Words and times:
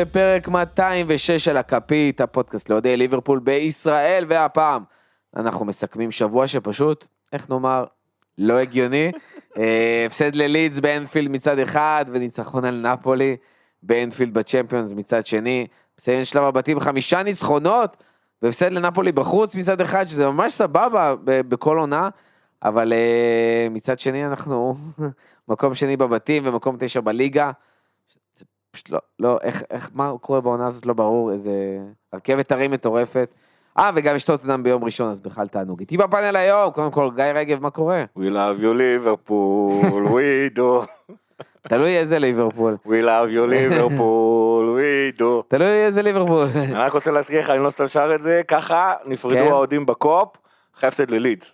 לפרק 0.00 0.48
206 0.48 1.30
של 1.30 1.56
הכפית, 1.56 2.20
הפודקאסט 2.20 2.68
לאוהדי 2.70 2.96
ליברפול 2.96 3.38
בישראל, 3.38 4.24
והפעם 4.28 4.82
אנחנו 5.36 5.64
מסכמים 5.64 6.10
שבוע 6.10 6.46
שפשוט, 6.46 7.06
איך 7.32 7.50
נאמר, 7.50 7.84
לא 8.38 8.58
הגיוני. 8.58 9.12
אה, 9.58 10.04
הפסד 10.06 10.34
ללידס 10.34 10.78
באנפילד 10.78 11.30
מצד 11.30 11.58
אחד, 11.58 12.04
וניצחון 12.12 12.64
על 12.64 12.86
נפולי 12.92 13.36
באנפילד 13.82 14.34
בצ'מפיונס 14.34 14.92
מצד 14.92 15.26
שני. 15.26 15.66
מסיים 15.98 16.24
שלב 16.24 16.44
הבתים 16.44 16.80
חמישה 16.80 17.22
ניצחונות, 17.22 17.96
והפסד 18.42 18.72
לנפולי 18.72 19.12
בחוץ 19.12 19.54
מצד 19.54 19.80
אחד, 19.80 20.08
שזה 20.08 20.28
ממש 20.28 20.52
סבבה 20.52 21.14
בכל 21.24 21.78
עונה, 21.78 22.08
אבל 22.62 22.92
אה, 22.92 23.68
מצד 23.70 23.98
שני 23.98 24.26
אנחנו 24.26 24.76
מקום 25.48 25.74
שני 25.74 25.96
בבתים 25.96 26.42
ומקום 26.46 26.76
תשע 26.80 27.00
בליגה. 27.00 27.50
פשוט 28.70 28.90
לא, 28.90 28.98
לא, 29.18 29.38
איך, 29.42 29.62
איך, 29.70 29.90
מה 29.94 30.12
קורה 30.20 30.40
בעונה 30.40 30.66
הזאת 30.66 30.86
לא 30.86 30.92
ברור, 30.92 31.32
איזה 31.32 31.52
רכבת 32.14 32.52
הרים 32.52 32.70
מטורפת. 32.70 33.34
אה, 33.78 33.90
וגם 33.94 34.16
יש 34.16 34.24
טוטנאם 34.24 34.62
ביום 34.62 34.84
ראשון, 34.84 35.10
אז 35.10 35.20
בכלל 35.20 35.48
תענוג. 35.48 35.80
איתי 35.80 35.96
בפאנל 35.96 36.36
היום, 36.36 36.70
קודם 36.70 36.90
כל, 36.90 37.10
גיא 37.14 37.24
רגב, 37.24 37.62
מה 37.62 37.70
קורה? 37.70 38.04
We 38.18 38.30
love 38.30 38.62
you 38.62 38.74
ליברפול, 38.74 40.06
we 40.06 40.56
do. 40.58 40.86
תלוי 41.68 41.98
איזה 41.98 42.18
ליברפול. 42.18 42.76
We 42.86 43.02
love 43.02 43.34
you 43.34 43.46
ליברפול, 43.48 44.80
we 44.80 45.18
do. 45.20 45.24
תלוי 45.48 45.86
איזה 45.86 46.02
ליברפול. 46.02 46.46
אני 46.54 46.74
רק 46.74 46.92
רוצה 46.92 47.10
להזכיר 47.10 47.40
לך, 47.40 47.50
אני 47.50 47.62
לא 47.62 47.70
סתם 47.70 47.88
שר 47.88 48.14
את 48.14 48.22
זה, 48.22 48.42
ככה 48.48 48.94
נפרדו 49.04 49.34
כן. 49.34 49.46
האוהדים 49.46 49.86
בקופ, 49.86 50.28
אחרי 50.76 50.88
הפסד 50.88 51.10
ללידס. 51.10 51.52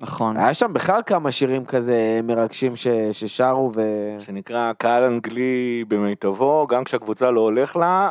נכון. 0.00 0.36
היה 0.36 0.54
שם 0.54 0.72
בכלל 0.72 1.00
כמה 1.06 1.32
שירים 1.32 1.64
כזה 1.64 2.20
מרגשים 2.24 2.76
ש, 2.76 2.86
ששרו 3.12 3.72
ו... 3.74 3.80
שנקרא 4.20 4.72
קהל 4.72 5.04
אנגלי 5.04 5.84
במיטבו, 5.88 6.66
גם 6.66 6.84
כשהקבוצה 6.84 7.30
לא 7.30 7.40
הולך 7.40 7.76
לה, 7.76 8.10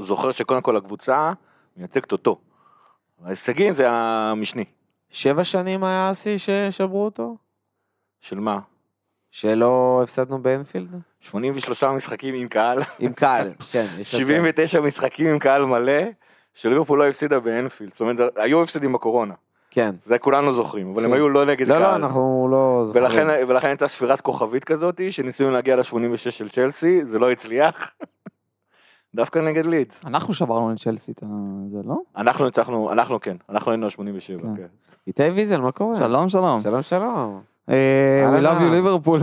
זוכר 0.00 0.32
שקודם 0.32 0.60
כל 0.60 0.76
הקבוצה 0.76 1.32
מייצגת 1.76 2.12
אותו. 2.12 2.38
ההישגים 3.24 3.72
זה 3.72 3.86
המשני. 3.90 4.64
שבע 5.10 5.44
שנים 5.44 5.84
היה 5.84 6.08
השיא 6.08 6.38
ששברו 6.38 7.04
אותו? 7.04 7.36
של 8.20 8.40
מה? 8.40 8.58
שלא 9.30 10.00
הפסדנו 10.02 10.42
באנפילד? 10.42 10.88
83 11.20 11.84
משחקים 11.84 12.34
עם 12.34 12.48
קהל, 12.48 12.78
עם 12.98 13.12
קהל, 13.12 13.52
כן. 13.72 13.86
יש 13.98 14.14
לציין. 14.14 14.24
79 14.24 14.80
משחקים 14.80 15.26
עם 15.26 15.38
קהל 15.38 15.64
מלא, 15.64 16.02
שליברפול 16.54 16.98
לא 16.98 17.08
הפסידה 17.08 17.40
באנפילד. 17.40 17.92
זאת 17.92 18.00
אומרת, 18.00 18.32
היו 18.36 18.62
הפסדים 18.62 18.92
בקורונה. 18.92 19.34
כן. 19.74 19.94
זה 20.06 20.18
כולנו 20.18 20.52
זוכרים, 20.52 20.92
אבל 20.92 21.04
הם 21.04 21.10
כן. 21.10 21.16
היו 21.16 21.28
לא 21.28 21.44
נגד 21.44 21.66
לא, 21.68 21.74
קהל. 21.74 21.82
לא, 21.82 21.96
אנחנו 21.96 22.48
לא 22.50 22.82
זוכרים. 22.86 23.04
ולכן, 23.48 23.68
הייתה 23.68 23.88
ספירת 23.88 24.20
כוכבית 24.20 24.64
כזאת, 24.64 25.00
שניסינו 25.10 25.50
להגיע 25.50 25.76
ל-86 25.76 26.30
של 26.30 26.48
צ'לסי, 26.48 27.04
זה 27.04 27.18
לא 27.18 27.30
הצליח. 27.30 27.90
דווקא 29.14 29.38
נגד 29.38 29.66
לידס. 29.66 30.00
אנחנו 30.06 30.34
שברנו 30.34 30.72
את 31.10 31.22
ה... 31.22 31.26
זה 31.72 31.78
לא? 31.84 31.96
אנחנו 32.16 32.44
ניצחנו, 32.44 32.92
אנחנו 32.92 33.20
כן, 33.20 33.36
אנחנו 33.48 33.70
היינו 33.70 33.86
ה-87, 33.86 34.42
כן. 34.42 34.56
כן. 34.56 34.66
איתי 35.06 35.22
ויזל, 35.22 35.60
מה 35.60 35.72
קורה? 35.72 35.96
שלום 35.96 36.28
שלום. 36.28 36.60
שלום, 36.60 36.82
שלום. 36.82 37.40
אה, 37.70 38.38
We 38.38 38.42
love 38.42 38.60
you. 38.62 38.70
ליברפול. 38.70 39.20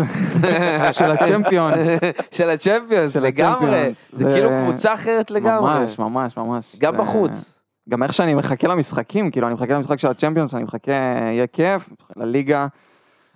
של 0.91 1.11
הצ'מפיונס. 1.11 1.99
של 2.37 2.49
הצ'מפיונס, 2.49 3.13
של 3.13 3.19
לגמרי. 3.19 3.91
זה 4.13 4.25
כאילו 4.25 4.49
קבוצה 4.63 4.93
אחרת 4.93 5.31
לגמרי. 5.31 5.79
ממש 5.79 5.99
ממש 5.99 6.37
ממש. 6.37 6.75
גם 6.79 6.97
בחוץ. 6.97 7.58
גם 7.89 8.03
איך 8.03 8.13
שאני 8.13 8.33
מחכה 8.33 8.67
למשחקים, 8.67 9.31
כאילו 9.31 9.47
אני 9.47 9.53
מחכה 9.53 9.73
למשחק 9.73 9.99
של 9.99 10.07
הצ'מפיונס, 10.07 10.55
אני 10.55 10.63
מחכה, 10.63 10.91
יהיה 10.91 11.47
כיף, 11.47 11.89
לליגה, 12.15 12.67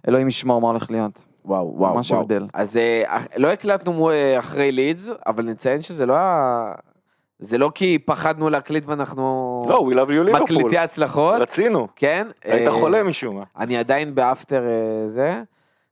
אלוהים 0.07 0.27
ישמור 0.27 0.61
מה 0.61 0.67
הולך 0.67 0.91
להיות. 0.91 1.23
וואו, 1.45 1.73
וואו, 1.77 1.95
ממש 1.95 2.11
וואו. 2.11 2.21
הבדל. 2.21 2.47
אז 2.53 2.77
אה, 2.77 3.03
אח- 3.07 3.27
לא 3.37 3.47
הקלטנו 3.51 4.09
אה, 4.11 4.39
אחרי 4.39 4.71
לידס, 4.71 5.09
אבל 5.27 5.43
נציין 5.45 5.81
שזה 5.81 6.05
לא 6.05 6.13
היה... 6.13 6.71
זה 7.39 7.57
לא 7.57 7.71
כי 7.75 7.99
פחדנו 8.05 8.49
להקליט 8.49 8.85
ואנחנו 8.85 9.65
לא, 9.69 9.87
We 9.91 9.95
love 9.95 10.09
you 10.09 10.23
ליברפול. 10.23 10.41
מקליטי 10.57 10.77
הצלחות, 10.77 11.35
רצינו. 11.41 11.87
כן. 11.95 12.27
היית 12.43 12.67
אה, 12.67 12.73
חולה 12.73 13.03
משום 13.03 13.35
מה. 13.37 13.43
אני 13.57 13.77
עדיין 13.77 14.15
באפטר 14.15 14.63
זה, 15.07 15.41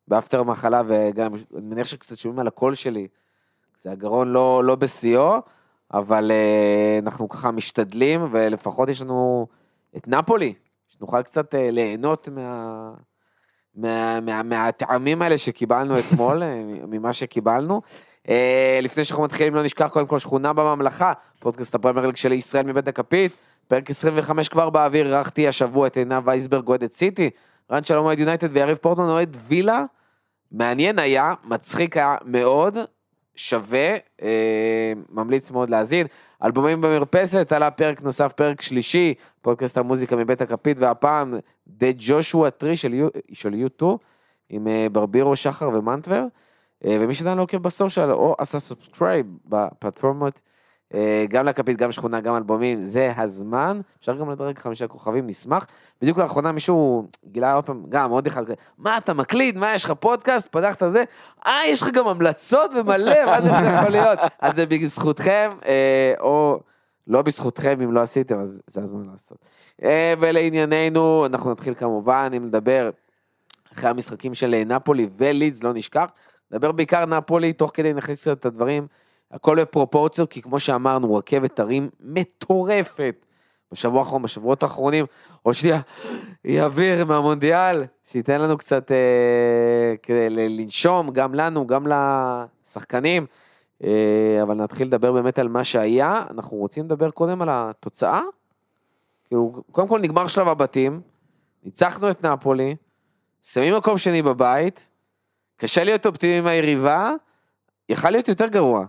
באפטר 0.08 0.44
מחלה, 0.44 0.82
וגם, 0.88 1.34
אני 1.34 1.42
מניח 1.66 1.88
שקצת 1.88 2.18
שומעים 2.18 2.40
על 2.40 2.48
הקול 2.48 2.76
שלי. 2.76 3.08
זה 3.82 3.92
הגרון 3.92 4.28
לא, 4.28 4.64
לא 4.64 4.76
בשיאו, 4.76 5.36
אבל 5.94 6.32
אה, 6.32 7.00
אנחנו 7.02 7.30
ככה 7.30 7.52
משתדלים, 7.52 8.28
ולפחות 8.32 8.90
יש 8.90 9.02
לנו 9.02 9.48
את 9.98 10.08
נפולי, 10.08 10.54
שנוכל 10.88 11.22
קצת 11.22 11.56
אה, 11.56 11.72
ליהנות 11.72 12.28
מה, 12.28 12.92
מה, 13.76 14.20
מה, 14.20 14.44
מהטעמים 14.44 15.22
האלה 15.22 15.38
שקיבלנו 15.38 16.00
אתמול, 16.00 16.44
אה, 16.44 16.62
ממה 16.88 17.14
שקיבלנו. 17.14 17.82
לפני 18.82 19.04
שאנחנו 19.04 19.24
מתחילים, 19.24 19.56
לא 19.56 19.64
נשכח 19.64 19.88
קודם 19.88 20.08
כל 20.08 20.20
שכונה 20.20 20.54
בממלכה, 20.54 21.14
פודקאסט 21.40 21.76
הפרמייר 21.76 22.06
ליג 22.06 22.16
של 22.16 22.32
ישראל 22.32 22.66
מבית 22.66 22.88
הכפית, 22.88 23.32
פרק 23.68 23.90
25 23.90 24.50
כבר 24.50 24.70
באוויר, 24.70 25.06
אירחתי 25.06 25.48
השבוע 25.48 25.88
את 25.88 25.98
עינב 25.98 26.28
וייסברג 26.28 26.68
אוהד 26.68 26.84
את 26.84 26.94
סיטי, 26.94 27.30
רן 27.72 27.84
שלום 27.84 28.06
אוהד 28.06 28.20
יונייטד 28.20 28.48
ויריב 28.52 28.78
פורטמן 28.78 29.10
אוהד 29.10 29.38
וילה, 29.48 29.84
מעניין 30.52 31.00
היה, 31.00 31.34
מצחיק 31.44 31.98
היה 31.98 32.16
מאוד, 32.26 32.78
שווה, 33.36 33.96
אה, 34.22 34.94
ממליץ 35.10 35.52
מאוד 35.52 35.70
להאזין. 35.70 36.08
אלבומים 36.44 36.82
במרפסת, 36.82 37.52
עלה 37.52 37.72
פרק 37.72 38.02
נוסף, 38.02 38.34
פרק 38.34 38.62
שלישי, 38.62 39.14
פודקאסט 39.42 39.78
המוזיקה 39.78 40.16
מבית 40.16 40.42
הכפית, 40.42 40.78
והפעם 40.80 41.34
The 41.80 42.08
Joshua 42.08 42.64
Tree 42.64 42.76
של, 42.76 42.94
U- 43.08 43.20
של 43.34 43.54
U2, 43.54 43.86
עם 44.50 44.68
אה, 44.68 44.88
ברבירו, 44.92 45.36
שחר 45.36 45.70
ומנטבר. 45.70 46.26
אה, 46.86 46.98
ומי 47.02 47.16
שעדיין 47.16 47.38
לא 47.38 47.44
עוקב 47.44 47.58
ב 47.58 47.64
social, 47.64 48.12
או 48.12 48.36
עשה 48.38 48.60
subscribe 48.60 49.26
בפלטפורמות, 49.46 50.40
גם 51.30 51.46
לכפית, 51.46 51.78
גם 51.78 51.92
שכונה, 51.92 52.22
גם 52.22 52.36
אלבומים, 52.36 52.84
זה 52.84 53.14
הזמן. 53.18 53.82
אפשר 54.00 54.16
גם 54.16 54.32
לדרג 54.32 54.60
חמישה 54.60 54.88
כוכבים, 54.88 55.28
נשמח. 55.28 55.68
בדיוק 56.02 56.18
לאחרונה 56.18 56.52
מישהו 56.52 57.08
גילה 57.26 57.54
עוד 57.54 57.66
פעם, 57.66 57.84
גם 57.90 58.12
עוד 58.12 58.28
אחד 58.28 58.44
מה 58.78 58.98
אתה 58.98 59.14
מקליט, 59.14 59.56
מה 59.56 59.74
יש 59.74 59.84
לך 59.86 59.92
פודקאסט, 59.92 60.48
פתחת 60.52 60.84
זה, 60.92 61.04
אה, 61.48 61.60
יש 61.68 61.82
לך 61.82 61.88
גם 61.88 62.08
המלצות 62.08 62.72
ומלא, 62.76 63.26
מה 63.26 63.42
זה 63.42 63.50
יכול 63.50 63.90
להיות? 63.90 64.20
אז 64.42 64.56
זה 64.56 64.66
בזכותכם, 64.66 65.52
אה, 65.66 66.14
או 66.20 66.60
לא 67.08 67.22
בזכותכם 67.22 67.82
אם 67.82 67.92
לא 67.92 68.02
עשיתם, 68.02 68.40
אז 68.40 68.62
זה 68.68 68.82
הזמן 68.82 69.06
לעשות. 69.12 69.38
אה, 69.84 70.14
ולענייננו, 70.20 71.26
אנחנו 71.26 71.52
נתחיל 71.52 71.74
כמובן, 71.74 72.32
אם 72.38 72.46
נדבר 72.46 72.90
אחרי 73.74 73.90
המשחקים 73.90 74.34
של 74.34 74.54
אה, 74.54 74.64
נפולי 74.64 75.10
ולידס, 75.18 75.64
לא 75.64 75.74
נשכח, 75.74 76.12
נדבר 76.52 76.72
בעיקר 76.72 77.06
נפולי, 77.06 77.54
תוך 77.54 77.72
כדי 77.74 77.94
נכניס 77.94 78.28
את 78.28 78.46
הדברים, 78.46 78.88
הכל 79.32 79.62
בפרופורציות, 79.62 80.30
כי 80.30 80.42
כמו 80.42 80.60
שאמרנו, 80.60 81.16
רכבת 81.16 81.60
הרים 81.60 81.90
מטורפת. 82.00 83.26
בשבוע 83.72 84.00
האחרון, 84.00 84.22
בשבועות 84.22 84.64
האחרונים, 84.64 85.06
עוד 85.42 85.56
שנייה, 85.56 85.82
אוויר 86.64 87.06
מהמונדיאל, 87.06 87.84
שייתן 88.12 88.42
לנו 88.42 88.58
קצת 88.58 88.92
אה, 88.92 89.96
כדי 90.04 90.30
לנשום, 90.30 91.12
גם 91.12 91.36
לנו, 91.36 91.68
גם 91.68 91.88
לשחקנים. 91.88 93.26
אה, 93.84 94.40
אבל 94.44 94.56
נתחיל 94.56 94.88
לדבר 94.88 95.12
באמת 95.12 95.40
על 95.40 95.48
מה 95.48 95.64
שהיה, 95.64 96.24
אנחנו 96.30 96.58
רוצים 96.58 96.86
לדבר 96.86 97.12
קודם 97.12 97.42
על 97.42 97.50
התוצאה. 97.52 98.22
כאילו, 99.28 99.64
קודם 99.72 99.88
כל 99.88 100.00
נגמר 100.00 100.28
שלב 100.28 100.48
הבתים, 100.48 101.02
ניצחנו 101.64 102.12
את 102.12 102.26
נפולי, 102.26 102.76
שמים 103.42 103.78
מקום 103.78 103.98
שני 103.98 104.22
בבית, 104.22 104.90
קשה 105.58 105.84
להיות 105.84 106.06
אופטימי 106.06 106.38
עם 106.38 106.48
היריבה, 106.48 107.12
יכל 107.90 108.10
להיות 108.10 108.28
יותר 108.28 108.48
גרוע. 108.48 108.86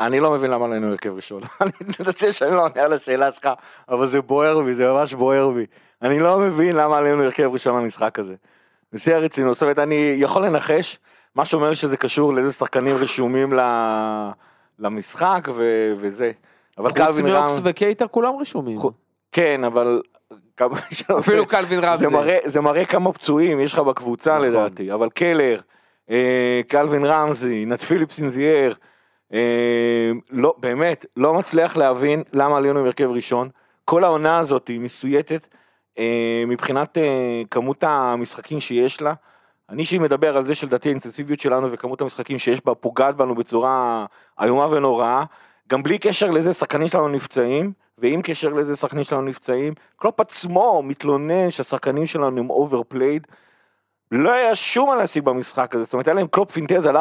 אני 0.00 0.20
לא 0.20 0.30
מבין 0.30 0.50
למה 0.50 0.66
לא 0.66 0.72
היינו 0.72 0.90
הרכב 0.90 1.14
ראשון. 1.14 1.42
אני 1.60 1.70
מתנצל 1.80 2.30
שאני 2.30 2.50
לא 2.54 2.62
עונה 2.64 2.82
על 2.82 2.92
השאלה 2.92 3.32
שלך, 3.32 3.48
אבל 3.88 4.06
זה 4.06 4.20
בוער 4.20 4.60
בי, 4.62 4.74
זה 4.74 4.88
ממש 4.92 5.14
בוער 5.14 5.50
בי. 5.50 5.66
אני 6.02 6.18
לא 6.18 6.38
מבין 6.38 6.76
למה 6.76 6.98
עלינו 6.98 7.22
הרכב 7.22 7.50
ראשון 7.52 7.82
למשחק 7.82 8.18
הזה. 8.18 8.34
בשיא 8.92 9.14
הרצינות, 9.14 9.54
זאת 9.54 9.62
אומרת, 9.62 9.78
אני 9.78 10.14
יכול 10.18 10.46
לנחש, 10.46 10.98
מה 11.34 11.44
שאומר 11.44 11.74
שזה 11.74 11.96
קשור 11.96 12.32
לאיזה 12.32 12.52
שחקנים 12.52 12.96
רשומים 12.96 13.52
ל- 13.52 14.30
למשחק 14.78 15.48
ו- 15.54 15.92
וזה. 15.98 16.32
אבל 16.78 16.88
חוץ 16.88 16.98
קלווין 16.98 17.26
רם, 17.26 17.32
מאוקס 17.32 17.60
וקייטה 17.64 18.08
כולם 18.08 18.32
רשומים. 18.40 18.78
כן, 19.32 19.64
אבל... 19.64 20.02
אפילו 21.18 21.46
קלווין 21.46 21.84
רם 21.84 21.96
זה 21.96 22.08
מראה, 22.08 22.38
זה 22.44 22.60
מראה 22.60 22.84
כמה 22.84 23.12
פצועים 23.12 23.60
יש 23.60 23.72
לך 23.72 23.78
בקבוצה 23.78 24.34
נכון. 24.38 24.48
לדעתי, 24.48 24.92
אבל 24.92 25.08
קלר, 25.10 25.60
אה, 26.10 26.60
קלווין 26.68 27.04
רמזי, 27.04 27.64
נת 27.64 27.82
פיליפ 27.82 28.12
סינזייר, 28.12 28.70
אה, 28.70 28.76
לא, 30.30 30.54
באמת, 30.58 31.06
לא 31.16 31.34
מצליח 31.34 31.76
להבין 31.76 32.22
למה 32.32 32.56
עלינו 32.56 32.78
עם 32.78 32.86
הרכב 32.86 33.10
ראשון. 33.10 33.48
כל 33.84 34.04
העונה 34.04 34.38
הזאת 34.38 34.68
היא 34.68 34.80
מסויטת 34.80 35.46
אה, 35.98 36.44
מבחינת 36.46 36.98
אה, 36.98 37.42
כמות 37.50 37.84
המשחקים 37.84 38.60
שיש 38.60 39.02
לה. 39.02 39.14
אני 39.68 39.84
שנייה 39.84 40.00
מדבר 40.00 40.36
על 40.36 40.46
זה 40.46 40.54
שלדעתי 40.54 40.88
האינטנסיביות 40.88 41.40
שלנו 41.40 41.72
וכמות 41.72 42.00
המשחקים 42.00 42.38
שיש 42.38 42.64
בה 42.64 42.74
פוגעת 42.74 43.16
בנו 43.16 43.34
בצורה 43.34 44.06
איומה 44.40 44.66
ונוראה, 44.66 45.24
גם 45.68 45.82
בלי 45.82 45.98
קשר 45.98 46.30
לזה 46.30 46.52
שחקנים 46.52 46.88
שלנו 46.88 47.08
נפצעים, 47.08 47.72
ועם 47.98 48.22
קשר 48.22 48.48
לזה 48.48 48.76
שחקנים 48.76 49.04
שלנו 49.04 49.22
נפצעים, 49.22 49.74
קלופ 49.96 50.20
עצמו 50.20 50.82
מתלונן 50.82 51.50
שהשחקנים 51.50 52.06
שלנו 52.06 52.40
הם 52.40 52.50
overplayed. 52.50 53.26
לא 54.12 54.32
היה 54.32 54.56
שום 54.56 54.88
מה 54.88 54.96
להשיג 54.96 55.24
במשחק 55.24 55.74
הזה, 55.74 55.84
זאת 55.84 55.92
אומרת 55.92 56.06
היה 56.08 56.14
להם 56.14 56.26
קלופ 56.26 56.50
פינטז 56.50 56.86
על 56.86 56.96
4-0 56.96 57.00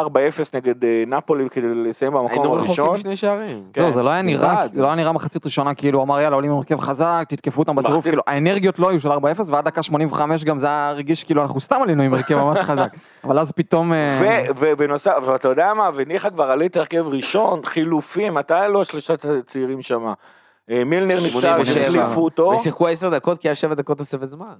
נגד 0.54 0.84
אה, 0.86 1.04
נפולי 1.08 1.50
כדי 1.50 1.68
לסיים 1.76 2.14
במקום 2.14 2.30
היינו 2.32 2.54
הראשון. 2.54 2.86
רחוקים 2.86 3.02
שני 3.02 3.16
שערים. 3.16 3.64
כן, 3.74 3.84
זהו, 3.84 3.94
זה 3.94 4.04
לא 4.04 4.10
היה 4.10 4.22
נראה, 4.22 4.64
לא 4.74 4.88
היה 4.88 4.96
נראה 4.96 5.12
מחצית 5.12 5.46
ראשונה, 5.46 5.74
כאילו 5.74 6.04
אמר 6.04 6.22
יאללה 6.22 6.36
עולים 6.36 6.52
עם 6.52 6.58
הרכב 6.58 6.80
חזק, 6.80 7.26
תתקפו 7.30 7.62
אותם 7.62 7.76
בטירוף, 7.76 8.08
כאילו 8.08 8.24
האנרגיות 8.28 8.80
לא 8.80 8.90
היו 8.90 9.00
של 9.00 9.12
4-0 9.12 9.16
ועד 9.46 9.66
דקה 9.66 9.84
85 9.84 10.44
גם 10.44 10.58
זה 10.58 10.66
היה 10.68 10.90
הרגיש 10.90 11.24
כאילו 11.24 11.42
אנחנו 11.42 11.62
סתם 11.62 11.80
עלינו 11.84 12.04
עם 12.04 12.14
הרכב 12.14 12.36
ממש 12.36 12.60
חזק, 12.60 12.92
אבל 13.24 13.40
אז 13.40 13.52
פתאום, 13.52 13.94
אה, 13.94 14.20
ו- 14.22 14.52
ובנוסף, 14.60 15.16
ואתה 15.26 15.48
יודע 15.48 15.74
מה, 15.74 15.90
וניחא 15.96 16.30
כבר 16.30 16.52
עלית 16.52 16.78
הרכב 16.78 17.08
ראשון, 17.08 17.62
חילופים, 17.66 18.34
מתי 18.34 18.54
לא 18.70 18.84
שלושת 18.84 19.26
הצעירים 19.26 19.82
שם? 19.82 20.14
אה, 20.72 20.84
מילנר 20.84 21.18
נפצע, 21.26 21.56
אז 21.56 21.68
87. 21.68 22.04
החליפו 22.04 22.22
אותו, 22.24 22.52
ושיחקו 22.60 22.88
עשר 22.88 23.10
דקות 23.10 23.40
כי 23.40 23.48
היה 23.48 23.56
שבע 23.56 23.76
דקות 23.76 23.98
תוספת 23.98 24.30
זמן. 24.30 24.54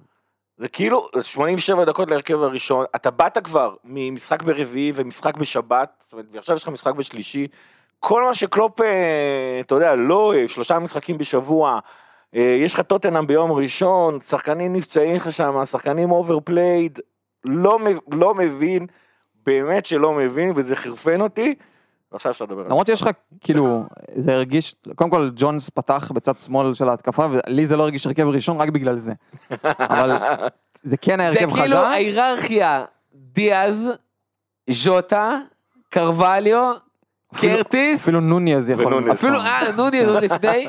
זה 0.58 0.68
כאילו 0.68 1.10
87 1.22 1.86
דקות 1.86 2.10
להרכב 2.10 2.42
הראשון, 2.44 2.86
אתה 2.96 3.12
באת 3.12 3.38
כבר 3.44 3.76
ממשחק 3.84 4.44
ברביעי 4.44 4.92
ומשחק 4.96 5.38
בשבת, 5.38 5.90
זאת 6.04 6.14
אומרת, 6.14 6.26
ועכשיו 6.32 6.56
יש 6.56 6.64
לך 6.64 6.70
משחק 6.70 6.94
בשלישי, 6.94 7.48
כל 8.00 8.24
מה 8.24 8.36
שקלופ, 8.36 8.82
אה, 8.82 9.58
אתה 9.62 9.76
יודע, 9.76 9.96
לא 9.96 10.16
אוהב, 10.16 10.48
שלושה 10.48 10.80
משחקים 10.80 11.18
בשבוע, 11.18 11.80
אה, 12.36 12.58
יש 12.60 12.74
לך 12.74 12.82
טוטנאם 12.82 13.28
ביום 13.28 13.52
ראשון, 13.52 14.20
שחקנים 14.22 14.74
נפצעים 14.74 15.16
לך 15.16 15.34
שם, 15.34 15.66
שחקנים 15.66 16.12
overplayed, 16.12 17.00
לא, 17.46 17.80
לא 18.12 18.36
מבין, 18.36 18.88
באמת 19.46 19.86
שלא 19.86 20.14
מבין, 20.14 20.54
וזה 20.56 20.76
חרפן 20.76 21.22
אותי, 21.22 21.56
ועכשיו 22.12 22.32
אפשר 22.32 22.46
לדבר 22.46 22.58
על 22.58 22.64
זה. 22.64 22.70
למרות 22.70 22.88
שיש 22.88 23.02
לך 23.02 23.10
כאילו 23.42 23.84
זה 24.16 24.34
הרגיש, 24.34 24.76
קודם 24.96 25.10
כל 25.10 25.30
ג'ונס 25.36 25.70
פתח 25.70 26.12
בצד 26.16 26.40
שמאל 26.40 26.74
של 26.74 26.90
ההתקפה 26.90 27.26
ולי 27.32 27.68
זה 27.68 27.78
לא 27.78 27.84
הרגיש 27.84 28.06
הרכב 28.06 28.28
ראשון 28.28 28.62
רק 28.62 28.70
בגלל 28.70 28.98
זה, 29.00 29.14
אבל 29.80 30.18
זה 30.84 30.98
כן 30.98 31.20
היה 31.20 31.32
זה 31.32 31.40
הרכב 31.40 31.54
כאילו 31.54 31.78
חזק, 31.78 31.88
ההיררכיה, 31.88 32.86
דיאז, 33.14 33.90
ז'וטה, 34.70 35.40
קרווליו, 35.90 36.74
קרטיס, 37.36 38.02
אפילו 38.04 38.20
נוניז 38.20 38.70
יכול, 38.70 38.86
ונוניז. 38.86 39.12
אפילו, 39.12 39.40
אה, 39.40 39.72
נוני 39.72 40.06
עוד 40.06 40.24
לפני. 40.24 40.68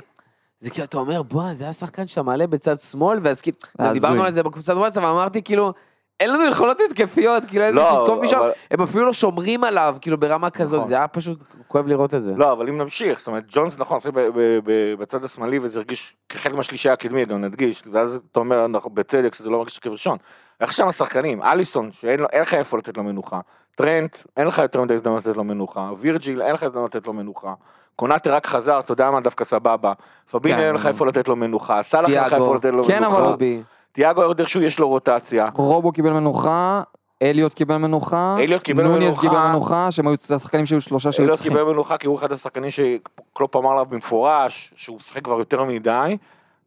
זה 0.60 0.70
כאילו, 0.70 0.84
אתה 0.84 0.98
אומר, 0.98 1.22
בוא, 1.22 1.52
זה 1.52 1.68
השחקן 1.68 2.06
שאתה 2.06 2.22
מעלה 2.22 2.46
בצד 2.46 2.80
שמאל, 2.80 3.18
ואז 3.22 3.40
כאילו. 3.40 3.56
דיברנו 3.92 4.24
על 4.24 4.32
זה 4.32 4.42
בקבוצת 4.42 4.74
וואטסאפ, 4.74 5.04
ואמרתי, 5.04 5.42
כאילו, 5.42 5.72
אין 6.20 6.32
לנו 6.32 6.44
יכולות 6.46 6.78
התקפיות, 6.90 7.42
כאילו, 7.48 7.64
אין 7.64 7.74
לנו 7.74 7.84
לא, 7.84 8.02
לתקוף 8.02 8.18
משם, 8.22 8.38
אבל- 8.38 8.50
הם 8.70 8.82
אפילו 8.82 9.06
לא 9.06 9.12
שומרים 9.12 9.64
עליו, 9.64 9.96
כאילו, 10.00 10.18
ברמה 10.20 10.50
כזאת, 10.50 10.76
נכון. 10.78 10.88
זה 10.88 10.94
היה 10.94 11.08
פשוט 11.08 11.38
כואב 11.68 11.86
לראות 11.86 12.14
את 12.14 12.22
זה. 12.22 12.32
לא, 12.36 12.52
אבל 12.52 12.68
אם 12.68 12.78
נמשיך, 12.78 13.18
זאת 13.18 13.26
אומרת, 13.28 13.44
ג'ונס 13.48 13.78
נכון, 13.78 14.00
שיחק 14.00 14.14
ב- 14.14 14.58
בצד 14.98 15.24
השמאלי 15.24 15.58
וזה 15.62 15.78
הרגיש 15.78 16.16
כחלק 16.28 16.54
מהשלישייה 16.54 16.94
הקדמי, 16.94 17.24
גם 17.24 17.40
נדגיש, 17.44 17.82
ואז 17.92 18.18
אתה 18.32 18.40
אומר 18.40 18.64
אנחנו- 18.64 18.90
בצדק 18.90 19.34
שזה 19.34 19.50
לא 19.50 19.58
מרגיש 19.58 19.76
הרכב 19.76 19.90
ראשון. 19.90 20.18
איך 20.60 20.72
שם 20.72 20.88
השחקנים, 20.88 21.42
אליסון, 21.42 21.90
שאין 21.92 22.20
לו- 22.20 22.26
אין 22.32 22.42
לך 22.42 22.54
איפה 22.54 22.78
לתת 22.78 22.96
לו 22.96 23.02
מנוחה, 23.04 23.40
טרנט, 23.76 24.16
אין 24.36 24.46
לך 24.46 24.58
יותר 24.58 24.82
מדי 24.82 24.94
הזדמנות 24.94 25.26
לתת 25.26 25.36
לו 25.36 25.44
מנוחה, 25.44 25.90
וירג'יל, 26.00 26.42
אין 26.42 26.54
לך 26.54 26.62
הזדמנות 26.62 26.94
לתת 26.94 27.06
לו 27.06 27.12
מנוחה, 27.12 27.54
קונאטה 27.96 28.30
רק 28.30 28.46
חזר, 28.46 28.78
אתה 28.80 28.92
יודע 28.92 29.10
מה, 29.10 29.20
דווקא 29.20 29.44
סבבה, 29.44 29.92
פביניו 30.30 30.58
כן. 30.58 30.64
אין 30.66 30.74
לך 30.74 30.86
איפה 30.86 31.06
לתת 31.06 31.28
לו 31.28 31.36
מנוחה, 31.36 31.82
סאלח 31.82 32.08
אין 32.10 32.24
לך. 32.24 32.32
איפה 32.32 32.54
לתת 32.56 32.70
לו 32.70 32.84
כן, 32.84 33.02
מנוחה, 33.02 33.18
אבל- 33.18 33.30
קובי. 33.32 33.62
תיאגו 33.98 34.22
עוד 34.22 34.40
איכשהו 34.40 34.62
יש 34.62 34.78
לו 34.78 34.88
רוטציה, 34.88 35.48
רובו 35.54 35.92
קיבל 35.92 36.10
מנוחה, 36.10 36.82
אליוט 37.22 37.54
קיבל 37.54 37.76
מנוחה, 37.76 38.36
אליוט 38.38 38.62
קיבל 38.62 38.82
נוניז 38.82 39.08
מנוחה. 39.08 39.20
קיבל 39.20 39.48
מנוחה, 39.48 39.90
שהם 39.90 40.06
היו 40.06 40.14
השחקנים 40.34 40.66
שהיו 40.66 40.80
שלושה 40.80 41.12
שהיו 41.12 41.24
אליוט 41.24 41.36
צריכים. 41.36 41.52
קיבל 41.52 41.64
מנוחה 41.64 41.98
כי 41.98 42.06
הוא 42.06 42.18
אחד 42.18 42.32
השחקנים 42.32 42.70
שקלופ 42.70 43.56
אמר 43.56 43.70
עליו 43.70 43.86
במפורש, 43.86 44.72
שהוא 44.76 44.96
משחק 44.96 45.24
כבר 45.24 45.38
יותר 45.38 45.64
מדי, 45.64 46.16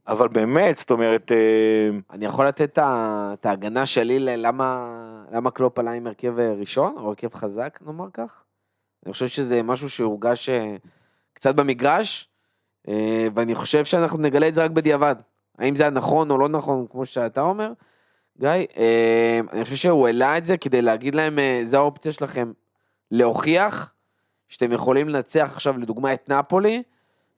אבל 0.08 0.28
באמת, 0.28 0.78
זאת 0.78 0.92
אומרת, 0.92 1.32
אה, 1.32 1.98
אני 2.12 2.26
יכול 2.26 2.48
לתת 2.48 2.80
את 3.34 3.46
ההגנה 3.46 3.86
שלי 3.86 4.20
ללמה 4.20 4.88
למה 5.32 5.52
קלופ 5.52 5.80
עלה 5.80 5.92
עם 5.92 6.08
הרכב 6.08 6.40
אה, 6.40 6.54
ראשון, 6.54 6.96
או 6.98 7.08
הרכב 7.08 7.34
חזק, 7.34 7.80
נאמר 7.86 8.08
כך. 8.14 8.44
אני 9.06 9.14
חושב 9.14 9.28
שזה 9.28 9.64
משהו 9.64 9.90
שהורגש 9.90 10.50
אה, 10.50 10.76
קצת 11.34 11.56
במגרש, 11.56 12.30
ואני 13.34 13.56
חושב 13.56 13.86
שאנחנו 13.86 14.18
נגלה 14.18 14.48
את 14.48 14.54
זה 14.54 14.64
רק 14.64 14.72
בדיעבד. 14.72 15.16
האם 15.62 15.76
זה 15.76 15.84
היה 15.84 15.90
נכון 15.90 16.32
או 16.32 16.38
לא 16.38 16.50
נכון, 16.50 16.86
כמו 16.90 17.06
שאתה 17.06 17.42
אומר, 17.42 17.72
גיא. 18.40 18.50
אה, 18.78 19.40
אני 19.54 19.64
חושב 19.64 19.76
שהוא 19.76 20.08
העלה 20.08 20.38
את 20.38 20.46
זה 20.46 20.58
כדי 20.58 20.82
להגיד 20.82 21.16
להם, 21.16 21.40
אה, 21.40 21.62
זה 21.64 21.78
האופציה 21.78 22.12
שלכם 22.12 22.52
להוכיח 23.12 23.94
שאתם 24.50 24.72
יכולים 24.72 25.10
לנצח 25.10 25.52
עכשיו, 25.54 25.78
לדוגמה, 25.78 26.14
את 26.14 26.30
נפולי, 26.30 26.84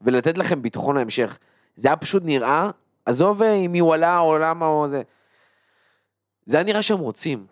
ולתת 0.02 0.38
לכם 0.38 0.62
ביטחון 0.62 0.96
להמשך. 0.96 1.40
זה 1.76 1.88
היה 1.88 1.98
פשוט 1.98 2.24
נראה, 2.26 2.70
עזוב 3.06 3.44
אה, 3.44 3.54
אם 3.54 3.76
הוא 3.80 3.94
עלה 3.94 4.20
או 4.20 4.38
למה 4.38 4.66
או 4.66 4.88
זה. 4.90 5.02
זה 6.46 6.58
היה 6.58 6.64
נראה 6.64 6.82
שהם 6.82 7.00
רוצים. 7.00 7.46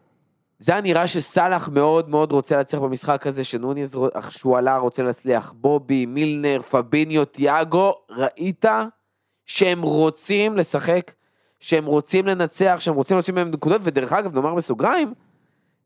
זה 0.60 0.72
היה 0.72 0.82
נראה 0.82 1.08
שסאלח 1.08 1.70
מאוד 1.70 2.10
מאוד 2.10 2.32
רוצה 2.32 2.56
להצליח 2.58 2.82
במשחק 2.82 3.28
הזה, 3.28 3.44
שנוניז, 3.44 3.98
שהוא 4.30 4.58
עלה 4.58 4.78
רוצה 4.78 5.04
להצליח. 5.04 5.54
בובי, 5.56 6.06
מילנר, 6.06 6.62
פביניו, 6.62 7.26
תיאגו, 7.26 7.94
ראית 8.10 8.66
שהם 9.52 9.82
רוצים 9.82 10.58
לשחק, 10.58 11.12
שהם 11.60 11.86
רוצים 11.86 12.28
לנצח, 12.28 12.76
שהם 12.80 12.96
רוצים 12.96 13.18
להוציא 13.18 13.34
מהם 13.34 13.52
נקודות, 13.52 13.82
ודרך 13.84 14.14
אגב, 14.14 14.36
נאמר 14.36 14.56
בסוגריים, 14.56 15.14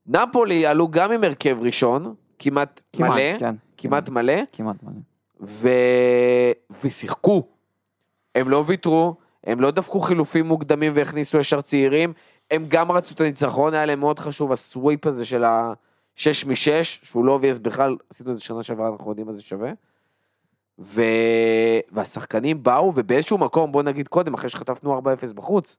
נפולי 0.07 0.65
עלו 0.65 0.87
גם 0.87 1.11
עם 1.11 1.23
הרכב 1.23 1.57
ראשון, 1.61 2.13
כמעט, 2.39 2.81
כמעט, 2.93 3.11
מלא, 3.11 3.39
כן, 3.39 3.55
כמעט 3.77 4.09
מלא, 4.09 4.33
כמעט 4.51 4.83
מלא. 4.83 4.95
ו... 5.41 5.69
ושיחקו. 6.83 7.43
הם 8.35 8.49
לא 8.49 8.63
ויתרו, 8.67 9.15
הם 9.43 9.61
לא 9.61 9.71
דפקו 9.71 9.99
חילופים 9.99 10.45
מוקדמים 10.45 10.91
והכניסו 10.95 11.37
ישר 11.37 11.61
צעירים, 11.61 12.13
הם 12.51 12.65
גם 12.67 12.91
רצו 12.91 13.13
את 13.13 13.21
הניצחון, 13.21 13.73
היה 13.73 13.85
להם 13.85 13.99
מאוד 13.99 14.19
חשוב 14.19 14.51
ה 14.51 14.61
sweep 14.61 15.07
הזה 15.07 15.25
של 15.25 15.43
ה-6 15.43 16.47
מ-6, 16.47 16.83
שהוא 16.83 17.25
לא 17.25 17.31
obvious 17.31 17.57
בכלל, 17.57 17.95
עשינו 18.09 18.31
את 18.31 18.37
זה 18.37 18.43
שנה 18.43 18.63
שעברה, 18.63 18.89
אנחנו 18.89 19.11
יודעים 19.11 19.27
מה 19.27 19.33
זה 19.33 19.41
שווה. 19.41 19.71
ו... 20.79 21.01
והשחקנים 21.91 22.63
באו, 22.63 22.91
ובאיזשהו 22.95 23.37
מקום, 23.37 23.71
בוא 23.71 23.83
נגיד 23.83 24.07
קודם, 24.07 24.33
אחרי 24.33 24.49
שחטפנו 24.49 24.99
4-0 24.99 25.33
בחוץ, 25.33 25.77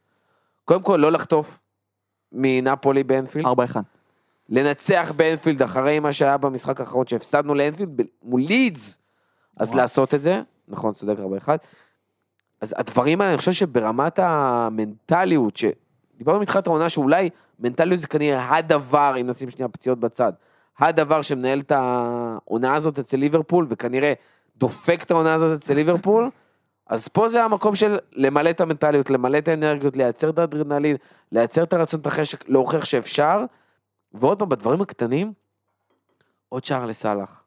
קודם 0.64 0.82
כל 0.82 0.96
לא 0.96 1.12
לחטוף 1.12 1.60
מנפולי 2.32 3.04
באנפילד, 3.04 3.46
4-1. 3.46 3.48
לנצח 4.48 5.12
באנפילד 5.16 5.62
אחרי 5.62 6.00
מה 6.00 6.12
שהיה 6.12 6.36
במשחק 6.36 6.80
האחרון 6.80 7.06
שהפסדנו 7.06 7.54
לאנפילד 7.54 8.00
מול 8.22 8.40
לידס, 8.40 8.98
אז 9.56 9.68
וואו. 9.68 9.80
לעשות 9.80 10.14
את 10.14 10.22
זה, 10.22 10.42
נכון, 10.68 10.94
צודק 10.94 11.18
הרבה 11.18 11.36
אחד. 11.36 11.56
אז 12.60 12.74
הדברים 12.76 13.20
האלה, 13.20 13.30
אני 13.30 13.38
חושב 13.38 13.52
שברמת 13.52 14.18
המנטליות, 14.18 15.56
שדיברנו 15.56 16.40
מתחילת 16.40 16.66
העונה 16.66 16.88
שאולי 16.88 17.30
מנטליות 17.60 18.00
זה 18.00 18.06
כנראה 18.06 18.56
הדבר, 18.56 19.14
אם 19.20 19.26
נשים 19.26 19.50
שנייה 19.50 19.68
פציעות 19.68 20.00
בצד, 20.00 20.32
הדבר 20.78 21.22
שמנהל 21.22 21.60
את 21.60 21.72
העונה 21.72 22.74
הזאת 22.74 22.98
אצל 22.98 23.16
ליברפול, 23.16 23.66
וכנראה 23.70 24.12
דופק 24.56 25.02
את 25.02 25.10
העונה 25.10 25.34
הזאת 25.34 25.58
אצל 25.58 25.74
ליברפול, 25.74 26.30
אז 26.86 27.08
פה 27.08 27.28
זה 27.28 27.44
המקום 27.44 27.74
של 27.74 27.98
למלא 28.12 28.50
את 28.50 28.60
המנטליות, 28.60 29.10
למלא 29.10 29.38
את 29.38 29.48
האנרגיות, 29.48 29.96
לייצר 29.96 30.30
את 30.30 30.38
האדרנלין, 30.38 30.96
לייצר 31.32 31.62
את 31.62 31.72
הרצון, 31.72 32.00
את 32.00 32.06
החשק, 32.06 32.48
להוכיח 32.48 32.84
שאפשר, 32.84 33.44
ועוד 34.12 34.38
פעם, 34.38 34.48
בדברים 34.48 34.80
הקטנים, 34.80 35.32
עוד 36.48 36.64
שער 36.64 36.86
לסאלח. 36.86 37.42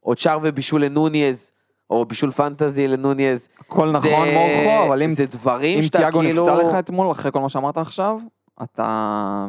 עוד 0.00 0.18
שער 0.18 0.38
ובישול 0.42 0.84
לנוניז, 0.84 1.50
או 1.90 2.04
בישול 2.04 2.30
פנטזי 2.30 2.88
לנוניז. 2.88 3.48
הכל 3.58 3.90
נכון 3.90 4.28
מורכו, 4.28 4.86
אבל 4.86 5.02
אם 5.02 5.08
זה 5.08 5.26
דברים 5.26 5.78
אם 5.78 5.82
שאתה 5.82 5.98
תיאגו 5.98 6.18
כאילו... 6.20 6.42
נפצע 6.42 6.62
לך 6.62 6.74
אתמול, 6.78 7.12
אחרי 7.12 7.32
כל 7.32 7.40
מה 7.40 7.48
שאמרת 7.48 7.76
עכשיו, 7.76 8.18
אתה... 8.62 9.46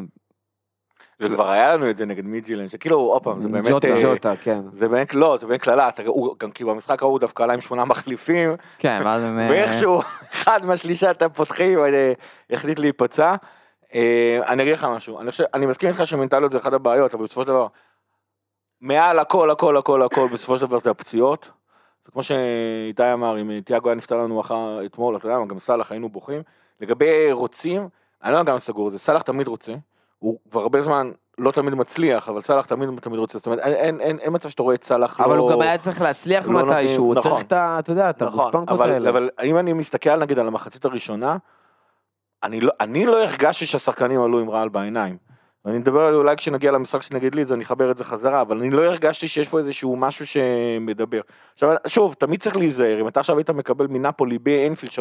וכבר 1.20 1.50
היה 1.50 1.74
לנו 1.78 1.90
את 1.90 1.98
זה 1.98 2.06
נגד 2.06 2.26
מידג'ילן, 2.26 2.70
שכאילו, 2.70 2.98
עוד 3.00 3.24
פעם, 3.24 3.42
זה 3.42 3.48
באמת... 3.48 3.68
ג'וטה, 3.72 3.88
אה, 3.88 3.96
ז'וטה, 4.02 4.34
כן. 4.42 4.62
זה 4.74 4.88
באמת, 4.88 5.14
לא, 5.14 5.38
זה 5.40 5.48
באמת 5.48 5.62
קללה, 5.62 5.90
אתה- 5.90 6.04
הוא- 6.06 6.36
גם 6.40 6.52
כי 6.52 6.64
במשחק 6.64 7.02
ההוא 7.02 7.20
דווקא 7.20 7.44
עלה 7.44 7.54
עם 7.54 7.62
שמונה 7.62 7.86
מחליפים, 7.86 8.56
כן, 8.80 9.02
ואז 9.06 9.22
הם... 9.24 9.40
אה, 9.40 9.48
ואיכשהו 9.50 10.02
אחד 10.34 10.66
מהשלישת 10.66 11.22
הפותחים 11.22 11.80
אה, 11.80 12.14
החליט 12.50 12.80
להיפצע. 12.80 13.36
אני 14.48 14.64
אגיד 14.64 14.74
לך 14.74 14.84
משהו, 14.84 15.20
אני 15.20 15.32
חושב, 15.32 15.44
אני 15.54 15.66
מסכים 15.66 15.90
איתך 15.90 16.08
שמנטליות 16.08 16.52
זה 16.52 16.58
אחת 16.58 16.74
הבעיות, 16.74 17.14
אבל 17.14 17.24
בסופו 17.24 17.42
של 17.42 17.48
דבר, 17.48 17.68
מעל 18.82 19.20
הכל, 19.20 19.50
הכל, 19.52 19.78
הכל, 19.78 20.02
הכל, 20.02 20.28
בסופו 20.34 20.60
של 20.60 20.66
דבר 20.66 20.80
זה 20.80 20.90
הפציעות. 20.90 21.50
כמו 22.12 22.24
שאיתי 22.24 23.14
אמר, 23.14 23.42
אם 23.42 23.60
תיאגו 23.66 23.90
היה 23.90 23.96
נפצע 23.96 24.16
לנו 24.16 24.42
אחר 24.42 24.86
אתמול, 24.86 25.16
אתה 25.18 25.26
יודע 25.26 25.40
מה, 25.40 25.46
גם 25.46 25.60
סאלח 25.60 25.92
היינו 25.92 26.10
בוכים. 26.10 26.42
לגבי 26.82 27.32
רוצים, 27.32 27.88
אני 28.24 28.34
לא 28.34 28.44
גם 28.44 28.60
סגור, 28.60 28.90
זה 28.90 29.00
סאלח 29.00 29.22
תמיד 29.22 29.48
רוצה, 29.48 29.74
הוא 30.20 30.40
כבר 30.52 30.62
הרבה 30.62 30.82
זמן 30.82 31.12
לא 31.38 31.52
תמיד 31.52 31.74
מצליח, 31.74 32.30
אבל 32.30 32.42
סאלח 32.42 32.66
תמיד 32.66 32.90
תמיד 33.02 33.20
רוצה, 33.20 33.38
זאת 33.38 33.46
אומרת, 33.48 33.60
אין, 33.60 33.74
אין, 33.74 34.02
אין, 34.02 34.20
אין 34.20 34.34
מצב 34.36 34.50
שאתה 34.50 34.64
רואה 34.64 34.76
את 34.76 34.84
סאלח 34.84 35.20
אבל 35.20 35.36
לא... 35.38 35.42
הוא 35.42 35.52
גם 35.52 35.62
היה 35.62 35.78
צריך 35.78 36.02
להצליח 36.02 36.48
לא 36.50 36.66
מתישהו, 36.66 37.04
הוא 37.06 37.16
נותנים- 37.16 37.34
צריך 37.36 37.46
את 37.48 37.52
ה... 37.52 37.76
אתה 37.80 37.92
יודע, 37.92 38.10
את 38.10 38.24
נכון, 38.24 38.40
הגושפנקות 38.40 38.70
אבל, 38.70 38.92
האלה. 38.92 39.10
אבל 39.10 39.30
אם 39.44 39.58
אני 39.58 39.74
מסתכל 39.74 40.16
נגיד 40.16 40.40
על 40.40 40.48
המחצית 40.48 40.86
הראשונה, 40.86 41.38
אני 42.44 42.62
לא, 42.62 42.72
אני 42.80 43.06
לא 43.06 43.24
הרגשתי 43.24 43.66
שהשחקנים 43.66 44.22
עלו 44.22 44.40
עם 44.40 44.50
רעל 44.50 44.70
בעיניים. 44.70 45.18
אני 45.68 45.78
מדבר 45.78 46.02
על 46.02 46.16
אולי 46.16 46.36
כשנגיע 46.36 46.72
למשחק 46.72 47.02
שנגד 47.02 47.36
לידס 47.36 47.52
אני 47.52 47.64
אחבר 47.64 47.92
את 47.92 47.98
זה 47.98 48.04
חזרה, 48.04 48.42
אבל 48.42 48.58
אני 48.58 48.70
לא 48.70 48.82
הרגשתי 48.82 49.28
שיש 49.28 49.48
פה 49.48 49.60
איזשהו 49.60 49.96
משהו 49.96 50.28
שמדבר. 50.28 51.22
עכשיו, 51.54 51.74
שוב, 51.88 52.14
תמיד 52.14 52.42
צריך 52.42 52.58
להיזהר, 52.58 53.02
אם 53.02 53.08
אתה 53.08 53.20
עכשיו 53.20 53.38
היית 53.38 53.50
מקבל 53.50 53.88
מנפולי 53.88 54.40
באנפילד 54.40 54.92
3-0, 54.92 54.96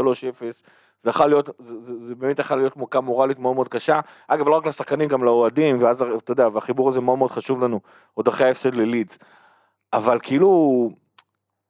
זה 1.02 1.11
יכול 1.11 1.26
להיות, 1.26 1.50
זה, 1.58 1.80
זה, 1.80 1.92
זה 2.06 2.14
באמת 2.14 2.38
יכול 2.38 2.56
להיות 2.56 2.76
מוכה 2.76 3.00
מורלית 3.00 3.38
מאוד 3.38 3.54
מאוד 3.54 3.68
קשה. 3.68 4.00
אגב, 4.28 4.49
לא 4.49 4.56
רק 4.56 4.66
לשחקנים, 4.66 5.08
גם 5.08 5.25
לאוהדים, 5.25 5.82
ואז 5.82 6.02
אתה 6.02 6.32
יודע, 6.32 6.49
והחיבור 6.52 6.88
הזה 6.88 7.00
מאוד 7.00 7.18
מאוד 7.18 7.30
חשוב 7.30 7.64
לנו, 7.64 7.80
עוד 8.14 8.28
אחרי 8.28 8.46
ההפסד 8.46 8.75
ללידס. 8.75 9.18
אבל 9.92 10.18
כאילו, 10.23 10.90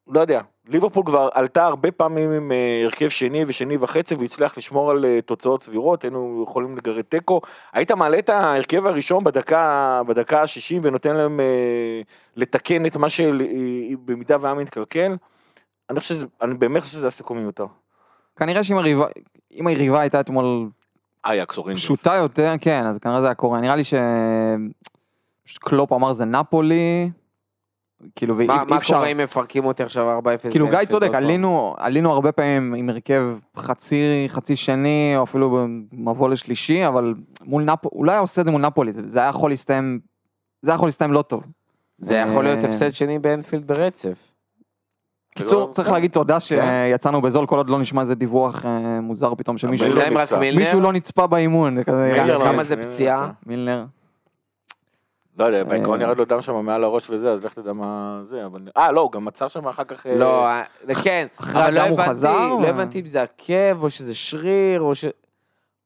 לא 0.08 0.20
יודע, 0.20 0.40
ליברפול 0.68 1.04
כבר 1.06 1.28
עלתה 1.34 1.66
הרבה 1.66 1.90
פעמים 1.90 2.32
עם 2.32 2.52
אה, 2.52 2.82
הרכב 2.84 3.08
שני 3.08 3.44
ושני 3.48 3.76
וחצי 3.80 4.14
והצליח 4.14 4.58
לשמור 4.58 4.90
על 4.90 5.04
אה, 5.04 5.20
תוצאות 5.20 5.62
סבירות, 5.62 6.02
היינו 6.02 6.44
יכולים 6.48 6.76
לגרד 6.76 7.00
תיקו. 7.00 7.40
היית 7.72 7.92
מעלה 7.92 8.18
את 8.18 8.28
ההרכב 8.28 8.86
הראשון 8.86 9.24
בדקה, 9.24 10.02
בדקה 10.06 10.42
ה-60 10.42 10.78
ונותן 10.82 11.16
להם 11.16 11.40
אה, 11.40 12.00
לתקן 12.36 12.86
את 12.86 12.96
מה 12.96 13.10
שבמידה 13.10 14.36
והיה 14.40 14.54
מתקלקל. 14.54 15.16
אני 15.90 16.00
חושב 16.00 16.14
שזה, 16.14 16.26
אני 16.42 16.54
באמת 16.54 16.82
חושב 16.82 16.92
שזה 16.92 17.06
סיכון 17.06 17.38
מיותר. 17.38 17.66
כנראה 18.36 18.64
שאם 18.64 18.78
היריבה, 18.78 19.06
אם 19.52 19.66
היריבה 19.66 20.00
הייתה 20.00 20.20
אתמול 20.20 20.68
אייאקס 21.24 21.56
או 21.56 21.64
ריינג'רס. 21.64 21.84
פשוטה 21.84 22.14
יותר, 22.14 22.52
כן, 22.60 22.86
אז 22.86 22.98
כנראה 22.98 23.20
זה 23.20 23.26
היה 23.26 23.34
קורה. 23.34 23.60
נראה 23.60 23.76
לי 23.76 23.84
ש... 23.84 23.94
פשוט 25.44 25.62
קלופ 25.62 25.92
אמר 25.92 26.12
זה 26.12 26.24
נפולי, 26.24 27.10
כאילו, 28.16 28.36
ואי 28.36 28.46
מה 28.46 28.64
מה 28.68 28.76
אי 28.76 28.80
אפשר... 28.80 28.94
קורה 28.94 29.06
אם 29.06 29.18
מפרקים 29.18 29.64
אותי 29.64 29.82
עכשיו 29.82 30.18
4-0? 30.46 30.50
כאילו 30.50 30.68
גיא 30.68 30.84
צודק? 30.84 31.10
עלינו, 31.14 31.74
עלינו 31.78 32.10
הרבה 32.12 32.32
פעמים 32.32 32.74
עם 32.74 32.88
הרכב 32.88 33.22
חצי, 33.56 33.96
חצי 34.28 34.56
שני, 34.56 35.14
או 35.16 35.22
אפילו 35.22 35.66
במבוא 35.92 36.28
לשלישי, 36.28 36.86
אבל 36.86 37.14
מול 37.44 37.62
נפולי, 37.64 37.90
אולי 37.94 38.12
היה 38.12 38.20
עושה 38.20 38.40
את 38.40 38.46
זה 38.46 38.52
מול 38.52 38.62
נפולי, 38.66 38.92
זה 38.92 39.02
זה 39.06 39.18
היה 39.18 39.28
יכול 39.28 39.50
להסתיים, 39.50 40.00
זה 40.62 40.70
היה 40.70 40.76
יכול 40.76 40.88
להסתיים 40.88 41.12
לא 41.12 41.22
טוב. 41.22 41.44
זה 41.98 42.14
יכול 42.16 42.44
להיות 42.44 42.64
אה, 42.64 42.68
הפסד 42.68 42.90
שני 42.94 43.18
באנפילד 43.18 43.66
ברצף. 43.66 44.32
קיצור, 45.36 45.72
צריך 45.72 45.90
להגיד 45.90 46.10
תודה 46.10 46.34
כן. 46.34 46.40
שיצאנו 46.40 47.22
בזול, 47.22 47.46
כל 47.46 47.56
עוד 47.56 47.70
לא 47.70 47.78
נשמע 47.78 48.00
איזה 48.00 48.14
דיווח 48.14 48.64
אה, 48.66 49.00
מוזר 49.00 49.34
פתאום 49.34 49.58
שמישהו. 49.58 49.88
מישהו 50.56 50.80
לא 50.80 50.92
נצפה 50.92 51.26
באימון, 51.26 51.82
כזה, 51.84 51.84
כמה- 51.84 52.06
מילנר 52.24 52.38
לא 52.38 52.44
כמה 52.44 52.52
נפצע, 52.52 52.62
זה 52.64 52.76
מילנר 52.76 52.90
פציעה? 52.92 53.16
נפצע. 53.26 53.32
מילנר. 53.46 53.84
לא 55.38 55.44
יודע, 55.44 55.64
בעיקרון 55.64 56.02
אה, 56.02 56.06
ירד 56.06 56.18
לו 56.18 56.24
דם 56.24 56.42
שם 56.42 56.64
מעל 56.64 56.84
הראש 56.84 57.10
וזה, 57.10 57.32
אז 57.32 57.44
לך 57.44 57.54
תדע 57.54 57.72
מה 57.72 58.20
זה, 58.30 58.46
אבל... 58.46 58.60
אה, 58.76 58.92
לא, 58.92 59.00
הוא 59.00 59.12
גם 59.12 59.28
עצר 59.28 59.48
שם 59.48 59.68
אחר 59.68 59.84
כך... 59.84 60.06
אה, 60.06 60.16
לא, 60.16 60.46
אה, 60.46 60.64
כן, 61.02 61.26
אחרי 61.36 61.64
אבל 61.64 61.74
לא 61.74 61.80
הבנתי, 61.80 62.22
לא 62.62 62.66
הבנתי 62.66 63.00
אם 63.00 63.06
זה 63.06 63.22
עקב 63.22 63.82
או 63.82 63.90
שזה 63.90 64.14
שריר 64.14 64.80
או 64.80 64.94
ש... 64.94 65.04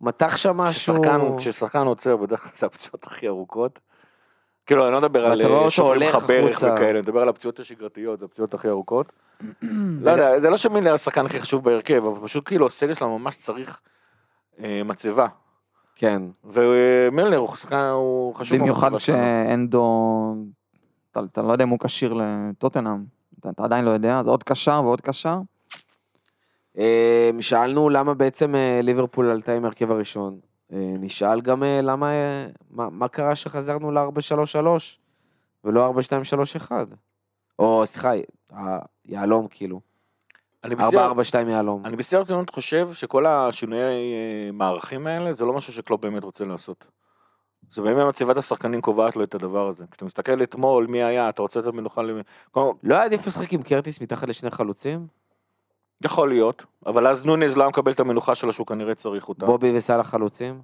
מתח 0.01 0.37
שם 0.37 0.57
משהו. 0.57 0.95
כששחקן, 1.39 1.87
עוצר, 1.87 2.17
בדרך 2.17 2.43
כלל 2.43 2.53
זה 2.55 2.67
הפציעות 2.67 3.07
הכי 3.07 3.29
ארוכות. 3.29 3.79
כאילו, 4.67 4.85
אני 4.87 4.93
לא 4.93 5.01
מדבר 5.01 5.27
על 5.27 5.43
אה, 5.43 5.69
הולך 5.79 6.15
לך 6.15 6.25
ברך. 6.25 6.57
וכאלה, 6.57 6.91
אני 6.91 7.01
מדבר 7.01 7.21
על 7.21 7.29
הפציעות 7.29 7.61
השגרתיות, 7.61 8.19
זה 8.19 8.25
הפציעות 8.25 8.55
הכי 8.55 8.69
ארוכות. 8.69 9.13
לא 10.05 10.11
יודע, 10.11 10.41
זה 10.41 10.51
לא 10.51 10.57
שמילר 10.57 10.95
השחקן 10.95 11.27
הכי 11.27 11.41
חשוב 11.41 11.65
בהרכב, 11.65 12.05
אבל 12.07 12.27
פשוט 12.27 12.47
כאילו 12.47 12.67
הסגל 12.67 12.95
שלנו 12.95 13.19
ממש 13.19 13.37
צריך 13.37 13.81
אה, 14.63 14.83
מצבה. 14.85 15.27
כן. 16.01 16.23
ומילנר 16.45 17.37
הוא 17.37 17.57
שחקן, 17.57 17.91
הוא 17.95 18.35
חשוב 18.35 18.59
במיוחד. 18.59 18.97
כשאנדו, 18.97 20.35
אתה, 21.11 21.21
אתה 21.33 21.43
לא 21.43 21.53
יודע 21.53 21.65
אם 21.65 21.69
הוא 21.69 21.79
כשיר 21.79 22.13
לטוטנאם, 22.13 23.05
אתה, 23.41 23.51
אתה 23.51 23.65
עדיין 23.65 23.85
לא 23.85 23.91
יודע, 23.91 24.19
אז 24.19 24.27
עוד 24.27 24.43
קשר 24.43 24.81
ועוד 24.85 25.01
קשר. 25.01 25.39
אה, 26.79 27.31
שאלנו 27.41 27.89
למה 27.89 28.15
בעצם 28.15 28.55
אה, 28.55 28.81
ליברפול 28.83 29.31
עלתה 29.31 29.53
עם 29.53 29.65
ההרכב 29.65 29.91
הראשון. 29.91 30.39
אה, 30.73 30.95
נשאל 30.99 31.41
גם 31.41 31.63
למה, 31.83 32.11
מה, 32.71 32.91
מה 32.91 33.09
קרה 33.09 33.35
שחזרנו 33.35 33.91
ל-4-3-3 33.91 34.67
ולא 35.65 35.93
4-2-3-1. 36.69 36.73
או 37.59 37.83
סליחה, 37.87 38.11
היהלום 39.09 39.47
כאילו. 39.51 39.81
אני 40.65 40.75
בשיא- 40.75 40.99
4-4-2 40.99 41.49
יהלום. 41.49 41.87
אני 41.87 41.97
בשיא 41.97 42.19
הרצינות 42.19 42.51
חושב 42.51 42.89
שכל 42.93 43.27
השינויי 43.27 43.83
אה, 43.83 44.53
מערכים 44.53 45.07
האלה 45.07 45.33
זה 45.35 45.45
לא 45.45 45.53
משהו 45.53 45.73
שקלופ 45.73 46.01
באמת 46.01 46.25
רוצה 46.25 46.45
לעשות. 46.45 46.85
זה 47.71 47.83
באמת 47.83 48.07
מצבת 48.07 48.37
השחקנים 48.37 48.81
קובעת 48.81 49.17
לו 49.17 49.25
את 49.25 49.35
הדבר 49.35 49.69
הזה. 49.69 49.85
כשאתה 49.91 50.05
מסתכל 50.05 50.43
אתמול 50.43 50.87
מי 50.87 51.03
היה, 51.03 51.29
אתה 51.29 51.43
רוצה 51.43 51.61
לתת 51.61 51.75
מנוחה 51.75 52.03
למי... 52.03 52.21
לא 52.57 52.95
היה 52.95 53.05
עדיף 53.05 53.27
לשחק 53.27 53.53
עם 53.53 53.63
קרטיס 53.63 54.01
מתחת 54.01 54.29
לשני 54.29 54.51
חלוצים? 54.51 55.07
יכול 56.05 56.29
להיות, 56.29 56.63
אבל 56.87 57.07
אז 57.07 57.25
נונז 57.27 57.57
לא 57.57 57.63
היה 57.63 57.69
מקבל 57.69 57.93
את 57.93 58.01
המנוחה 58.01 58.35
שלו 58.35 58.53
שהוא 58.53 58.67
כנראה 58.67 58.95
צריך 58.95 59.29
אותה. 59.29 59.47
בובי 59.47 59.77
וסאלח 59.77 60.09
חלוצים? 60.09 60.63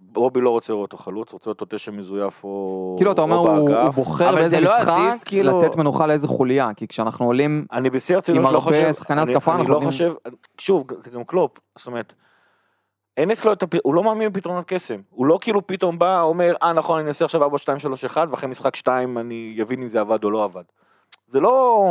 בובי 0.00 0.40
לא 0.40 0.50
רוצה 0.50 0.72
לראות 0.72 0.92
אותו 0.92 1.02
חלוץ, 1.02 1.32
רוצה 1.32 1.50
אותו 1.50 1.64
תשע 1.68 1.90
מזויף 1.90 2.44
או 2.44 2.94
כאילו 2.98 3.12
אתה 3.12 3.22
אומר 3.22 3.36
או 3.36 3.48
הוא, 3.48 3.58
הוא 3.58 3.70
באגף. 3.70 3.94
בוחר 3.94 4.28
אבל 4.28 4.34
באיזה 4.38 4.56
זה 4.56 4.60
לא 4.60 4.70
משחק 4.78 4.88
עדיף, 4.88 5.22
כאילו- 5.24 5.62
לתת 5.62 5.76
מנוחה 5.76 6.06
לאיזה 6.06 6.26
חוליה, 6.26 6.74
כי 6.76 6.88
כשאנחנו 6.88 7.26
עולים, 7.26 7.66
אני 7.72 7.90
בשיא 7.90 8.14
הרצינות 8.14 8.46
עם 8.46 8.54
לא 8.54 8.60
חושב, 8.60 8.92
שחקני 8.92 9.22
אני- 9.22 9.32
התקפה, 9.34 9.54
אני 9.54 9.68
לא 9.68 9.80
חושב, 9.84 10.12
שוב, 10.58 10.86
זה 11.04 11.10
גם 11.10 11.24
קלופ, 11.24 11.50
זאת 11.76 11.86
אומרת, 11.86 12.12
אין 13.16 13.30
אצלו 13.30 13.52
את 13.52 13.62
הפ... 13.62 13.70
הוא 13.82 13.94
לא 13.94 14.02
מאמין 14.04 14.32
בפתרונות 14.32 14.64
קסם, 14.66 15.00
הוא 15.10 15.26
לא 15.26 15.38
כאילו 15.40 15.66
פתאום 15.66 15.98
בא, 15.98 16.22
אומר, 16.22 16.54
אה 16.62 16.72
נכון, 16.72 16.98
אני 16.98 17.08
אעשה 17.08 17.24
עכשיו 17.24 17.42
4, 17.42 17.58
2, 17.58 17.78
3, 17.78 18.04
1, 18.04 18.28
ואחרי 18.30 18.48
משחק 18.48 18.76
2 18.76 19.18
אני 19.18 19.58
אבין 19.62 19.82
אם 19.82 19.88
זה 19.88 20.00
עבד 20.00 20.24
או 20.24 20.30
לא 20.30 20.44
עבד. 20.44 20.62
זה 21.28 21.40
לא, 21.40 21.84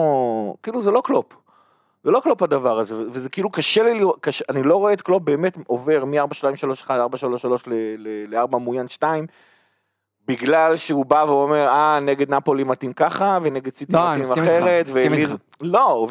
כאילו 0.63 0.81
זה 0.81 0.91
לא 0.91 1.01
קלופ. 1.05 1.25
זה 2.03 2.11
לא 2.11 2.19
קלופ 2.19 2.41
הדבר 2.41 2.79
הזה, 2.79 2.95
וזה 3.11 3.29
כאילו 3.29 3.49
קשה 3.49 3.83
לי 3.83 3.93
לראות, 3.93 4.17
קשה, 4.21 4.45
אני 4.49 4.63
לא 4.63 4.75
רואה 4.75 4.93
את 4.93 5.01
קלופ 5.01 5.23
באמת 5.23 5.57
עובר 5.67 6.05
מ-4, 6.05 6.33
2, 6.33 6.55
3, 6.55 6.81
1, 6.81 6.95
4, 6.95 7.17
3, 7.17 7.41
3 7.41 7.63
ל-4 7.97 8.57
מאוין 8.57 8.87
2, 8.87 9.27
בגלל 10.27 10.77
שהוא 10.77 11.05
בא 11.05 11.25
ואומר, 11.27 11.67
אה, 11.67 11.99
נגד 11.99 12.29
נפולי 12.33 12.63
מתאים 12.63 12.93
ככה, 12.93 13.37
ונגד 13.41 13.73
סיטי 13.73 13.93
לא, 13.93 14.15
מתאים 14.15 14.33
אחרת. 14.33 14.87
איתך. 14.87 15.35
לא, 15.61 16.07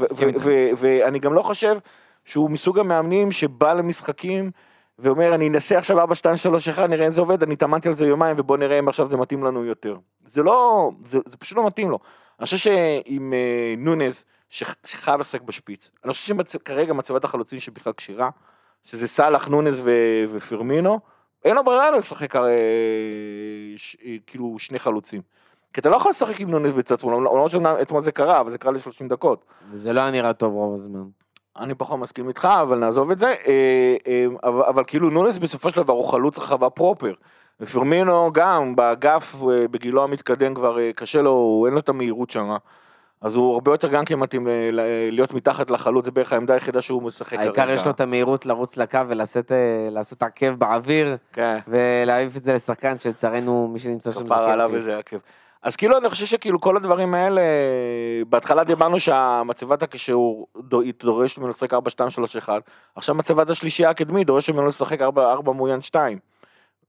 ואני 0.77 1.19
גם 1.19 1.35
לא 1.35 1.43
חושב 1.43 1.79
שהוא 2.25 2.51
מסוג 2.51 2.79
המאמנים 2.79 3.33
שבא 3.33 3.73
למשחקים 3.73 4.51
ואומר, 4.99 5.35
אני 5.35 5.49
אנסה 5.49 5.79
עכשיו 5.79 6.01
4, 6.01 6.15
2, 6.15 6.37
3, 6.37 6.69
1, 6.69 6.89
נראה 6.89 7.07
אם 7.07 7.11
זה 7.11 7.21
עובד, 7.21 7.43
אני 7.43 7.55
התאמנתי 7.55 7.89
על 7.89 7.95
זה 7.95 8.07
יומיים, 8.07 8.37
ובוא 8.39 8.57
נראה 8.57 8.79
אם 8.79 8.89
עכשיו 8.89 9.09
זה 9.09 9.17
מתאים 9.17 9.45
לנו 9.45 9.65
יותר. 9.65 9.97
זה 10.27 10.43
לא, 10.43 10.91
זה, 11.05 11.19
זה 11.27 11.37
פשוט 11.37 11.59
לא 11.59 11.67
מתאים 11.67 11.91
לו. 11.91 11.99
אני 12.39 12.45
חושב 12.45 12.57
שעם 12.57 13.33
אה, 13.33 13.75
נונז, 13.79 14.25
שחייב 14.85 15.21
לשחק 15.21 15.42
בשפיץ, 15.42 15.90
אני 16.04 16.12
חושב 16.12 16.35
שכרגע 16.49 16.92
מצבת 16.92 17.25
החלוצים 17.25 17.61
שבכלל 17.61 17.92
כשירה, 17.92 18.30
שזה 18.85 19.09
סאלח, 19.09 19.49
נונז 19.49 19.80
ו- 19.85 20.25
ופרמינו, 20.32 21.00
אין 21.44 21.56
לו 21.56 21.64
ברירה 21.64 21.90
לשחק 21.90 22.37
הרי, 22.37 22.52
ש- 23.76 23.97
אה, 24.04 24.16
כאילו 24.26 24.59
שני 24.59 24.78
חלוצים. 24.78 25.21
כי 25.73 25.80
אתה 25.80 25.88
לא 25.88 25.97
יכול 25.97 26.11
לשחק 26.11 26.40
עם 26.40 26.50
נונז 26.50 26.73
בצד 26.73 26.99
שמאל, 26.99 27.14
למרות 27.14 27.50
שאתמול 27.50 28.02
זה 28.02 28.12
קרה, 28.12 28.40
אבל 28.40 28.50
זה 28.50 28.59
קרה 28.59 28.73
ל-30 28.73 29.09
דקות. 29.09 29.44
וזה 29.71 29.92
לא 29.92 30.00
היה 30.00 30.11
נראה 30.11 30.32
טוב 30.32 30.54
רוב 30.54 30.75
הזמן. 30.75 31.02
אני 31.56 31.75
פחות 31.75 31.99
מסכים 31.99 32.28
איתך, 32.28 32.49
אבל 32.62 32.78
נעזוב 32.78 33.11
את 33.11 33.18
זה. 33.18 33.26
אה, 33.26 33.97
אה, 34.06 34.26
אבל, 34.44 34.62
אבל 34.62 34.85
כאילו 34.87 35.11
נונס 35.11 35.38
בסופו 35.38 35.71
של 35.71 35.76
דבר 35.76 35.92
הוא 35.92 36.09
חלוץ 36.11 36.38
רחבה 36.38 36.71
פרופר. 36.71 37.14
ופרמינו 37.61 38.30
גם 38.32 38.76
באגף, 38.76 39.35
בגילו 39.71 40.04
המתקדם 40.04 40.54
כבר 40.54 40.92
קשה 40.92 41.23
לו, 41.23 41.62
אין 41.66 41.75
לו 41.75 41.80
את 41.80 41.88
המהירות 41.88 42.30
שם. 42.30 42.56
אז 43.23 43.37
הוא 43.37 43.55
הרבה 43.55 43.73
יותר 43.73 43.88
גם 43.88 44.05
כן 44.05 44.19
מתאים 44.19 44.49
להיות 45.11 45.35
מתחת 45.35 45.71
לחלוץ, 45.71 46.05
זה 46.05 46.11
בערך 46.11 46.33
העמדה 46.33 46.55
היחידה 46.55 46.83
שהוא 46.83 47.02
משחק 47.02 47.38
העיקר 47.38 47.71
יש 47.71 47.85
לו 47.85 47.91
את 47.91 48.00
המהירות 48.00 48.47
לרוץ 48.47 48.76
לקו 48.76 48.99
ולעשות 49.09 49.52
אה, 50.23 50.26
עקב 50.26 50.50
באוויר 50.50 51.17
כן, 51.33 51.59
ולהעיף 51.69 52.37
את 52.37 52.45
זה 52.45 52.52
לשחקן 52.52 52.99
שלצערנו 52.99 53.69
מי 53.73 53.79
שנמצא 53.79 54.11
שם 54.11 54.26
זה 54.26 54.35
עליו. 54.35 54.75
איזה 54.75 54.99
עקב. 54.99 55.17
אז 55.62 55.76
כאילו 55.76 55.99
אני 55.99 56.09
חושב 56.09 56.26
שכאילו 56.26 56.61
כל 56.61 56.76
הדברים 56.76 57.14
האלה, 57.14 57.41
בהתחלה 58.29 58.64
דיברנו 58.64 59.00
שהמצבת 59.00 59.83
הקישור 59.83 60.47
דו- 60.57 60.81
היא 60.81 60.93
דורשת 61.02 61.38
ממנו 61.38 61.50
לשחק 61.50 61.75
4, 61.75 61.91
2, 61.91 62.11
3, 62.11 62.37
1, 62.37 62.62
עכשיו 62.97 63.14
מצבת 63.14 63.50
השלישייה 63.50 63.91
הקדמית 63.91 64.26
דורשת 64.26 64.52
ממנו 64.52 64.67
לשחק 64.67 65.00
4, 65.00 65.33
4 65.33 65.52
מאוין 65.52 65.83
2. 65.83 66.19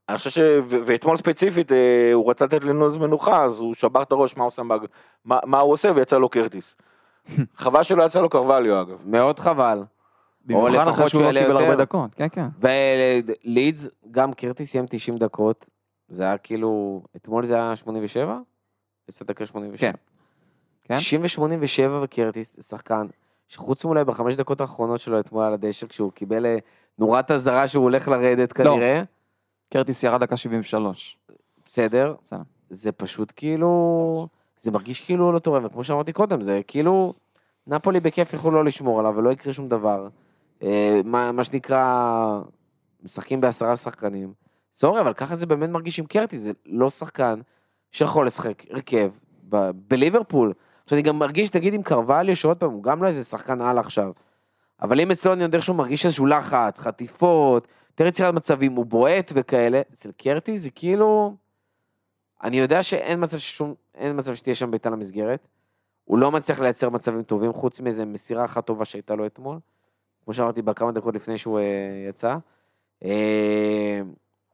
אני 0.09 0.17
חושב 0.17 0.29
ש... 0.29 0.37
ו- 0.63 0.77
ואתמול 0.85 1.17
ספציפית 1.17 1.71
אה, 1.71 1.77
הוא 2.13 2.29
רצה 2.29 2.45
לתת 2.45 2.63
לנוז 2.63 2.97
מנוחה, 2.97 3.43
אז 3.43 3.59
הוא 3.59 3.73
שבר 3.73 4.01
את 4.01 4.11
הראש 4.11 4.37
מה, 4.37 4.43
הוא 4.43 4.47
עושה, 4.47 4.63
בהג- 4.63 4.85
מה, 5.25 5.39
מה 5.45 5.59
הוא 5.59 5.73
עושה 5.73 5.91
ויצא 5.95 6.17
לו 6.17 6.29
קרטיס. 6.29 6.75
חבל 7.55 7.83
שלא 7.83 8.03
יצא 8.03 8.21
לו 8.21 8.29
קרווליו 8.29 8.81
אגב. 8.81 8.97
מאוד 9.05 9.39
חבל. 9.39 9.83
במיוחד 10.45 10.87
לפחות 10.87 10.95
שהוא 10.97 11.09
שהוא 11.09 11.21
לא 11.21 11.25
יעלה 11.27 11.41
קיבל 11.41 11.51
הרבה 11.57 11.67
יותר. 11.67 11.83
דקות, 11.83 12.15
כן 12.15 12.27
כן. 12.31 12.45
ולידס 12.59 13.87
גם 14.11 14.33
קרטיס 14.33 14.71
סיים 14.71 14.85
90 14.89 15.17
דקות. 15.17 15.65
זה 16.07 16.23
היה 16.23 16.37
כאילו 16.37 17.01
אתמול 17.15 17.45
זה 17.45 17.55
היה 17.55 17.75
87? 17.75 18.37
יצא 19.09 19.25
דקה 19.25 19.45
87. 19.45 19.77
כן. 19.77 19.97
כן. 20.83 20.95
90 20.95 21.21
ו-87 21.21 21.91
וקרטיס 22.03 22.55
שחקן 22.69 23.07
שחוץ 23.47 23.85
מאולי 23.85 24.03
בחמש 24.05 24.35
דקות 24.35 24.61
האחרונות 24.61 24.99
שלו 24.99 25.19
אתמול 25.19 25.43
על 25.43 25.53
הדשא 25.53 25.87
כשהוא 25.87 26.11
קיבל 26.11 26.45
אה, 26.45 26.57
נורת 26.99 27.31
אזהרה 27.31 27.67
שהוא 27.67 27.83
הולך 27.83 28.07
לרדת 28.07 28.59
לא. 28.59 28.65
כנראה. 28.65 29.01
קרטיס 29.73 30.03
ירד 30.03 30.19
דקה 30.19 30.37
73. 30.37 31.17
בסדר. 31.65 32.15
בסדר. 32.25 32.41
זה 32.69 32.91
פשוט 32.91 33.33
כאילו, 33.35 34.27
זה 34.59 34.71
מרגיש 34.71 35.05
כאילו 35.05 35.31
לא 35.31 35.39
תורם, 35.39 35.65
וכמו 35.65 35.83
שאמרתי 35.83 36.13
קודם, 36.13 36.41
זה 36.41 36.61
כאילו, 36.67 37.13
נפולי 37.67 37.99
בכיף 37.99 38.33
יכלו 38.33 38.51
לא 38.51 38.65
לשמור 38.65 38.99
עליו 38.99 39.13
ולא 39.15 39.29
יקרה 39.29 39.53
שום 39.53 39.69
דבר. 39.69 40.07
אה, 40.63 41.01
מה, 41.05 41.31
מה 41.31 41.43
שנקרא, 41.43 42.39
משחקים 43.03 43.41
בעשרה 43.41 43.75
שחקנים, 43.75 44.33
סורי, 44.75 45.01
אבל 45.01 45.13
ככה 45.13 45.35
זה 45.35 45.45
באמת 45.45 45.69
מרגיש 45.69 45.99
עם 45.99 46.05
קרטי, 46.05 46.39
זה 46.39 46.51
לא 46.65 46.89
שחקן 46.89 47.39
שיכול 47.91 48.27
לשחק 48.27 48.63
הרכב 48.69 49.11
ב- 49.49 49.71
בליברפול. 49.87 50.53
עכשיו, 50.83 50.95
אני 50.95 51.03
גם 51.03 51.19
מרגיש, 51.19 51.49
תגיד, 51.49 51.73
עם 51.73 51.83
קרווליו, 51.83 52.35
שעוד 52.35 52.57
פעם, 52.57 52.71
הוא 52.71 52.83
גם 52.83 53.03
לא 53.03 53.07
איזה 53.07 53.23
שחקן 53.23 53.61
על 53.61 53.77
עכשיו. 53.77 54.11
אבל 54.81 54.99
אם 54.99 55.11
אצלו 55.11 55.33
אני 55.33 55.43
יודע 55.43 55.61
שהוא 55.61 55.75
מרגיש 55.75 56.05
איזשהו 56.05 56.25
לחץ, 56.25 56.79
חטיפות, 56.79 57.67
יותר 57.93 58.07
יצירת 58.07 58.33
מצבים, 58.33 58.75
הוא 58.75 58.85
בועט 58.85 59.31
וכאלה, 59.35 59.81
אצל 59.93 60.11
קרטי 60.17 60.57
זה 60.57 60.69
כאילו... 60.69 61.35
אני 62.43 62.57
יודע 62.57 62.83
שאין 62.83 63.23
מצב 63.23 63.37
ששום, 63.37 63.73
מצב 64.13 64.35
שתהיה 64.35 64.55
שם 64.55 64.71
בעיטה 64.71 64.89
למסגרת. 64.89 65.47
הוא 66.05 66.17
לא 66.17 66.31
מצליח 66.31 66.59
לייצר 66.59 66.89
מצבים 66.89 67.23
טובים, 67.23 67.53
חוץ 67.53 67.79
מאיזה 67.79 68.05
מסירה 68.05 68.45
אחת 68.45 68.65
טובה 68.65 68.85
שהייתה 68.85 69.15
לו 69.15 69.25
אתמול. 69.25 69.59
כמו 70.23 70.33
שאמרתי, 70.33 70.61
בכמה 70.61 70.91
דקות 70.91 71.15
לפני 71.15 71.37
שהוא 71.37 71.59
אה, 71.59 71.63
יצא. 72.09 72.37
אה, 73.03 74.01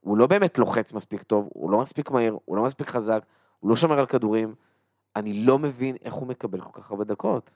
הוא 0.02 0.18
לא 0.18 0.28
באמת 0.28 0.58
לוחץ 0.58 0.94
מספיק 0.94 1.22
טוב, 1.22 1.50
הוא 1.54 1.72
לא 1.72 1.80
מספיק 1.80 2.12
מהיר, 2.12 2.38
הוא 2.46 2.58
לא 2.58 2.64
מספיק 2.64 2.90
חזק, 2.90 3.24
הוא 3.60 3.70
לא 3.70 3.76
שומר 3.76 4.00
על 4.00 4.06
כדורים. 4.06 4.56
אני 5.16 5.34
לא 5.34 5.60
מבין 5.60 5.96
איך 6.04 6.14
הוא 6.14 6.28
מקבל 6.28 6.62
כל 6.62 6.82
כך 6.82 6.92
הרבה 6.92 7.04
דקות. 7.04 7.50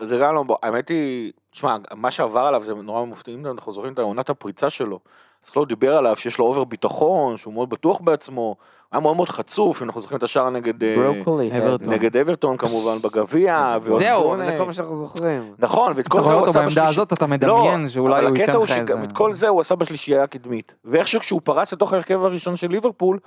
זה 0.00 0.18
גם 0.18 0.34
לא, 0.34 0.44
האמת 0.62 0.88
היא, 0.88 1.32
תשמע, 1.50 1.76
מה 1.94 2.10
שעבר 2.10 2.40
עליו 2.40 2.64
זה 2.64 2.74
נורא 2.74 3.04
מופתע, 3.04 3.30
אם 3.30 3.46
אנחנו 3.46 3.72
זוכרים 3.72 3.92
את 3.92 3.98
עונת 3.98 4.30
הפריצה 4.30 4.70
שלו, 4.70 5.00
אז 5.44 5.50
קלוד 5.50 5.68
דיבר 5.68 5.96
עליו 5.96 6.16
שיש 6.16 6.38
לו 6.38 6.44
אובר 6.44 6.64
ביטחון, 6.64 7.36
שהוא 7.36 7.54
מאוד 7.54 7.70
בטוח 7.70 8.00
בעצמו, 8.00 8.40
הוא 8.40 8.56
היה 8.92 9.00
מאוד 9.00 9.16
מאוד 9.16 9.28
חצוף, 9.28 9.82
אם 9.82 9.86
אנחנו 9.86 10.00
זוכרים 10.00 10.18
את 10.18 10.22
השער 10.22 10.50
נגד 10.50 10.84
אה, 10.84 10.94
ברוקולי. 10.96 11.58
אברטון. 11.58 11.92
נגד 11.92 12.16
אברטון 12.16 12.56
כמובן 12.56 12.98
בגביע, 12.98 13.76
זהו, 13.98 14.36
זה 14.36 14.54
כל 14.58 14.66
מה 14.66 14.72
שאנחנו 14.72 14.94
זוכרים. 14.94 15.54
נכון, 15.58 15.92
ואת 15.96 16.06
אתה 16.06 16.10
כל 16.10 16.18
זה 16.18 16.24
רואה 16.24 16.34
הוא 16.34 16.40
אותו 16.40 16.50
עשה 16.50 16.58
בעמדה 16.58 16.70
בשלישי, 16.70 16.90
הזאת, 16.90 17.12
אתה 17.12 17.26
מדמיין 17.26 17.88
שאולי 17.88 18.26
הוא 18.26 18.36
ייתן 18.36 18.52
הוא 18.52 18.64
לך 18.64 18.70
איזה... 18.70 18.86
שגם 18.86 19.04
את 19.04 19.12
כל 19.12 19.34
זה 19.34 19.48
הוא 19.48 19.60
עשה 19.60 19.74
בשלישייה 19.74 20.22
הקדמית, 20.22 20.74
ואיכשהו 20.84 21.20
כשהוא 21.20 21.40
פרץ 21.44 21.72
לתוך 21.72 21.92
ההרכב 21.92 22.24
הראשון 22.24 22.56
של 22.56 22.70
ליברפול, 22.70 23.18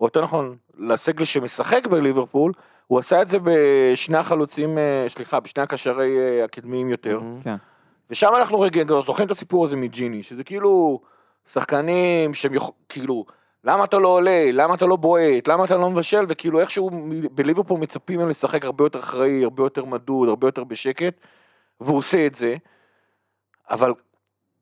או 0.00 0.06
יותר 0.06 0.22
נכון, 0.22 0.56
לסגל 0.78 1.24
שמשחק 1.24 1.86
בליברפול, 1.86 2.52
הוא 2.86 2.98
עשה 2.98 3.22
את 3.22 3.28
זה 3.28 3.38
בשני 3.42 4.18
החלוצים, 4.18 4.78
אה, 4.78 5.04
סליחה, 5.08 5.40
בשני 5.40 5.62
הקשרי 5.62 6.18
אה, 6.18 6.44
הקדמיים 6.44 6.90
יותר. 6.90 7.20
כן. 7.44 7.56
ושם 8.10 8.28
אנחנו 8.36 8.60
רגע 8.60 8.84
זוכרים 9.06 9.26
את 9.26 9.30
הסיפור 9.30 9.64
הזה 9.64 9.76
מג'יני, 9.76 10.22
שזה 10.22 10.44
כאילו 10.44 11.00
שחקנים 11.46 12.34
שהם 12.34 12.54
יכול, 12.54 12.74
כאילו, 12.88 13.24
למה 13.64 13.84
אתה 13.84 13.98
לא 13.98 14.08
עולה, 14.08 14.50
למה 14.52 14.74
אתה 14.74 14.86
לא 14.86 14.96
בועט, 14.96 15.48
למה 15.48 15.64
אתה 15.64 15.76
לא 15.76 15.90
מבשל, 15.90 16.24
וכאילו 16.28 16.60
איכשהו 16.60 16.90
בליברפול 17.32 17.80
מצפים 17.80 18.18
מהם 18.18 18.28
לשחק 18.28 18.64
הרבה 18.64 18.84
יותר 18.84 18.98
אחראי, 18.98 19.44
הרבה 19.44 19.62
יותר 19.62 19.84
מדוד, 19.84 20.28
הרבה 20.28 20.48
יותר 20.48 20.64
בשקט, 20.64 21.14
והוא 21.80 21.98
עושה 21.98 22.26
את 22.26 22.34
זה, 22.34 22.56
אבל 23.70 23.94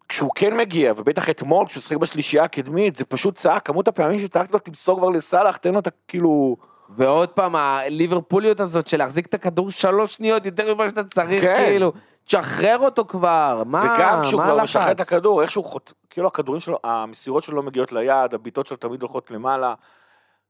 כשהוא 0.09 0.31
כן 0.35 0.57
מגיע, 0.57 0.93
ובטח 0.97 1.31
אתמול 1.31 1.67
כשהוא 1.67 1.81
שיחק 1.81 1.97
בשלישייה 1.97 2.45
הקדמית, 2.45 2.97
זה 2.97 3.05
פשוט 3.05 3.35
צעק, 3.35 3.67
כמות 3.67 3.89
הפעמים 3.89 4.21
שצעקת 4.21 4.53
לו 4.53 4.59
תמסור 4.59 4.99
כבר 4.99 5.11
לסאלח, 5.11 5.57
תן 5.57 5.73
לו 5.75 5.79
את 5.79 5.89
כאילו, 6.09 6.57
ועוד 6.91 7.29
פעם, 7.29 7.57
הליברפוליות 7.57 8.61
הזאת 8.61 8.89
של 8.89 8.97
להחזיק 8.97 9.27
את 9.27 9.35
הכדור 9.35 9.71
שלוש 9.71 10.15
שניות 10.15 10.47
יותר 10.47 10.75
ממה 10.75 10.89
שאתה 10.89 11.05
צריך, 11.05 11.43
כן. 11.43 11.65
כאילו, 11.67 11.93
תשחרר 12.25 12.79
אותו 12.79 13.05
כבר, 13.05 13.63
מה, 13.67 13.95
וגם 13.97 14.21
כשהוא 14.23 14.43
כבר 14.43 14.63
משחרר 14.63 14.83
את 14.83 14.89
הלחץ? 14.89 15.13
הכדור, 15.13 15.43
איכשהו 15.43 15.63
חוט... 15.63 15.93
כאילו 16.11 16.27
הכדורים 16.27 16.61
שלו, 16.61 16.79
המסירות 16.85 17.45
שלו 17.45 17.57
לא 17.57 17.63
מגיעות 17.63 17.93
ליעד, 17.93 18.35
הבעיטות 18.35 18.67
שלו 18.67 18.77
תמיד 18.77 19.03
הולכות 19.03 19.31
למעלה. 19.31 19.75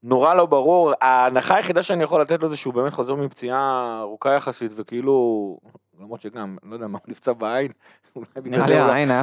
נורא 0.03 0.35
לא 0.35 0.47
ברור, 0.47 0.93
ההנחה 1.01 1.55
היחידה 1.55 1.83
שאני 1.83 2.05
יכול 2.05 2.21
לתת 2.21 2.43
לו 2.43 2.49
זה 2.49 2.57
שהוא 2.57 2.75
באמת 2.75 2.93
חוזר 2.93 3.15
מפציעה 3.15 3.99
ארוכה 4.01 4.35
יחסית, 4.35 4.73
וכאילו, 4.77 5.59
למרות 6.01 6.21
שגם, 6.21 6.57
לא 6.69 6.75
יודע 6.75 6.87
מה, 6.87 6.99
הוא 7.05 7.11
נפצע 7.11 7.33
בעין, 7.33 7.73
אולי 8.17 8.27
בגלל 8.37 8.67
זה 8.67 8.81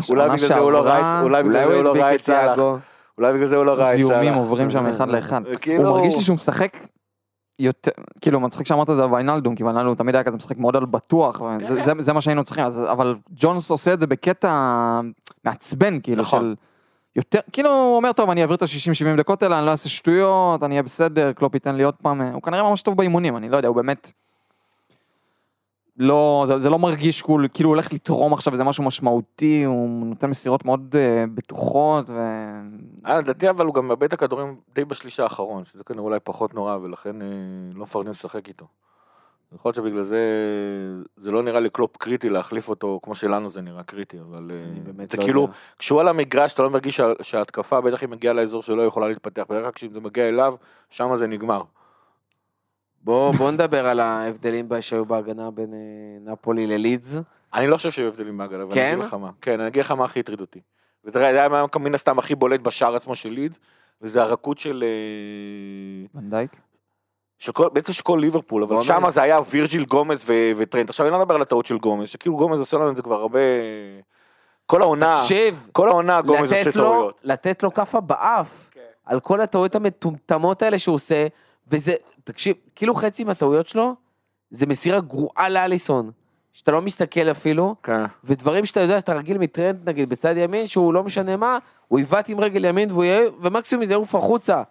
הוא 0.08 0.16
לא- 0.16 0.24
לא 0.72 0.90
ראה 0.90 0.98
שעברה, 0.98 1.22
אולי 1.22 1.44
בגלל 1.44 1.68
זה 1.68 1.76
הוא 1.76 1.84
לא 1.84 1.92
ראה 1.92 2.16
את 2.16 2.22
סאלח. 2.22 2.60
אולי 3.18 3.34
בגלל 3.34 3.48
זה 3.48 3.56
הוא 3.56 3.66
לא 3.66 3.72
ראה 3.74 3.92
את 3.94 3.98
סאלח. 3.98 4.08
זיהומים 4.08 4.34
עוברים 4.34 4.72
שם 4.72 4.86
אחד 4.86 5.08
לאחד. 5.10 5.42
כאילו- 5.62 5.84
הוא 5.90 5.98
מרגיש 5.98 6.16
לי 6.16 6.22
שהוא 6.22 6.36
משחק 6.36 6.78
יותר, 7.60 7.92
כאילו 8.22 8.40
מצחיק 8.40 8.68
שאמרת 8.68 8.90
את 8.90 8.96
זה 8.96 9.04
על 9.04 9.14
ויינלדום, 9.14 9.56
כי 9.56 9.64
ויינלדום 9.64 9.96
תמיד 9.96 10.16
היה 10.16 10.24
כזה 10.24 10.38
משחק 10.38 10.58
מאוד 10.58 10.76
על 10.76 10.86
בטוח, 10.86 11.38
כן, 11.40 11.46
וזה- 11.70 11.84
זה- 11.84 11.92
זה 12.00 12.14
מה 12.14 12.22
שהיינו 12.22 12.44
צריכים, 12.44 12.66
אז- 12.66 12.86
אבל 12.92 13.16
ג'ונס 13.32 13.70
עושה 13.72 13.94
את 13.94 14.00
זה 14.00 14.08
בקטע 14.08 14.52
מעצבן, 15.46 16.00
כאילו, 16.04 16.22
נכון. 16.22 16.40
של 16.42 16.56
יותר, 17.16 17.40
כאילו 17.52 17.70
הוא 17.70 17.96
אומר, 17.96 18.12
טוב, 18.12 18.30
אני 18.30 18.42
אעביר 18.42 18.56
את 18.56 18.62
ה-60-70 18.62 19.18
דקות 19.18 19.44
האלה, 19.44 19.58
אני 19.60 19.66
לא 19.66 19.72
אעשה 19.72 19.90
שטויות, 19.90 20.64
אני 20.64 20.74
אהיה 20.74 20.84
בסדר, 20.84 21.32
קלופ 21.34 21.54
ייתן 21.54 21.76
לי 21.76 21.84
עוד 21.84 21.96
פעם, 22.02 22.22
הוא 22.22 22.42
כנראה 22.42 22.64
ממש 22.70 22.82
טוב 22.82 22.98
באימונים, 22.98 23.38
אני 23.38 23.50
לא 23.50 23.58
יודע, 23.58 23.68
הוא 23.68 23.76
באמת... 23.76 24.12
לא, 25.98 26.46
זה, 26.48 26.60
זה 26.60 26.70
לא 26.70 26.80
מרגיש 26.80 27.22
כאילו, 27.22 27.38
כאילו 27.54 27.70
הוא 27.70 27.76
הולך 27.76 27.94
לתרום 27.94 28.34
עכשיו 28.34 28.54
איזה 28.54 28.64
משהו 28.64 28.84
משמעותי, 28.84 29.64
הוא 29.64 30.06
נותן 30.06 30.30
מסירות 30.30 30.66
מאוד 30.66 30.96
uh, 30.96 31.30
בטוחות, 31.36 32.10
ו... 32.10 32.20
אה, 33.06 33.18
לדעתי 33.18 33.50
אבל 33.50 33.66
הוא 33.66 33.74
גם 33.74 33.88
מאבד 33.88 34.04
את 34.04 34.14
הכדורים 34.14 34.56
די 34.76 34.86
בשליש 34.86 35.20
האחרון, 35.20 35.66
שזה 35.66 35.84
כנראה 35.84 36.04
אולי 36.04 36.20
פחות 36.24 36.54
נורא, 36.54 36.78
ולכן 36.82 37.22
אה, 37.22 37.28
לא 37.76 37.84
מפרגנים 37.84 38.12
לשחק 38.12 38.48
איתו. 38.48 38.66
יכול 39.56 39.70
להיות 39.70 39.76
שבגלל 39.76 40.04
זה, 40.04 40.20
זה 41.18 41.32
לא 41.32 41.44
נראה 41.44 41.60
לי 41.60 41.70
קלופ 41.70 41.98
קריטי 41.98 42.30
להחליף 42.30 42.70
אותו, 42.70 43.00
כמו 43.04 43.16
שלנו 43.16 43.50
זה 43.50 43.62
נראה 43.62 43.84
קריטי, 43.84 44.18
אבל 44.20 44.52
אה, 44.54 44.64
אני 44.72 44.80
באמת 44.80 45.12
זה 45.12 45.18
לא 45.18 45.24
כאילו, 45.24 45.42
יודע. 45.42 45.54
כשהוא 45.80 46.02
על 46.02 46.08
המגרש 46.08 46.54
אתה 46.54 46.64
לא 46.64 46.70
מרגיש 46.70 46.98
שה- 46.98 47.24
שההתקפה, 47.24 47.82
בטח 47.82 48.04
אם 48.04 48.10
מגיעה 48.10 48.34
לאזור 48.34 48.64
שלו, 48.64 48.84
יכולה 48.84 49.08
להתפתח, 49.08 49.44
בדרך 49.50 49.64
כלל 49.64 49.72
כשזה 49.72 50.00
מגיע 50.00 50.28
אליו, 50.28 50.56
שם 50.90 51.16
זה 51.16 51.28
נגמר. 51.28 51.62
בוא, 53.04 53.32
בוא 53.32 53.52
נדבר 53.52 53.88
על 53.88 54.00
ההבדלים 54.00 54.70
שהיו 54.80 55.06
בהגנה 55.06 55.52
בין 55.52 55.74
אה, 55.74 56.32
נפולי 56.32 56.68
ללידס. 56.68 57.16
אני 57.54 57.68
לא 57.68 57.78
חושב 57.78 57.92
שהיו 57.92 58.08
הבדלים 58.08 58.38
בהגנה, 58.38 58.66
ואני 58.66 58.74
כן? 58.74 58.94
אגיד 58.94 59.06
לך 59.06 59.14
מה. 59.14 59.30
כן, 59.42 59.60
אני 59.60 59.68
אגיד 59.68 59.82
לך 59.82 59.92
מה 59.92 60.06
הכי 60.06 60.20
הטריד 60.20 60.42
אותי. 60.42 60.60
ותראה, 61.06 61.34
זה 61.34 61.40
היה 61.40 61.66
מן 61.80 61.96
הסתם 61.96 62.20
הכי 62.20 62.36
בולט 62.36 62.60
בשער 62.60 62.96
עצמו 62.96 63.16
של 63.16 63.30
לידס, 63.30 63.60
וזה 64.02 64.22
הרכות 64.22 64.58
של... 64.58 64.84
אה, 64.88 66.20
ונדייק? 66.22 66.52
של 67.40 67.52
כל, 67.52 67.70
בעצם 67.74 67.94
של 67.94 68.04
כל 68.04 68.18
ליברפול, 68.22 68.64
אבל 68.64 68.76
גומז. 68.76 68.86
שם 68.86 69.10
זה 69.10 69.22
היה 69.22 69.40
וירג'יל 69.50 69.86
גומז 69.86 70.24
ו- 70.30 70.52
וטרנט. 70.58 70.90
עכשיו 70.90 71.06
אני 71.06 71.14
לא 71.14 71.20
מדבר 71.20 71.36
על 71.36 71.42
הטעות 71.42 71.66
של 71.66 71.78
גומז, 71.78 72.10
שכאילו 72.10 72.38
גומז 72.38 72.60
עושה 72.60 72.78
לנו 72.78 72.90
את 72.90 72.96
זה 72.96 73.02
כבר 73.02 73.16
הרבה... 73.16 73.40
כל 74.66 74.82
העונה, 74.82 75.16
תקשיב, 75.18 75.68
כל 75.72 75.88
העונה 75.88 76.22
גומז 76.22 76.52
עושה 76.52 76.72
טעויות. 76.72 77.20
לתת 77.24 77.64
לו 77.64 77.74
כאפה 77.74 78.00
באף, 78.02 78.70
כן. 78.72 78.80
על 79.06 79.20
כל 79.20 79.42
הטעויות 79.42 79.76
המטומטמות 79.76 80.62
האלה 80.62 80.78
שהוא 80.78 80.96
עושה, 80.96 81.28
וזה, 81.68 81.94
תקשיב, 82.24 82.56
כאילו 82.76 82.96
חצי 82.96 83.24
מהטעויות 83.24 83.68
שלו, 83.68 83.96
זה 84.50 84.66
מסירה 84.66 85.00
גרועה 85.00 85.50
לאליסון, 85.50 86.12
שאתה 86.54 86.72
לא 86.72 86.82
מסתכל 86.82 87.32
אפילו, 87.32 87.76
כן. 87.84 88.04
ודברים 88.24 88.66
שאתה 88.66 88.80
יודע 88.80 89.00
שאתה 89.00 89.14
רגיל 89.14 89.38
מטרנד 89.38 89.90
נגיד 89.90 90.10
בצד 90.10 90.38
ימין, 90.38 90.68
שהוא 90.68 90.94
לא 90.94 91.04
משנה 91.04 91.38
מה, 91.38 91.58
הוא 91.88 92.00
יבעט 92.00 92.30
עם 92.30 92.40
רגל 92.40 92.66
ימין 92.66 92.92
והוא 92.92 93.04
יהיה, 93.04 93.30
ומקסימום 93.42 93.86
זה 93.86 93.94
יעוף 93.94 94.16
החוצה. 94.16 94.64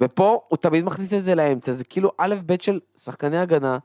ופה 0.00 0.40
הוא 0.48 0.56
תמיד 0.56 0.84
מכניס 0.84 1.14
את 1.14 1.22
זה 1.22 1.34
לאמצע, 1.34 1.72
זה 1.72 1.84
כאילו 1.84 2.10
א' 2.18 2.34
ב' 2.46 2.62
של 2.62 2.80
שחקני 2.98 3.38
הגנה, 3.38 3.78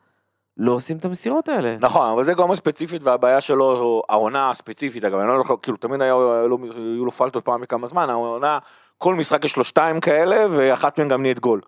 לא 0.57 0.71
עושים 0.71 0.97
את 0.97 1.05
המסירות 1.05 1.49
האלה. 1.49 1.77
נכון, 1.79 2.09
אבל 2.09 2.23
זה 2.23 2.33
גומז 2.33 2.57
ספציפית, 2.57 3.03
והבעיה 3.03 3.41
שלו, 3.41 4.03
העונה 4.09 4.51
הספציפית, 4.51 5.03
אגב, 5.03 5.19
אני 5.19 5.27
לא 5.27 5.41
יכול, 5.41 5.57
כאילו 5.61 5.77
תמיד 5.77 6.01
היה 6.01 6.13
לו, 6.13 6.57
היו 6.75 7.05
לו 7.05 7.11
פלטות 7.11 7.45
פעם 7.45 7.61
בכמה 7.61 7.87
זמן, 7.87 8.09
העונה, 8.09 8.59
כל 8.97 9.15
משחק 9.15 9.45
יש 9.45 9.57
לו 9.57 9.63
שתיים 9.63 9.99
כאלה, 9.99 10.45
ואחת 10.51 10.99
מהן 10.99 11.07
גם 11.07 11.21
נהיית 11.21 11.39
גול. 11.39 11.61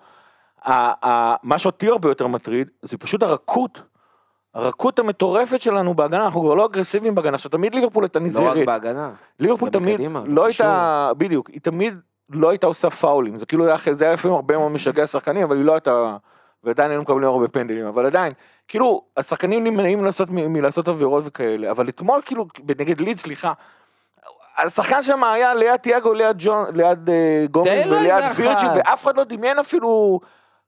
מה 1.44 1.58
שאותי 1.58 1.88
הרבה 1.88 2.10
יותר 2.10 2.28
מטריד, 2.28 2.68
זה 2.82 2.98
פשוט 2.98 3.24
הרכות. 3.24 3.82
הרכות 4.54 5.00
המטורפת 5.00 5.62
שלנו 5.62 5.94
בהגנה, 5.94 6.26
אנחנו 6.26 6.42
כבר 6.42 6.56
לא 6.56 6.66
אגרסיביים 6.66 7.16
בהגנה, 7.16 7.36
עכשיו 7.36 7.52
תמיד 7.52 7.76
ליברפול 7.76 8.04
הייתה 8.04 8.20
לא 8.20 8.24
רק 8.24 8.28
נזהרת. 8.28 8.66
בהגנה. 8.66 9.12
ליברפול 9.40 9.70
תמיד 9.70 9.94
בקדימה, 9.94 10.24
לא 10.26 10.44
בקישור. 10.44 10.68
הייתה, 10.68 11.12
בדיוק, 11.18 11.50
היא 11.50 11.62
תמיד 11.62 11.94
לא 12.30 12.50
הייתה 12.50 12.68
עושה 12.68 12.90
פאולים, 12.90 13.38
זה 13.38 13.46
כאילו 13.46 13.66
היה, 13.68 13.78
זה 13.94 14.06
היה 14.06 14.14
לפעמים 14.14 14.36
הרבה 14.36 14.58
מאוד 14.58 14.72
משגע 14.72 15.08
שחקנים, 15.08 15.44
אבל 15.44 15.58
היא 15.58 15.66
לא 15.66 15.74
הייתה, 15.74 16.18
ועדיין 16.64 16.92
היינו 16.92 17.04
מקבלים 17.04 17.30
הרבה 17.30 17.48
פנדלים, 17.48 17.86
אבל 17.86 18.06
עדיין, 18.06 18.32
כאילו, 18.68 19.04
השחקנים 19.18 19.64
נמנעים 19.64 20.04
לעשות, 20.04 20.30
מלעשות 20.30 20.88
עבירות 20.88 21.24
וכאלה, 21.28 21.72
אבל 21.72 21.90
אתמול 21.90 22.22
כאילו, 22.26 22.46
נגד 22.80 23.00
ליד, 23.02 23.18
סליחה, 23.18 23.54
השחקן 24.58 25.04
שם 25.04 25.24
היה 25.24 25.54
ליד 25.54 25.76
תיאגו, 25.76 26.14
ליד 26.14 26.36
ג'ון, 26.40 26.66
ליד 26.74 27.10
אה, 27.10 27.46
גומז 27.52 27.68
וליד 27.68 28.24
וירג'י, 28.36 28.66
אחת. 28.68 28.76
ואף 28.76 29.04
אחד 29.04 29.18
לא 29.18 29.24
דמיין 29.24 29.60
אפילו, 29.60 30.20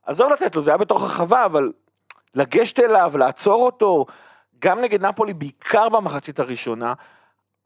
עזוב 0.06 0.32
לתת 0.32 0.56
לו, 0.56 0.62
זה 0.62 0.72
היה 0.72 0.78
בתוך 0.78 1.02
הרחבה, 1.02 1.46
אבל 1.46 1.72
לגשת 2.36 2.80
אליו, 2.80 3.18
לעצור 3.18 3.66
אותו, 3.66 4.06
גם 4.60 4.82
נגד 4.82 5.06
נפולי, 5.06 5.34
בעיקר 5.34 5.90
במחצית 5.90 6.40
הראשונה, 6.40 6.94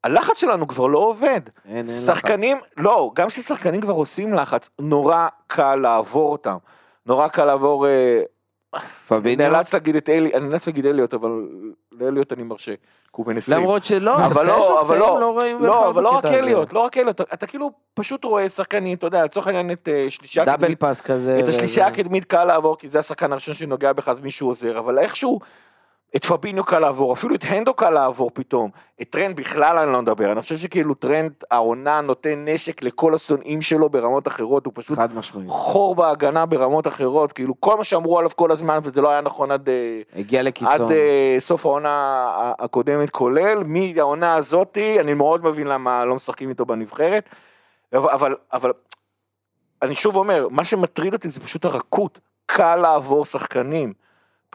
הלחץ 0.04 0.38
שלנו 0.40 0.68
כבר 0.68 0.88
לא 0.88 1.00
עובד. 1.00 1.42
אין, 1.66 1.76
אין 1.76 1.86
שחקנים, 1.86 2.58
לא, 2.78 3.12
גם 3.16 3.28
כששחקנים 3.28 3.82
כבר 3.82 3.94
עושים 3.94 4.34
לחץ, 4.34 4.70
נורא 4.80 5.28
קל 5.48 5.76
לעבור 5.76 6.32
אותם. 6.32 6.58
נורא 7.06 7.28
קל 7.28 7.46
לעבור, 7.46 7.88
אה, 7.88 8.22
לחץ. 8.74 8.86
אני 9.12 9.20
פביניו, 9.22 9.52
נאלץ 9.52 9.74
להגיד 9.74 9.96
את 9.96 10.10
אלי, 10.10 10.34
אני 10.34 10.48
נאלץ 10.48 10.68
להגיד 10.68 10.86
אליוט, 10.86 11.14
אבל 11.14 11.48
לאליוט 12.00 12.34
אני 12.34 12.44
מרשה, 12.44 12.76
כי 12.76 13.12
הוא 13.12 13.26
בן 13.26 13.38
20. 13.38 13.62
למרות 13.62 13.86
שלא, 13.86 14.26
אבל 14.26 14.46
לא, 14.46 14.82
אבל 14.82 14.98
לא, 14.98 15.38
רעים 15.42 15.64
לא, 15.64 15.78
בכלל 15.78 15.88
אבל 15.88 16.04
לא 16.04 16.10
רק. 16.10 16.26
אליוט, 16.26 16.74
לא 16.74 16.80
רק 16.80 16.98
אליוט, 16.98 17.22
אתה 17.22 17.48
כאילו 17.48 17.72
פשוט 17.94 18.24
רואה 18.24 18.50
שחקנים, 18.50 18.98
אתה 18.98 19.08
יודע, 19.08 19.26
לצורך 19.26 19.48
העניין 19.48 19.72
את 19.72 19.90
אה, 19.92 20.04
שלישייה 20.10 20.46
דאבל 20.46 20.56
הקדמית, 20.64 20.80
פאס 20.80 21.02
כזה. 21.02 21.40
את 21.40 21.48
השלישייה. 21.48 21.88
הקדמית 21.88 22.26
קל 22.26 22.44
לעבור, 22.44 22.78
כי 22.78 22.90
זה 22.90 23.00
השחקן 23.00 23.32
הראשון 23.32 23.54
שנוגע 23.54 23.94
בך, 23.94 24.08
אז 24.08 24.20
מישהו 24.20 24.48
עוזר, 24.48 24.80
אבל 24.80 25.00
איכשהו, 25.00 25.40
את 26.16 26.26
פביניו 26.26 26.64
קל 26.64 26.80
לעבור, 26.80 27.14
אפילו 27.14 27.36
את 27.36 27.44
הנדו 27.48 27.74
קל 27.74 27.90
לעבור 27.90 28.32
פתאום. 28.34 28.70
את 29.02 29.10
טרנט 29.10 29.36
בכלל 29.36 29.78
אני 29.78 29.92
לא 29.92 30.02
מדבר, 30.02 30.32
אני 30.32 30.42
חושב 30.42 30.58
שכאילו 30.58 30.94
טרנט 30.94 31.32
העונה 31.52 32.02
נותן 32.02 32.46
נשק 32.48 32.84
לכל 32.84 33.14
השונאים 33.14 33.62
שלו 33.62 33.90
ברמות 33.90 34.28
אחרות, 34.28 34.66
הוא 34.66 34.74
פשוט 34.76 34.98
חד 34.98 35.16
משמעית. 35.16 35.50
חור 35.50 35.96
בהגנה 35.96 36.46
ברמות 36.46 36.88
אחרות, 36.88 37.32
כאילו 37.34 37.54
כל 37.60 37.78
מה 37.78 37.84
שאמרו 37.84 38.20
עליו 38.20 38.32
כל 38.36 38.52
הזמן, 38.52 38.80
וזה 38.84 39.02
לא 39.02 39.10
היה 39.10 39.22
נכון 39.22 39.52
עד, 39.52 39.70
אה, 39.70 40.02
הגיע 40.16 40.40
עד 40.40 40.46
לקיצון. 40.46 40.92
אה, 40.92 41.36
סוף 41.40 41.66
העונה 41.66 42.32
הקודמת 42.60 43.10
כולל, 43.10 43.64
מהעונה 43.66 44.36
הזאתי, 44.36 45.00
אני 45.00 45.14
מאוד 45.14 45.46
מבין 45.46 45.68
למה 45.68 46.06
לא 46.06 46.16
משחקים 46.16 46.50
איתו 46.50 46.66
בנבחרת, 46.66 47.30
אבל, 47.94 48.10
אבל, 48.10 48.36
אבל 48.54 48.72
אני 49.82 49.96
שוב 49.96 50.16
אומר, 50.16 50.48
מה 50.52 50.66
שמטריד 50.66 51.14
אותי 51.14 51.30
זה 51.30 51.40
פשוט 51.40 51.66
הרכות, 51.66 52.20
קל 52.46 52.76
לעבור 52.76 53.26
שחקנים, 53.26 54.05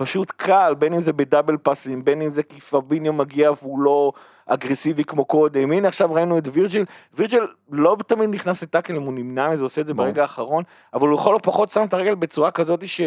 פשוט 0.01 0.33
קל, 0.37 0.75
בין 0.79 0.95
אם 0.95 1.01
זה 1.01 1.13
בדאבל 1.13 1.57
פאסים, 1.57 2.05
בין 2.05 2.23
אם 2.23 2.31
זה 2.31 2.43
כי 2.43 2.61
פביניו 2.61 3.13
מגיע 3.13 3.51
והוא 3.63 3.81
לא 3.81 4.13
אגרסיבי 4.47 5.05
כמו 5.05 5.25
קודם, 5.25 5.73
הנה 5.73 5.89
עכשיו 5.89 6.13
ראינו 6.13 6.39
את 6.39 6.49
וירג'יל, 6.53 6.85
וירג'יל 7.15 7.47
לא 7.71 7.97
תמיד 8.07 8.31
נכנס 8.31 8.63
לטאקלים, 8.63 9.03
הוא 9.03 9.13
נמנע 9.13 9.49
מזה, 9.49 9.63
עושה 9.63 9.81
את 9.81 9.87
זה. 9.87 9.95
ברגע 9.95 10.23
האחרון, 10.23 10.65
אבל 10.95 11.09
הוא 11.09 11.19
לכל 11.21 11.37
הפחות 11.37 11.71
שם 11.71 11.85
את 11.85 11.95
הרגל 11.95 12.15
בצורה 12.15 12.51
כזאת 12.51 12.89
ש... 12.89 13.01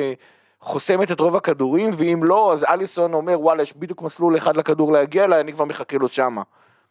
חוסמת 0.61 1.11
את 1.11 1.19
רוב 1.19 1.35
הכדורים, 1.35 1.89
ואם 1.97 2.23
לא, 2.23 2.53
אז 2.53 2.63
אליסון 2.63 3.13
אומר, 3.13 3.41
וואלה, 3.41 3.63
יש 3.63 3.73
בדיוק 3.77 4.01
מסלול 4.01 4.37
אחד 4.37 4.57
לכדור 4.57 4.91
להגיע 4.91 5.23
אליי, 5.23 5.41
אני 5.41 5.53
כבר 5.53 5.65
מחכה 5.65 5.97
לו 5.97 6.07
שמה. 6.07 6.41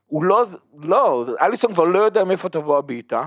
הוא 0.07 0.25
לא, 0.25 0.45
לא, 0.83 1.25
אליסון 1.41 1.75
כבר 1.75 1.85
לא 1.85 1.99
יודע 1.99 2.25
מאיפה 2.25 2.49
תבוא 2.49 2.79
הבעיטה. 2.79 3.25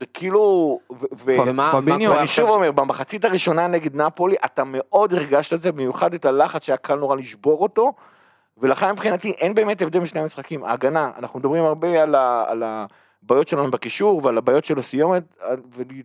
זה 0.00 0.06
כאילו, 0.14 0.78
ואני 1.24 2.26
שוב 2.26 2.50
אומר, 2.50 2.72
במחצית 2.72 3.24
הראשונה 3.24 3.66
נגד 3.66 3.96
נפולי, 3.96 4.36
אתה 4.44 4.62
מאוד 4.66 5.14
הרגשת 5.14 5.52
את 5.52 5.60
זה, 5.60 5.72
במיוחד 5.72 6.14
את 6.14 6.24
הלחץ 6.24 6.64
שהיה 6.64 6.76
קל 6.76 6.94
נורא 6.94 7.16
לשבור 7.16 7.62
אותו, 7.62 7.92
ולכן 8.58 8.92
מבחינתי 8.92 9.30
אין 9.30 9.54
באמת 9.54 9.82
הבדל 9.82 10.00
בשני 10.00 10.20
המשחקים. 10.20 10.64
ההגנה, 10.64 11.10
אנחנו 11.18 11.38
מדברים 11.38 11.64
הרבה 11.64 12.02
על, 12.02 12.14
ה, 12.14 12.44
על 12.48 12.62
הבעיות 13.22 13.48
שלנו 13.48 13.70
בקישור 13.70 14.20
ועל 14.24 14.38
הבעיות 14.38 14.64
של 14.64 14.78
הסיומת, 14.78 15.22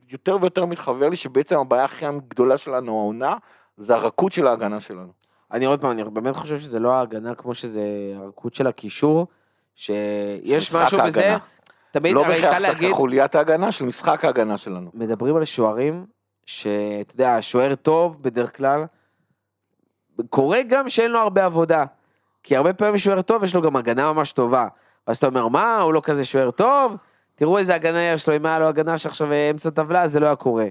ויותר 0.10 0.38
ויותר 0.42 0.66
מתחבר 0.66 1.10
לי 1.10 1.16
שבעצם 1.16 1.60
הבעיה 1.60 1.84
הכי 1.84 2.06
גדולה 2.28 2.58
שלנו 2.58 3.00
העונה, 3.00 3.36
זה 3.78 3.96
הרכות 3.96 4.32
של 4.32 4.48
ההגנה 4.48 4.80
שלנו. 4.80 5.12
אני 5.52 5.66
עוד 5.66 5.82
פעם, 5.82 5.92
אני 5.92 6.04
באמת 6.04 6.36
חושב 6.36 6.60
שזה 6.60 6.80
לא 6.80 6.92
ההגנה 6.92 7.36
כמו 7.36 7.54
שזה 7.54 7.82
הרכות 8.16 8.56
של 8.56 8.68
הקישור, 8.68 9.28
שיש 9.76 10.76
משהו 10.76 11.00
בזה, 11.06 11.22
ההגנה. 11.22 11.38
תמיד 11.96 12.16
לא 12.16 12.24
בהכרח 12.24 12.54
שחקן 12.54 12.62
להגיד, 12.62 12.92
חוליית 12.92 13.36
ההגנה, 13.36 13.72
של 13.72 13.86
משחק 13.86 14.26
ההגנה 14.26 14.58
שלנו. 14.58 14.90
מדברים 14.94 15.36
על 15.36 15.46
שוערים, 15.46 16.06
שאתה 16.46 17.14
יודע, 17.14 17.38
שוער 17.42 17.76
טוב 17.76 18.24
בדרך 18.24 18.58
כלל, 18.58 18.86
קורה 20.30 20.62
גם 20.70 20.90
שאין 20.90 21.12
לו 21.12 21.20
הרבה 21.20 21.46
עבודה, 21.46 21.86
כי 22.44 22.56
הרבה 22.56 22.74
פעמים 22.74 22.98
שוער 22.98 23.22
טוב 23.22 23.44
יש 23.44 23.56
לו 23.56 23.62
גם 23.62 23.76
הגנה 23.76 24.14
ממש 24.14 24.32
טובה, 24.32 24.68
ואז 25.08 25.18
אתה 25.18 25.28
אומר, 25.28 25.48
מה, 25.48 25.82
הוא 25.82 25.94
לא 25.94 26.02
כזה 26.04 26.26
שוער 26.26 26.52
טוב? 26.52 26.96
תראו 27.36 27.58
איזה 27.58 27.76
הגנה 27.76 28.04
יש 28.04 28.30
לו, 28.30 28.36
אם 28.36 28.46
היה 28.46 28.60
לו 28.60 28.68
הגנה 28.68 28.98
שעכשיו 28.98 29.28
אמצע 29.52 29.70
טבלה, 29.70 30.08
זה 30.08 30.20
לא 30.20 30.26
היה 30.26 30.36
קורה. 30.36 30.68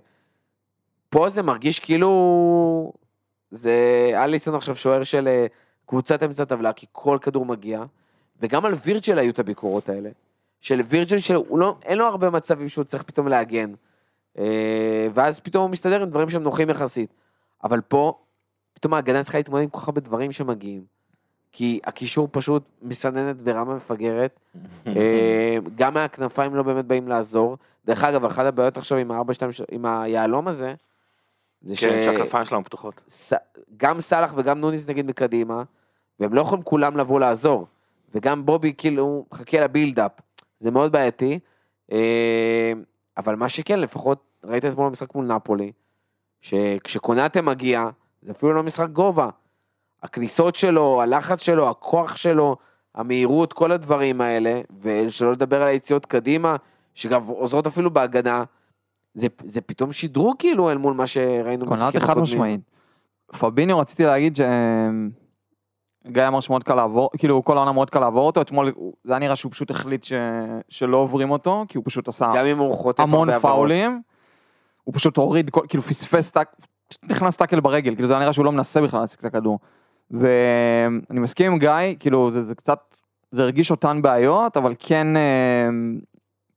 פה 1.11 1.29
זה 1.29 1.43
מרגיש 1.43 1.81
כאילו, 1.81 2.93
זה 3.51 3.75
אליסון 4.15 4.55
עכשיו 4.55 4.77
שוער 4.77 5.03
של 5.03 5.29
אה, 5.29 5.47
קבוצת 5.87 6.23
אמצע 6.23 6.45
טבלה, 6.45 6.73
כי 6.73 6.87
כל 6.93 7.19
כדור 7.21 7.47
מגיע, 7.47 7.85
וגם 8.41 8.65
על 8.65 8.75
וירג'ל 8.85 9.19
היו 9.19 9.31
את 9.31 9.39
הביקורות 9.39 9.89
האלה. 9.89 10.11
של 10.65 10.81
וירג'ל 10.89 11.19
שהוא 11.19 11.59
לא, 11.59 11.77
אין 11.83 11.99
לו 11.99 12.07
הרבה 12.07 12.31
מצבים 12.31 12.69
שהוא 12.69 12.85
צריך 12.85 13.03
פתאום 13.03 13.29
להגן. 13.29 13.73
אה, 14.39 15.09
ואז 15.15 15.41
פתאום 15.41 15.63
הוא 15.63 15.71
מסתדר 15.71 16.03
עם 16.03 16.11
דברים 16.11 16.31
שהם 16.31 16.43
נוחים 16.43 16.71
יחסית. 16.71 17.15
אבל 17.65 17.81
פה, 17.81 18.19
פתאום 18.73 18.95
ההגנה 18.95 19.23
צריכה 19.23 19.39
להתמודד 19.39 19.63
עם 19.63 19.69
כל 19.69 19.79
כך 19.79 19.89
הרבה 19.89 20.01
דברים 20.01 20.33
שמגיעים. 20.33 20.85
כי 21.53 21.81
הקישור 21.85 22.29
פשוט 22.31 22.63
מסננת 22.83 23.37
ברמה 23.37 23.75
מפגרת, 23.75 24.41
אה, 24.87 25.57
גם 25.75 25.95
מהכנפיים 25.95 26.55
לא 26.55 26.63
באמת 26.63 26.85
באים 26.85 27.09
לעזור. 27.09 27.57
דרך 27.85 28.05
אגב, 28.05 28.25
אחת 28.25 28.47
הבעיות 28.47 28.77
עכשיו 28.77 28.99
עם 28.99 29.11
ה-4, 29.11 29.33
2, 29.33 29.51
עם 29.71 29.87
היהלום 29.87 30.49
הזה, 30.49 30.75
זה 31.63 31.75
כן, 31.77 32.03
שהכנפיים 32.03 32.45
שלנו 32.45 32.65
פתוחות. 32.65 33.01
שגם 33.09 34.01
סאלח 34.01 34.35
וגם 34.37 34.61
נוניס 34.61 34.89
נגיד 34.89 35.07
מקדימה, 35.07 35.63
והם 36.21 36.35
לא 36.35 36.41
יכולים 36.41 36.65
כולם 36.65 36.97
לבוא 36.97 37.21
לעזור. 37.21 37.67
וגם 38.15 38.47
בובי 38.47 38.75
כאילו 38.77 39.27
מחכה 39.33 39.61
לבילדאפ. 39.61 40.24
זה 40.65 40.71
מאוד 40.71 40.93
בעייתי. 40.93 41.39
אה, 41.93 42.73
אבל 43.17 43.35
מה 43.35 43.49
שכן, 43.49 43.81
לפחות 43.81 44.19
ראית 44.45 44.65
אתמול 44.65 44.89
במשחק 44.89 45.15
מול 45.15 45.27
נפולי, 45.27 45.73
שכשקונאטה 46.41 47.43
מגיע, 47.43 47.89
זה 48.23 48.33
אפילו 48.33 48.53
לא 48.53 48.63
משחק 48.63 48.89
גובה. 48.89 49.29
הכניסות 50.03 50.57
שלו, 50.57 51.03
הלחץ 51.03 51.43
שלו, 51.43 51.71
הכוח 51.71 52.17
שלו, 52.17 52.57
המהירות, 52.95 53.53
כל 53.53 53.73
הדברים 53.73 54.21
האלה, 54.21 54.61
ושלא 54.81 55.33
לדבר 55.33 55.63
על 55.63 55.69
היציאות 55.69 56.07
קדימה, 56.07 56.57
שגם 56.95 57.23
עוזרות 57.27 57.67
אפילו 57.67 57.91
בהגנה, 57.91 58.45
זה, 59.15 59.27
זה 59.45 59.61
פתאום 59.61 59.93
שדרוג 59.93 60.37
כאילו 60.39 60.71
אל 60.71 60.79
מול 60.79 60.95
מה 60.95 61.07
שראינו 61.07 61.67
קונאטה 61.67 61.85
במשחקים 61.85 62.01
חד 62.01 62.11
הקודמים. 62.11 62.23
משמעית. 62.25 62.61
פביניו 63.39 63.79
רציתי 63.79 64.05
להגיד 64.05 64.37
ש... 64.37 64.41
גיא 66.07 66.29
אמר 66.29 66.41
שמאוד 66.41 66.65
קל 66.65 66.75
לעבור, 66.75 67.11
כאילו 67.19 67.45
כל 67.45 67.57
העונה 67.57 67.73
מאוד 67.73 67.91
קל 67.91 68.01
לעבור 68.01 68.27
אותו, 68.27 68.41
אתמול 68.41 68.73
זה 69.05 69.13
היה 69.13 69.19
נראה 69.19 69.37
שהוא 69.37 69.53
פשוט 69.53 69.71
החליט 69.71 70.05
ש... 70.05 70.13
שלא 70.69 70.97
עוברים 70.97 71.31
אותו, 71.31 71.65
כי 71.69 71.79
הוא 71.79 71.85
פשוט 71.87 72.09
עשה 72.09 72.33
גם 72.37 72.47
אם 72.47 72.59
הוא 72.59 72.75
חוטף 72.75 73.01
המון. 73.01 73.39
פאולים, 73.39 74.01
הוא 74.85 74.95
פשוט 74.95 75.17
הוריד, 75.17 75.51
כל- 75.51 75.67
כאילו 75.69 75.83
פספס 75.83 76.33
פשוט 76.89 77.05
נכנס 77.05 77.37
טאקל 77.37 77.61
ברגל, 77.61 77.95
כאילו 77.95 78.09
זה 78.09 78.15
היה 78.15 78.21
נראה 78.21 78.33
שהוא 78.33 78.45
לא 78.45 78.53
מנסה 78.53 78.81
בכלל 78.81 79.01
להשיג 79.01 79.19
את 79.21 79.25
הכדור. 79.25 79.59
ואני 80.11 81.21
מסכים 81.21 81.53
עם 81.53 81.59
גיא, 81.59 81.71
כאילו 82.01 82.31
זה, 82.31 82.43
זה 82.45 82.55
קצת, 82.55 82.79
זה 83.31 83.43
הרגיש 83.43 83.71
אותן 83.71 84.03
בעיות, 84.03 84.57
אבל 84.57 84.75
כן, 84.79 85.17
אה, 85.17 85.69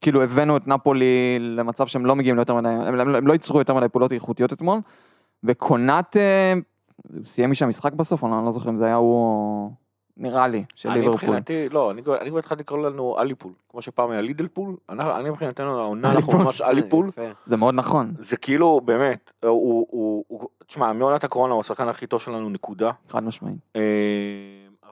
כאילו 0.02 0.24
הבאנו 0.24 0.58
את 0.58 0.68
נפולי 0.68 1.38
למצב 1.40 1.88
שהם 1.88 2.06
לא 2.06 2.16
מגיעים 2.16 2.36
ליותר 2.36 2.56
מדי, 2.56 2.70
הם, 2.70 3.00
הם, 3.00 3.16
הם 3.16 3.28
לא 3.28 3.34
ייצרו 3.34 3.60
יותר 3.60 3.74
מדי 3.74 3.90
פעולות 3.90 4.12
איכותיות 4.12 4.54
אתמול, 4.54 4.80
וקונאט 5.44 6.18
אה, 6.18 6.54
סיים 7.24 7.52
משם 7.52 7.70
משחק 7.70 7.94
בסוף, 7.94 8.24
אני 8.24 8.46
לא 8.46 8.52
זוכר 8.52 8.70
אם 8.70 8.78
זה 8.78 8.86
היה 8.86 8.96
הוא, 8.96 9.72
נראה 10.18 10.48
לי, 10.48 10.64
של 10.76 10.90
אני 10.90 11.00
ליברפול. 11.00 11.30
מבחינתי, 11.30 11.70
לא, 11.70 11.92
אני 11.92 12.04
כבר 12.04 12.22
אני 12.22 12.40
התחלתי 12.40 12.62
לקרוא 12.62 12.80
לנו 12.80 13.20
אליפול, 13.20 13.52
כמו 13.70 13.82
שפעם 13.82 14.12
היה 14.12 14.22
לידלפול, 14.22 14.76
אני 14.90 15.30
מבחינתנו 15.30 15.80
העונה 15.80 16.12
אנחנו 16.12 16.32
אליפול. 16.32 16.46
ממש 16.46 16.62
אליפול, 16.62 17.08
יפה. 17.08 17.22
זה 17.46 17.58
מאוד 17.58 17.74
נכון, 17.74 18.14
זה 18.20 18.38
כאילו 18.38 18.82
באמת, 18.86 19.32
הוא, 19.46 19.88
תשמע, 20.68 20.94
מעונת 20.94 21.24
הקורונה 21.24 21.54
הוא 21.54 21.60
השחקן 21.60 21.88
הכי 21.88 22.08
טוב 22.08 22.22
שלנו, 22.22 22.50
נקודה, 22.50 22.92
חד 23.10 23.24
משמעית. 23.24 23.58
אה, 23.76 23.82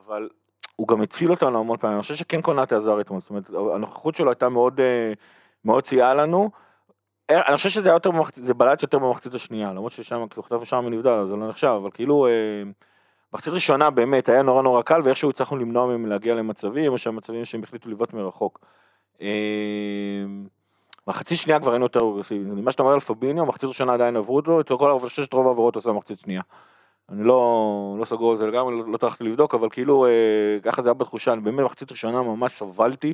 אבל 0.06 0.28
הוא 0.76 0.88
גם 0.88 1.02
הציל 1.02 1.30
אותנו 1.30 1.58
המון 1.58 1.76
פעמים, 1.76 1.94
אני 1.94 2.02
חושב 2.02 2.14
שכן 2.14 2.42
קונאטה 2.42 2.76
עזר 2.76 3.00
אתמול, 3.00 3.20
זאת 3.20 3.30
אומרת, 3.30 3.50
הנוכחות 3.74 4.14
שלו 4.14 4.30
הייתה 4.30 4.48
מאוד, 4.48 4.80
אה, 4.80 5.12
מאוד 5.64 5.86
סייעה 5.86 6.14
לנו. 6.14 6.50
אה, 7.30 7.48
אני 7.48 7.56
חושב 7.56 7.68
שזה 7.68 7.88
היה 7.88 7.96
יותר 7.96 8.10
במחצית, 8.10 8.44
זה 8.44 8.54
בלט 8.54 8.82
יותר 8.82 8.98
במחצית 8.98 9.34
השנייה, 9.34 9.72
למרות 9.72 9.92
ששם, 9.92 10.26
כאילו, 10.30 10.42
חטף 10.42 10.64
שם 10.64 10.86
נבדל, 10.90 11.26
זה 11.28 11.36
לא 11.36 11.48
נחשב, 11.48 11.74
אבל 11.82 11.90
כאילו, 11.94 12.26
אה, 12.26 12.32
מחצית 13.34 13.52
ראשונה 13.52 13.90
באמת 13.90 14.28
היה 14.28 14.42
נורא 14.42 14.62
נורא 14.62 14.82
קל, 14.82 15.00
ואיכשהו 15.04 15.30
הצלחנו 15.30 15.56
למנוע 15.56 15.86
מהם 15.86 16.06
להגיע 16.06 16.34
למצבים, 16.34 16.92
או 16.92 16.98
שהמצבים 16.98 17.44
שהם 17.44 17.62
החליטו 17.62 17.88
לבעוט 17.90 18.12
מרחוק. 18.12 18.60
אה, 19.20 19.26
מחצית 21.06 21.38
שנייה 21.38 21.60
כבר 21.60 21.70
היינו 21.70 21.84
יותר 21.84 22.00
אגרסיביים, 22.00 22.64
מה 22.64 22.72
שאתה 22.72 22.82
אומר 22.82 22.94
על 22.94 23.00
פביניו, 23.00 23.46
מחצית 23.46 23.68
ראשונה 23.68 23.94
עדיין 23.94 24.16
עברו 24.16 24.36
אותו, 24.36 24.60
את 24.60 24.68
כל 24.68 24.98
חושב 24.98 25.22
שאת 25.22 25.32
רוב 25.32 25.46
העבירות 25.46 25.74
עושה 25.74 25.92
מחצית 25.92 26.18
שנייה. 26.18 26.42
אני 27.08 27.24
לא, 27.24 27.96
לא 27.98 28.04
סגור 28.04 28.30
על 28.30 28.36
זה 28.36 28.46
לגמרי, 28.46 28.78
לא, 28.78 28.92
לא 28.92 28.96
טרחתי 28.96 29.24
לבדוק, 29.24 29.54
אבל 29.54 29.68
כאילו, 29.70 30.06
ככה 30.62 30.82
זה 30.82 30.88
היה 30.88 30.94
בתחושה, 30.94 31.32
אני 31.32 31.40
באמת 31.40 31.64
מחצית 31.64 31.90
ראשונה 31.90 32.22
ממש 32.22 32.52
סבלתי 32.52 33.12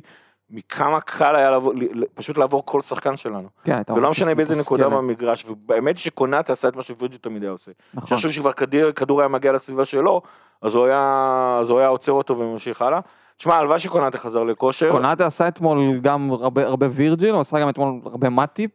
מכמה 0.49 1.01
קל 1.01 1.35
היה 1.35 1.51
לעבור, 1.51 1.73
פשוט 2.13 2.37
לעבור 2.37 2.65
כל 2.65 2.81
שחקן 2.81 3.17
שלנו. 3.17 3.47
כן, 3.63 3.81
ולא 3.95 4.09
משנה 4.09 4.35
באיזה 4.35 4.59
נקודה. 4.59 4.89
במגרש, 4.89 5.45
ובאמת 5.45 5.97
שקונאט 5.97 6.49
עשה 6.49 6.67
את 6.67 6.75
מה 6.75 6.83
שווירג'י 6.83 7.17
תמיד 7.17 7.43
היה 7.43 7.51
עושה. 7.51 7.71
נכון. 7.93 8.05
כשאני 8.05 8.17
חושב 8.17 8.31
שכבר 8.31 8.51
כדור 8.95 9.21
היה 9.21 9.27
מגיע 9.27 9.51
לסביבה 9.51 9.85
שלו, 9.85 10.21
אז 10.61 10.75
הוא 10.75 10.85
היה, 10.85 11.57
אז 11.61 11.69
הוא 11.69 11.79
היה 11.79 11.87
עוצר 11.87 12.11
אותו 12.11 12.37
וממשיך 12.37 12.81
הלאה. 12.81 12.99
תשמע, 13.37 13.55
הלוואי 13.55 13.79
שקונאט 13.79 14.15
יחזר 14.15 14.43
לכושר. 14.43 14.91
קונאטה 14.91 15.25
עשה 15.25 15.47
אתמול 15.47 15.99
גם 15.99 16.31
הרבה, 16.31 16.65
הרבה 16.65 16.87
וירג'יל, 16.91 17.31
הוא 17.31 17.41
עשה 17.41 17.59
גם 17.59 17.69
אתמול 17.69 18.01
הרבה 18.05 18.29
מאטיפ, 18.29 18.71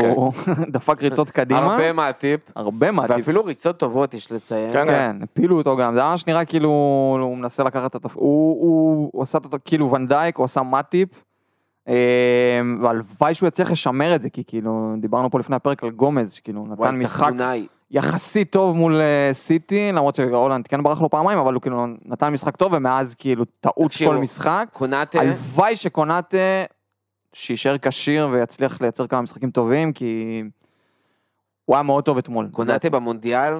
שהוא 0.00 0.32
דפק 0.74 1.02
ריצות 1.02 1.30
קדימה, 1.30 1.60
כן. 1.60 1.66
הרבה 1.66 1.92
מהטיפ, 1.92 2.40
הרבה 2.56 2.90
מאטיפ, 2.90 3.16
ואפילו 3.16 3.44
ריצות 3.44 3.78
טובות 3.78 4.14
יש 4.14 4.32
לציין. 4.32 4.72
כן. 4.72 4.90
כן, 4.90 5.16
הפילו 5.22 5.58
אותו 5.58 5.76
גם, 5.76 5.94
זה 5.94 6.02
ממש 6.02 6.26
נראה 6.26 6.44
כאילו 6.44 6.68
הוא 7.22 7.36
מנסה 7.36 7.62
לקחת 7.62 7.90
את 7.90 7.94
התפ... 7.94 8.16
הוא, 8.16 8.62
הוא, 8.62 9.10
הוא 9.12 9.22
עשה 9.22 9.38
אותו 9.38 9.56
כאילו 9.64 9.90
ונדייק, 9.90 10.36
הוא 10.36 10.44
עשה 10.44 10.62
מאטיפ, 10.62 11.08
אה, 11.88 11.94
והלוואי 12.82 13.34
שהוא 13.34 13.46
יצליח 13.46 13.70
לשמר 13.70 14.14
את 14.14 14.22
זה, 14.22 14.30
כי 14.30 14.44
כאילו 14.46 14.94
דיברנו 15.00 15.30
פה 15.30 15.38
לפני 15.38 15.56
הפרק 15.56 15.84
על 15.84 15.90
גומז, 15.90 16.32
שכאילו 16.32 16.66
נתן 16.66 16.96
משחק. 16.96 17.30
יחסית 17.90 18.52
טוב 18.52 18.76
מול 18.76 19.00
אה, 19.00 19.30
סיטי, 19.32 19.92
למרות 19.92 20.14
שהולנד 20.14 20.66
כן 20.66 20.82
ברח 20.82 21.00
לו 21.00 21.10
פעמיים, 21.10 21.38
אבל 21.38 21.54
הוא 21.54 21.62
כאילו 21.62 21.86
נתן 22.04 22.28
משחק 22.28 22.56
טוב, 22.56 22.72
ומאז 22.72 23.14
כאילו 23.14 23.44
טעות 23.60 23.92
כל 24.06 24.16
משחק. 24.16 24.68
קונאטה, 24.72 25.20
הלוואי 25.20 25.76
שקונאטה 25.76 26.36
שיישאר 27.32 27.78
כשיר 27.78 28.28
ויצליח 28.32 28.80
לייצר 28.80 29.06
כמה 29.06 29.22
משחקים 29.22 29.50
טובים, 29.50 29.92
כי 29.92 30.42
הוא 31.64 31.76
היה 31.76 31.82
מאוד 31.82 32.04
טוב 32.04 32.18
אתמול. 32.18 32.48
קונאטה 32.52 32.90
במונדיאל, 32.90 33.52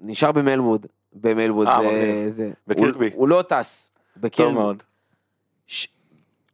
נשאר 0.00 0.32
במלווד, 0.32 0.86
במלווד. 1.12 1.66
אה, 1.66 1.78
מגניב. 1.78 2.28
זה. 2.28 2.50
בקירקבי. 2.66 3.06
הוא, 3.06 3.14
הוא 3.14 3.28
לא 3.28 3.44
טס. 3.48 3.90
טוב 4.14 4.22
בקירקבי. 4.22 4.54
מאוד. 4.54 4.82
ש... 5.66 5.88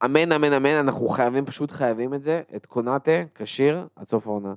אמן, 0.05 0.33
אמן, 0.33 0.53
אמן, 0.53 0.75
אנחנו 0.75 1.09
חייבים, 1.09 1.47
פשוט 1.47 1.71
חייבים 1.71 2.15
את 2.15 2.23
זה, 2.23 2.43
את 2.57 2.67
קונאטה, 2.67 3.11
כשיר, 3.35 3.87
עד 3.97 4.09
סוף 4.09 4.27
העונה. 4.27 4.55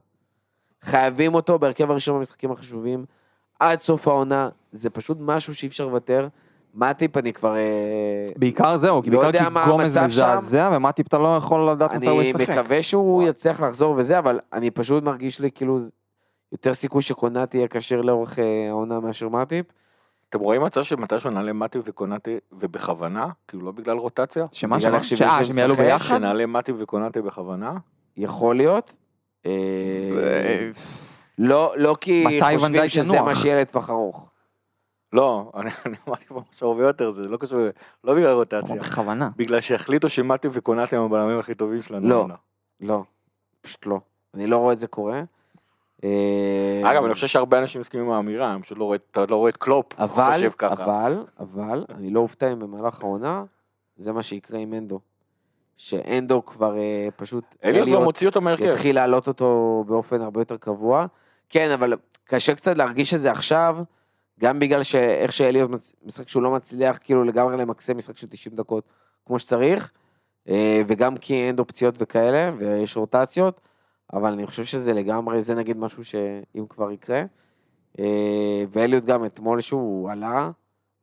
חייבים 0.82 1.34
אותו 1.34 1.60
בהרכב 1.60 1.92
הראשון 1.92 2.18
במשחקים 2.18 2.52
החשובים, 2.52 3.06
עד 3.60 3.80
סוף 3.80 4.08
העונה, 4.08 4.50
זה 4.72 4.90
פשוט 4.90 5.18
משהו 5.22 5.56
שאי 5.56 5.68
אפשר 5.68 5.86
לוותר. 5.88 6.28
מאטיפ, 6.74 7.18
אני 7.18 7.34
כבר... 7.34 7.56
אה, 7.56 7.62
בעיקר 8.38 8.78
זהו, 8.78 9.04
כי 9.04 9.10
לא 9.10 9.22
בעיקר 9.22 9.44
כי 9.44 9.50
מה 9.50 9.66
גומז. 9.66 9.98
מזעזע, 9.98 10.70
ומטיפ 10.76 11.08
אתה 11.08 11.18
לא 11.18 11.36
יכול 11.38 11.70
לדעת 11.70 11.94
מתי 11.94 12.08
הוא 12.08 12.22
אני 12.22 12.28
ישחק. 12.30 12.50
מקווה 12.50 12.84
שהוא 12.84 13.24
יצליח 13.24 13.62
לחזור 13.62 13.96
וזה, 13.98 14.20
אבל 14.20 14.40
אני 14.54 14.72
פשוט 14.72 15.04
מרגיש 15.04 15.40
לי 15.40 15.52
כאילו 15.52 15.80
יותר 16.52 16.74
סיכוי 16.74 17.02
שקונאטה 17.02 17.58
יהיה 17.58 17.68
כשיר 17.68 18.02
לאורך 18.02 18.40
אה, 18.40 18.44
העונה 18.70 19.00
מאשר 19.00 19.30
מאטיפ. 19.30 19.66
אתם 20.30 20.40
רואים 20.40 20.62
מצב 20.62 20.84
שמתישהו 20.84 21.30
נעלה 21.30 21.54
מתי 21.54 21.78
וקונאטה 21.86 22.32
ובכוונה? 22.52 23.28
כאילו 23.48 23.66
לא 23.66 23.72
בגלל 23.72 23.98
רוטציה? 23.98 24.46
שמה, 24.52 24.80
שמה? 24.80 24.96
איך 24.96 25.04
ש- 25.04 25.10
שמישהו 25.10 25.26
אה, 25.28 25.46
שהם 25.46 25.58
יעלו 25.58 25.76
ביחד? 25.76 26.18
שנעלה 26.18 26.46
מתי 26.46 26.72
וקונאטה 26.80 27.22
בכוונה? 27.22 27.74
יכול 28.18 28.56
להיות. 28.56 28.94
אה, 29.46 29.52
לא, 31.38 31.74
לא 31.78 31.96
כי 32.02 32.40
חושבים 32.54 32.90
שזה? 32.90 33.22
מה 33.22 33.36
שיהיה 33.36 33.62
לטווח 33.62 33.90
ארוך. 33.90 34.26
לא, 35.14 35.52
אני 35.56 35.70
אני 35.86 35.96
אמרתי 36.08 36.26
פה 36.26 36.42
משהו 36.54 36.68
הרבה 36.70 36.84
יותר, 36.84 37.12
זה 37.12 37.28
לא 37.28 37.38
קשור, 37.38 37.60
לא 38.04 38.16
בגלל 38.16 38.34
רוטציה. 38.34 38.76
בכוונה. 38.76 39.30
בגלל 39.36 39.60
שהחליטו 39.60 40.10
שמתי 40.10 40.48
וקונאטה 40.52 40.96
הם 40.96 41.04
הבלמים 41.04 41.40
הכי 41.40 41.56
טובים 41.56 41.82
שלנו. 41.82 42.08
לא. 42.08 42.16
העונה. 42.16 42.36
לא, 42.82 43.04
פשוט 43.62 43.86
לא. 43.86 44.00
אני 44.34 44.48
לא 44.48 44.58
רואה 44.58 44.74
את 44.74 44.80
זה 44.80 44.88
קורה. 44.88 45.24
אה, 46.04 46.92
אגב, 46.92 47.04
אני 47.04 47.14
חושב 47.14 47.28
שהרבה 47.28 47.60
אנשים 47.60 47.82
מסכימים 47.82 48.06
עם 48.06 48.12
האמירה, 48.12 48.54
הם 48.54 48.62
פשוט 48.62 48.78
לא 48.78 48.84
רואה, 48.84 48.98
לא 49.30 49.36
רואה 49.36 49.50
את 49.50 49.58
קלופ, 49.58 50.00
אבל, 50.00 50.34
חושב 50.34 50.52
ככה. 50.58 50.84
אבל, 50.84 51.26
אבל, 51.40 51.86
אני 51.96 52.10
לא 52.10 52.20
אופתע 52.20 52.52
אם 52.52 52.60
במהלך 52.60 53.02
העונה, 53.02 53.44
זה 53.98 54.12
מה 54.12 54.24
שיקרה 54.24 54.60
עם 54.60 54.74
אנדו. 54.74 55.00
שאנדו 55.78 56.46
כבר 56.46 56.78
אה, 56.78 57.08
פשוט, 57.16 57.44
אליוט 57.64 57.88
כבר 57.88 58.04
מוציא 58.04 58.28
אותו 58.28 58.42
מהרכב. 58.42 58.64
יתחיל 58.64 58.96
להעלות 58.96 59.28
אותו 59.28 59.84
באופן 59.88 60.22
הרבה 60.22 60.42
יותר 60.42 60.58
קבוע. 60.58 61.06
כן, 61.50 61.72
אבל 61.72 61.94
קשה 62.24 62.56
קצת 62.56 62.78
להרגיש 62.78 63.14
את 63.14 63.22
זה 63.22 63.32
עכשיו, 63.32 63.78
גם 64.40 64.60
בגלל 64.60 64.84
שאיך 64.84 65.34
שאליוט 65.34 65.72
משחק 66.04 66.28
שהוא 66.28 66.44
לא 66.44 66.52
מצליח 66.52 66.98
כאילו 67.04 67.24
לגמרי 67.24 67.58
למקסם 67.58 67.98
משחק 67.98 68.18
של 68.18 68.28
90 68.28 68.56
דקות 68.56 68.84
כמו 69.26 69.40
שצריך, 69.40 69.92
אה, 70.50 70.82
וגם 70.88 71.18
כי 71.18 71.34
אין 71.34 71.56
לו 71.56 71.68
פציעות 71.68 71.96
וכאלה, 71.98 72.52
ויש 72.58 72.98
רוטציות, 72.98 73.62
אבל 74.14 74.32
אני 74.32 74.48
חושב 74.48 74.64
שזה 74.64 74.94
לגמרי, 74.94 75.42
זה 75.42 75.56
נגיד 75.56 75.78
משהו 75.78 76.06
שאם 76.06 76.66
כבר 76.70 76.92
יקרה. 76.92 77.24
אה, 78.00 78.64
ואליוט 78.72 79.04
גם 79.04 79.26
אתמול 79.26 79.62
שהוא 79.62 80.12
עלה, 80.12 80.52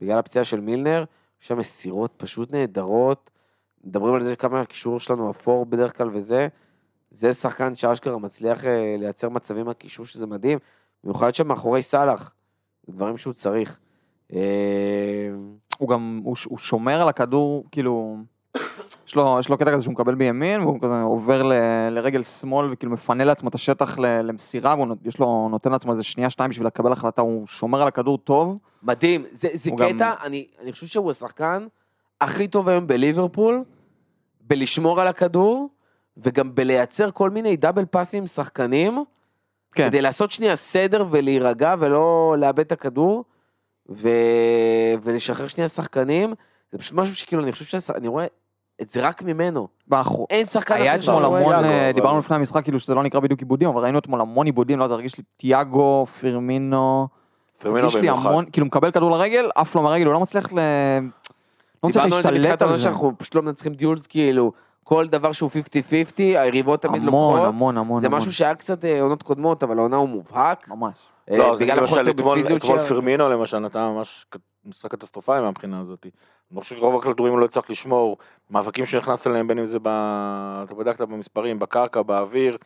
בגלל 0.00 0.18
הפציעה 0.18 0.44
של 0.44 0.60
מילנר, 0.60 1.04
יש 1.42 1.48
שם 1.48 1.58
מסירות 1.58 2.12
פשוט 2.16 2.52
נהדרות. 2.52 3.30
מדברים 3.84 4.14
על 4.14 4.22
זה 4.22 4.36
כמה 4.36 4.60
הקישור 4.60 5.00
שלנו 5.00 5.30
אפור 5.30 5.66
בדרך 5.66 5.96
כלל 5.96 6.10
וזה. 6.12 6.48
זה 7.10 7.32
שחקן 7.32 7.76
שאשכרה 7.76 8.18
מצליח 8.18 8.66
אה, 8.66 8.96
לייצר 8.98 9.28
מצבים 9.28 9.66
מהקישור 9.66 10.06
שזה 10.06 10.26
מדהים, 10.26 10.58
במיוחד 11.04 11.34
שמאחורי 11.34 11.82
סאלח, 11.82 12.34
דברים 12.88 13.16
שהוא 13.16 13.32
צריך. 13.32 13.78
אה, 14.32 14.38
הוא 15.78 15.88
גם, 15.88 16.20
הוא, 16.24 16.36
שומר 16.58 17.02
על 17.02 17.08
הכדור, 17.08 17.64
כאילו, 17.72 18.16
יש 19.06 19.14
לו, 19.16 19.36
יש 19.40 19.48
לו 19.48 19.58
קטע 19.58 19.72
כזה 19.72 19.82
שהוא 19.82 19.92
מקבל 19.92 20.14
בימין, 20.14 20.60
והוא 20.60 20.80
כזה 20.80 21.02
עובר 21.02 21.42
ל, 21.42 21.52
לרגל 21.90 22.22
שמאל, 22.22 22.68
וכאילו 22.72 22.92
מפנה 22.92 23.24
לעצמו 23.24 23.48
את 23.48 23.54
השטח 23.54 23.98
למסירה, 23.98 24.74
והוא 24.74 24.86
נות- 24.86 24.98
יש 25.06 25.18
לו, 25.18 25.48
נותן 25.50 25.72
לעצמו 25.72 25.92
איזה 25.92 26.02
שנייה, 26.02 26.30
שתיים 26.30 26.50
בשביל 26.50 26.66
לקבל 26.66 26.92
החלטה, 26.92 27.22
הוא 27.22 27.46
שומר 27.46 27.82
על 27.82 27.88
הכדור 27.88 28.18
טוב. 28.18 28.58
מדהים, 28.82 29.24
זה, 29.32 29.48
זה 29.54 29.70
קטע, 29.78 29.92
גם- 29.98 30.14
אני, 30.22 30.46
אני 30.62 30.72
חושב 30.72 30.86
שהוא 30.86 31.10
השחקן 31.10 31.66
הכי 32.20 32.48
טוב 32.48 32.68
היום 32.68 32.86
בליברפול, 32.86 33.64
בלשמור 34.40 35.00
על 35.00 35.06
הכדור, 35.06 35.68
וגם 36.16 36.54
בלייצר 36.54 37.10
כל 37.10 37.30
מיני 37.30 37.56
דאבל 37.56 37.84
פאסים 37.84 38.22
עם 38.22 38.26
שחקנים, 38.26 39.04
כן. 39.72 39.88
כדי 39.88 40.02
לעשות 40.02 40.30
שנייה 40.30 40.56
סדר 40.56 41.04
ולהירגע 41.10 41.74
ולא 41.78 42.34
לאבד 42.38 42.60
את 42.60 42.72
הכדור, 42.72 43.24
ו... 43.88 44.08
ולשחרר 45.02 45.48
שנייה 45.48 45.68
שחקנים, 45.68 46.34
זה 46.72 46.78
פשוט 46.78 46.94
משהו 46.94 47.14
שכאילו, 47.14 47.42
אני 47.42 47.52
חושב 47.52 47.64
שאני 47.80 48.08
רואה 48.08 48.26
את 48.82 48.90
זה 48.90 49.00
רק 49.00 49.22
ממנו. 49.22 49.68
ואנחנו, 49.88 50.26
אין 50.30 50.46
שחקן 50.46 50.74
היה 50.74 50.92
אחר 50.92 51.00
שאני 51.00 51.16
אתמול 51.16 51.28
רואה 51.28 51.40
את 51.40 51.64
המון, 51.64 51.64
אה, 51.64 51.90
דיברנו 51.94 52.18
לפני 52.18 52.36
המשחק, 52.36 52.62
כאילו 52.62 52.80
שזה 52.80 52.94
לא 52.94 53.02
נקרא 53.02 53.20
בדיוק 53.20 53.40
עיבודים, 53.40 53.68
אבל 53.68 53.82
ראינו 53.82 53.98
אתמול 53.98 54.20
המון 54.20 54.46
עיבודים, 54.46 54.78
לא 54.78 54.84
יודע, 54.84 54.94
הרגיש 54.94 55.18
לי 55.18 55.24
תיאגו, 55.36 56.06
פרמינו, 56.20 57.08
פרמינו 57.58 57.80
הרגיש 57.80 57.94
לי 57.94 58.00
במיוחד. 58.00 58.30
המון, 58.30 58.44
כאילו 58.52 58.66
מקבל 58.66 58.90
כדור 58.90 59.10
לרגל, 59.10 59.50
עף 59.54 59.74
לו 59.74 59.82
מהרגל, 59.82 60.06
הוא 60.06 60.12
לא 60.12 60.20
מצליח 60.20 60.52
ל... 60.52 60.58
לא 61.82 61.88
מצליח 61.88 62.04
דיברנו 62.04 62.16
על 62.16 62.22
זה 62.22 62.30
להשתלט 62.30 62.32
בתחילת 62.32 62.62
על 62.62 62.68
העונה 62.68 62.76
זה. 62.76 62.82
שאנחנו 62.82 63.12
פשוט 63.18 63.34
לא 63.34 63.42
מנצחים 63.42 63.74
דיולס, 63.74 64.06
כאילו, 64.06 64.52
כל 64.90 65.06
דבר 65.06 65.32
שהוא 65.32 65.50
50-50, 65.50 65.54
היריבות 66.18 66.82
תמיד 66.82 67.02
המון, 67.02 67.32
לוקחות. 67.32 67.48
המון, 67.48 67.78
המון. 67.78 68.00
זה 68.00 68.06
המון. 68.06 68.18
משהו 68.18 68.32
שהיה 68.32 68.54
קצת 68.54 68.84
אה, 68.84 69.02
עונות 69.02 69.22
קודמות, 69.22 69.62
אבל 69.62 69.78
העונה 69.78 69.96
הוא 69.96 70.08
מובהק. 70.08 70.68
ממש. 70.68 70.94
אה, 71.30 71.36
לא, 71.36 71.56
זה 71.56 71.64
בגלל 71.64 71.84
החוסר 71.84 72.10
אתמול 72.10 72.38
בפיזיות 72.38 72.62
אתמול 72.62 72.78
שלה. 72.78 72.88
פרמינו 72.88 73.28
למשל 73.28 73.58
נתן 73.58 73.78
ממש 73.78 74.26
משחק 74.64 74.90
קטסטרופלי 74.92 75.40
מהבחינה 75.40 75.80
הזאת. 75.80 75.98
אני 76.02 76.10
לא 76.56 76.60
חושב 76.60 76.76
שרוב 76.76 76.96
הכדורים 77.00 77.32
הוא 77.32 77.40
לא 77.40 77.44
הצליח 77.44 77.70
לשמור, 77.70 78.16
מאבקים 78.50 78.86
שנכנס 78.86 79.26
אליהם 79.26 79.46
בין 79.48 79.58
אם 79.58 79.66
זה, 79.66 79.78
ב... 79.82 79.88
אתה 80.64 80.74
בדקת 80.74 81.00
במספרים, 81.00 81.58
בקרקע, 81.58 82.02
באוויר, 82.02 82.56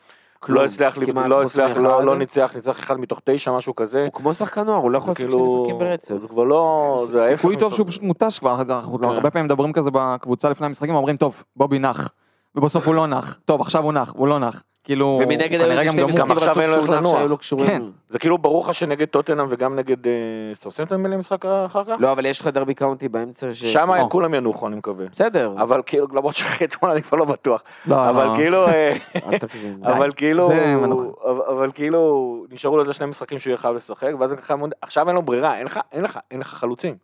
כלום, 0.45 0.57
לא 0.59 0.65
הצליח, 0.65 0.97
לא 1.27 1.43
הצליח, 1.43 1.77
לא. 1.77 2.03
לא 2.05 2.17
ניצח, 2.17 2.51
ניצח 2.55 2.79
אחד 2.79 2.99
מתוך 2.99 3.21
תשע, 3.23 3.51
משהו 3.51 3.75
כזה. 3.75 4.03
הוא 4.03 4.13
כמו 4.13 4.33
שחקן 4.33 4.63
נוער, 4.63 4.77
הוא 4.77 4.91
לא 4.91 4.97
יכול 4.97 5.11
לעשות 5.11 5.31
שני 5.31 5.43
משחקים 5.43 5.79
ברצף. 5.79 6.17
זה 6.21 6.27
כבר 6.27 6.43
לא, 6.43 6.95
זה 7.05 7.23
ההפך. 7.23 7.35
סיכוי 7.35 7.57
טוב 7.57 7.73
שהוא 7.73 7.87
פשוט 7.87 8.03
מותש 8.03 8.39
כבר, 8.39 8.61
אנחנו 8.61 8.99
כן. 8.99 9.05
הרבה 9.05 9.31
פעמים 9.31 9.45
מדברים 9.45 9.73
כזה 9.73 9.89
בקבוצה 9.93 10.49
לפני 10.49 10.67
המשחקים, 10.67 10.95
אומרים 10.95 11.17
טוב, 11.17 11.43
בובי 11.55 11.79
נח, 11.79 12.09
ובסוף 12.55 12.87
הוא 12.87 12.95
לא 12.95 13.07
נח, 13.07 13.39
טוב 13.45 13.61
עכשיו 13.61 13.83
הוא 13.83 13.93
נח, 13.93 14.13
הוא 14.15 14.27
לא 14.27 14.39
נח, 14.39 14.63
כאילו, 14.85 15.19
ומנגד 15.23 15.61
היו 15.61 15.93
גמור. 15.93 16.07
משחקים 16.07 16.31
רצוף. 16.31 17.07
שהיו 17.11 17.27
לו 17.27 17.37
קשורים. 17.37 17.67
כן. 17.67 17.81
זה 18.09 18.19
כאילו 18.19 18.37
ברור 18.37 18.63
לך 18.65 18.75
שנגד 18.75 19.07
טוטנאם 19.07 19.47
וגם 19.49 19.75
נגד 19.75 20.07
אה, 20.07 20.11
סאוסמפטון 20.55 21.01
מילים 21.01 21.19
משחק 21.19 21.45
אחר 21.45 21.83
כך? 21.83 21.95
לא, 21.99 22.11
אבל 22.11 22.25
יש 22.25 22.39
לך 22.39 22.47
דרבי 22.47 22.73
קאונטי 22.73 23.09
באמצע 23.09 23.53
ש... 23.53 23.65
שם 23.65 23.89
או. 23.89 24.09
כולם 24.09 24.33
ינוחו 24.33 24.67
אני 24.67 24.75
מקווה. 24.75 25.05
בסדר, 25.11 25.53
אבל 25.57 25.81
כאילו, 25.85 26.07
למרות 26.13 26.35
שאחרי 26.35 26.67
אתמול 26.67 26.91
אני 26.91 27.01
כבר 27.01 27.17
לא 27.17 27.25
בטוח. 27.25 27.63
לא, 27.85 28.09
אבל 28.09 28.25
לא. 28.25 28.35
כאילו, 28.35 28.67
אה. 28.67 28.89
אבל 29.93 30.11
כאילו. 30.15 30.49
אבל- 31.49 31.71
כאילו, 31.71 32.45
נשארו 32.51 32.75
לו 32.77 32.81
איזה 32.81 32.93
שני 32.93 33.05
משחקים 33.05 33.39
שהוא 33.39 33.51
יהיה 33.51 33.57
חייב 33.57 33.75
לשחק, 33.75 34.11
ואז 34.19 34.31
עכשיו 34.81 35.07
אין 35.07 35.15
לו 35.15 35.21
ברירה, 35.21 35.57
אין 35.57 35.65
לך, 35.65 35.79
אין 35.91 36.03
לך, 36.03 36.19
אין 36.31 36.39
לך 36.39 36.47
חלוצים. 36.47 36.95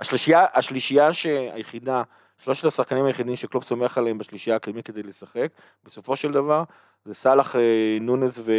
השלישייה, 0.00 0.46
השלישייה 0.54 1.12
שהיחידה, 1.12 2.02
שלושת 2.38 2.64
השחקנים 2.64 3.04
היחידים 3.04 3.36
שקלופ 3.36 3.64
סומך 3.64 3.98
עליהם 3.98 4.18
בשלישייה 4.18 4.56
הקדמית 4.56 4.86
כדי 4.86 5.02
לשחק, 5.02 5.48
בסופו 5.86 6.16
של 6.16 6.32
דבר, 6.32 6.62
זה 7.04 7.14
סאלח, 7.14 7.56
אה, 7.56 7.60
נונס 8.00 8.38
ו- 8.38 8.52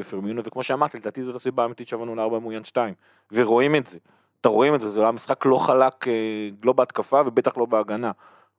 ופרמיונו, 0.00 0.42
וכמו 0.44 0.62
שאמרתי, 0.62 0.98
לדעתי 0.98 1.24
זאת 1.24 1.34
הסיבה 1.34 1.62
האמיתית 1.62 1.88
שעברנו 1.88 2.14
לארבע 2.14 2.38
מאוין 2.38 2.64
שתיים, 2.64 2.94
ורואים 3.32 3.76
את 3.76 3.86
זה. 3.86 3.98
אתה 4.40 4.48
רואים 4.48 4.74
את 4.74 4.80
זה, 4.80 4.88
זה 4.88 5.00
היה 5.02 5.10
משחק 5.10 5.46
לא 5.46 5.56
חלק, 5.56 6.08
אה, 6.08 6.12
לא 6.64 6.72
בהתקפה 6.72 7.20
ובטח 7.26 7.56
לא 7.56 7.64
בהגנה, 7.66 8.10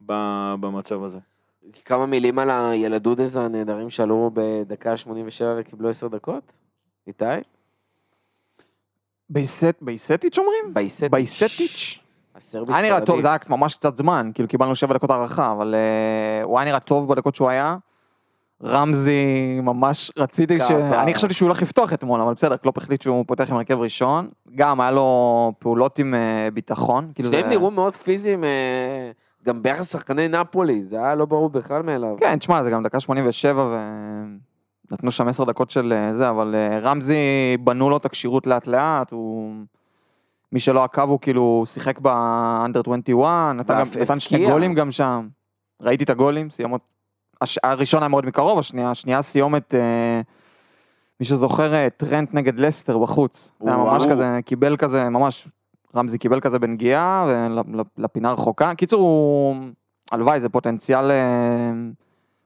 ב- 0.06 0.54
במצב 0.60 1.04
הזה. 1.04 1.17
כמה 1.86 2.06
מילים 2.06 2.39
על 2.39 2.49
הילדודז 2.51 3.38
הנהדרים 3.38 3.89
שעלו 3.89 4.32
בדקה 4.34 4.97
87 4.97 5.56
וקיבלו 5.58 5.89
10 5.89 6.08
דקות? 6.08 6.51
איתי? 7.08 7.25
בייצ'- 9.30 9.82
בייצ'טיץ' 9.82 10.38
אומרים? 10.38 10.73
בייצ'טיץ'. 10.74 11.12
בייצ'טיץ'? 11.12 12.00
היה 12.73 12.82
נראה. 12.82 13.06
טוב, 13.06 13.21
זה 13.21 13.28
היה 13.28 13.38
ממש 13.49 13.75
קצת 13.75 13.97
זמן, 13.97 14.32
כאילו 14.34 14.49
קיבלנו 14.49 14.75
שבע 14.75 14.93
דקות 14.93 15.10
הארכה, 15.10 15.51
אבל 15.51 15.75
אה, 15.75 16.43
הוא 16.43 16.60
היה 16.60 16.65
נראה 16.69 16.80
טוב 16.80 17.08
בדקות 17.13 17.36
שהוא 17.36 17.49
היה. 17.49 17.78
רמזי, 18.63 19.60
ממש 19.63 20.12
רציתי 20.18 20.60
ש... 20.60 20.72
אני 20.72 21.13
חשבתי 21.13 21.34
שהוא 21.34 21.48
הולך 21.48 21.62
לפתוח 21.62 21.94
אתמול, 21.94 22.22
אבל 22.22 22.34
בסדר, 22.34 22.58
קלופ 22.58 22.78
החליט 22.78 23.02
שהוא 23.02 23.26
פותח 23.28 23.50
עם 23.50 23.56
הרכב 23.56 23.80
ראשון. 23.80 24.30
גם 24.56 24.82
היה 24.82 24.91
לו 24.91 25.54
פעולות 25.60 26.00
עם 26.00 26.13
אה, 26.13 26.50
ביטחון. 26.54 27.12
כאילו 27.15 27.30
שניהם 27.30 27.50
נראו 27.50 27.72
מאוד 27.72 27.96
פיזיים, 27.96 28.44
אה, 28.44 29.12
גם 29.46 29.63
ביחס 29.63 29.80
לשחקני 29.80 30.28
נפולי, 30.28 30.84
זה 30.84 30.98
היה 30.98 31.15
לא 31.15 31.26
ברור 31.26 31.50
בכלל 31.50 31.82
מאליו. 31.82 32.15
כן, 32.20 32.39
תשמע, 32.39 32.63
זה 32.63 32.70
גם 32.70 32.84
דקה 32.84 33.00
87 33.00 33.78
ונתנו 34.91 35.12
שם 35.12 35.28
10 35.28 35.44
דקות 35.44 35.70
של 35.70 35.94
אה, 35.96 36.13
זה, 36.13 36.30
אבל 36.30 36.56
רמזי 36.82 37.18
בנו 37.60 37.89
לו 37.89 37.98
את 37.98 38.06
הכשירות 38.06 38.48
לאט 38.48 38.68
לאט, 38.68 39.12
הוא... 39.12 39.54
מי 40.52 40.60
שלא 40.60 40.84
עקב 40.84 41.10
הוא 41.10 41.20
כאילו 41.22 41.63
שיחק 41.68 42.00
באנדר 42.00 42.82
21, 42.82 43.56
נתן, 43.56 43.80
גם, 43.80 43.88
נתן 44.02 44.20
שני. 44.20 44.46
גולים 44.46 44.74
גם 44.74 44.91
שם. 44.91 45.28
ראיתי 45.82 46.04
את 46.04 46.10
הגולים, 46.10 46.50
סיומות, 46.50 46.82
הש... 47.41 47.60
הראשון 47.63 48.04
היה 48.04 48.10
מאוד 48.10 48.26
מקרוב, 48.26 48.60
השנייה, 48.60 48.91
השנייה 48.91 49.21
סיומת, 49.21 49.76
אה, 49.76 50.21
מי 51.19 51.26
שזוכר, 51.26 51.74
אה, 51.74 51.88
טרנט 51.98 52.34
נגד 52.34 52.60
לסטר 52.60 52.98
בחוץ. 52.98 53.52
זה 53.60 53.69
היה 53.69 53.78
ממש 53.78 54.04
וואו. 54.04 54.15
כזה, 54.15 54.39
קיבל 54.45 54.78
כזה, 54.78 55.10
ממש, 55.10 55.48
רמזי 55.95 56.17
קיבל 56.17 56.39
כזה 56.39 56.60
בנגיעה, 56.60 57.28
ולפינה 57.98 58.32
רחוקה. 58.32 58.76
קיצור, 58.76 59.02
הוא, 59.02 59.56
הלוואי, 60.12 60.39
זה 60.39 60.50
פוטנציאל, 60.50 61.12
אה, 61.12 61.71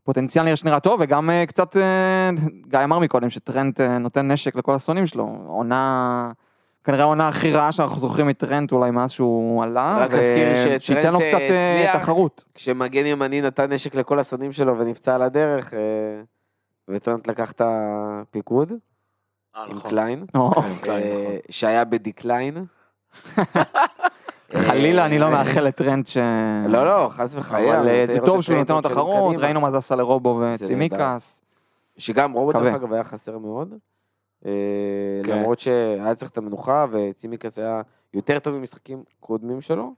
פוטנציאל 0.03 0.45
נראה 0.45 0.55
שנראה 0.55 0.79
טוב, 0.79 0.99
וגם 1.03 1.29
אה, 1.29 1.45
קצת, 1.45 1.75
גיא 2.67 2.79
אמר 2.83 2.99
מקודם 2.99 3.29
שטרנט 3.29 3.81
נותן 3.81 4.31
נשק 4.31 4.55
לכל 4.55 4.73
השונאים 4.73 5.07
שלו, 5.07 5.37
עונה, 5.47 6.31
כנראה 6.83 7.01
העונה 7.01 7.27
הכי 7.27 7.53
רעה 7.53 7.71
שאנחנו 7.71 7.99
זוכרים 7.99 8.27
מטרנט 8.27 8.71
אולי 8.71 8.91
מאז 8.91 9.11
שהוא 9.11 9.63
עלה. 9.63 9.97
רק 9.99 10.11
אזכיר 10.11 10.55
שטרנט, 10.55 10.81
שייתן 10.81 11.13
לו 11.13 11.19
קצת 11.19 11.37
אה, 11.39 11.75
הצליח. 11.75 12.03
תחרות. 12.03 12.43
כשמגן 12.53 13.05
ימני 13.05 13.41
נתן 13.41 13.73
נשק 13.73 13.95
לכל 13.95 14.19
השונאים 14.19 14.51
שלו 14.51 14.77
ונפצע 14.79 15.15
על 15.15 15.21
הדרך, 15.21 15.73
אה, 15.73 15.79
וטרנט 16.87 17.27
לקח 17.27 17.51
את 17.51 17.61
הפיקוד 17.65 18.73
עם 19.67 19.79
קליין, 19.79 20.25
או, 20.35 20.51
כן, 20.55 20.61
קליין, 20.81 21.03
אה, 21.03 21.21
נכון. 21.21 21.37
שהיה 21.49 21.85
בדקליין. 21.85 22.65
חלילה, 24.53 25.05
אני 25.05 25.19
לא 25.19 25.25
אה, 25.25 25.31
מאחל 25.31 25.61
לטרנט 25.61 26.07
ש... 26.07 26.17
לא, 26.67 26.85
לא, 26.85 27.09
חס 27.09 27.35
וחלילה. 27.35 27.79
אבל 27.79 27.89
אה, 27.89 28.05
זה 28.05 28.19
טוב 28.25 28.37
את 28.37 28.43
שהוא 28.43 28.57
נותן 28.57 28.73
לו 28.73 28.81
תחרות. 28.81 29.35
ראינו 29.37 29.61
מה 29.61 29.71
זה 29.71 29.77
עשה 29.77 29.95
לרובו 29.95 30.41
זה 30.41 30.63
וצימקס. 30.63 31.41
שגם 31.97 32.31
מקווה. 32.31 32.53
דרך 32.53 32.75
אגב 32.75 32.93
היה 32.93 33.03
חסר 33.03 33.37
מאוד. 33.37 33.73
אה, 34.45 34.51
כן. 35.23 35.31
למרות 35.31 35.59
שהיה 35.59 36.15
צריך 36.15 36.31
את 36.31 36.37
המנוחה 36.37 36.85
וצימקס 36.91 37.59
היה 37.59 37.81
יותר 38.13 38.39
טוב 38.39 38.55
ממשחקים 38.55 39.03
קודמים 39.19 39.61
שלו. 39.61 39.93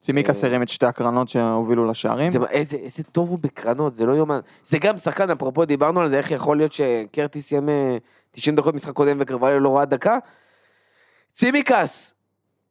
צימקס 0.00 0.44
אה, 0.44 0.48
הרים 0.48 0.62
את 0.62 0.68
שתי 0.68 0.86
הקרנות 0.86 1.28
שהובילו 1.28 1.86
לשערים. 1.86 2.30
זה, 2.30 2.38
איזה, 2.50 2.76
איזה 2.76 3.02
טוב 3.02 3.30
הוא 3.30 3.38
בקרנות, 3.38 3.94
זה 3.94 4.06
לא 4.06 4.12
יאומן. 4.12 4.40
זה 4.64 4.78
גם 4.78 4.98
שחקן, 4.98 5.30
אפרופו 5.30 5.64
דיברנו 5.64 6.00
על 6.00 6.08
זה, 6.08 6.18
איך 6.18 6.30
יכול 6.30 6.56
להיות 6.56 6.72
שקרטיס 6.72 7.48
סיים 7.48 7.68
אה, 7.68 7.96
90 8.32 8.56
דקות 8.56 8.74
משחק 8.74 8.92
קודם 8.92 9.16
וקרווליו 9.20 9.60
לא 9.60 9.76
ראה 9.76 9.84
דקה? 9.84 10.18
צימקס, 11.32 12.14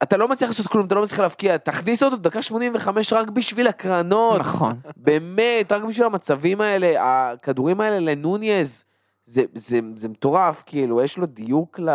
אתה 0.03 0.17
לא 0.17 0.27
מצליח 0.27 0.49
לעשות 0.49 0.67
כלום, 0.67 0.88
אתה 0.88 0.95
לא 0.95 1.01
מצליח 1.01 1.19
להבקיע, 1.19 1.57
תכניס 1.57 2.03
אותו 2.03 2.17
דקה 2.17 2.41
85 2.41 3.13
רק 3.13 3.29
בשביל 3.29 3.67
הקרנות. 3.67 4.39
נכון. 4.39 4.75
באמת, 4.97 5.71
רק 5.71 5.84
בשביל 5.84 6.05
המצבים 6.05 6.62
האלה, 6.62 6.93
הכדורים 6.99 7.81
האלה 7.81 7.99
לנוניז, 7.99 8.86
זה, 9.32 9.44
זה, 9.54 9.80
זה 9.96 10.10
מטורף, 10.10 10.63
כאילו, 10.65 11.02
יש 11.02 11.17
לו 11.17 11.26
דיוק 11.26 11.80
ל, 11.80 11.89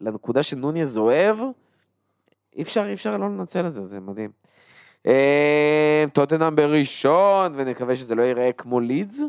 לנקודה 0.00 0.42
שנוניז 0.42 0.98
אוהב, 0.98 1.36
אי 2.56 2.62
אפשר, 2.62 2.86
אי 2.88 2.92
אפשר 2.92 3.16
לא 3.16 3.26
לנצל 3.26 3.66
את 3.66 3.72
זה, 3.72 3.84
זה 3.84 4.00
מדהים. 4.00 4.30
אה, 5.06 6.04
טוטנאם 6.12 6.56
בראשון, 6.56 7.52
ונקווה 7.56 7.96
שזה 7.96 8.14
לא 8.14 8.22
ייראה 8.22 8.52
כמו 8.52 8.80
לידס, 8.80 9.20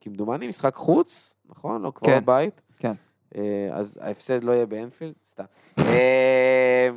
כמדומני 0.00 0.48
משחק 0.48 0.74
חוץ, 0.74 1.34
נכון? 1.48 1.82
לא 1.82 1.92
כבר 1.94 2.08
כן. 2.08 2.20
בבית. 2.20 2.60
כן. 2.78 2.92
אה, 3.36 3.68
אז 3.72 3.98
ההפסד 4.02 4.44
לא 4.44 4.52
יהיה 4.52 4.66
באנפילד, 4.66 5.14
סתם. 5.30 5.44
אה, 5.78 6.90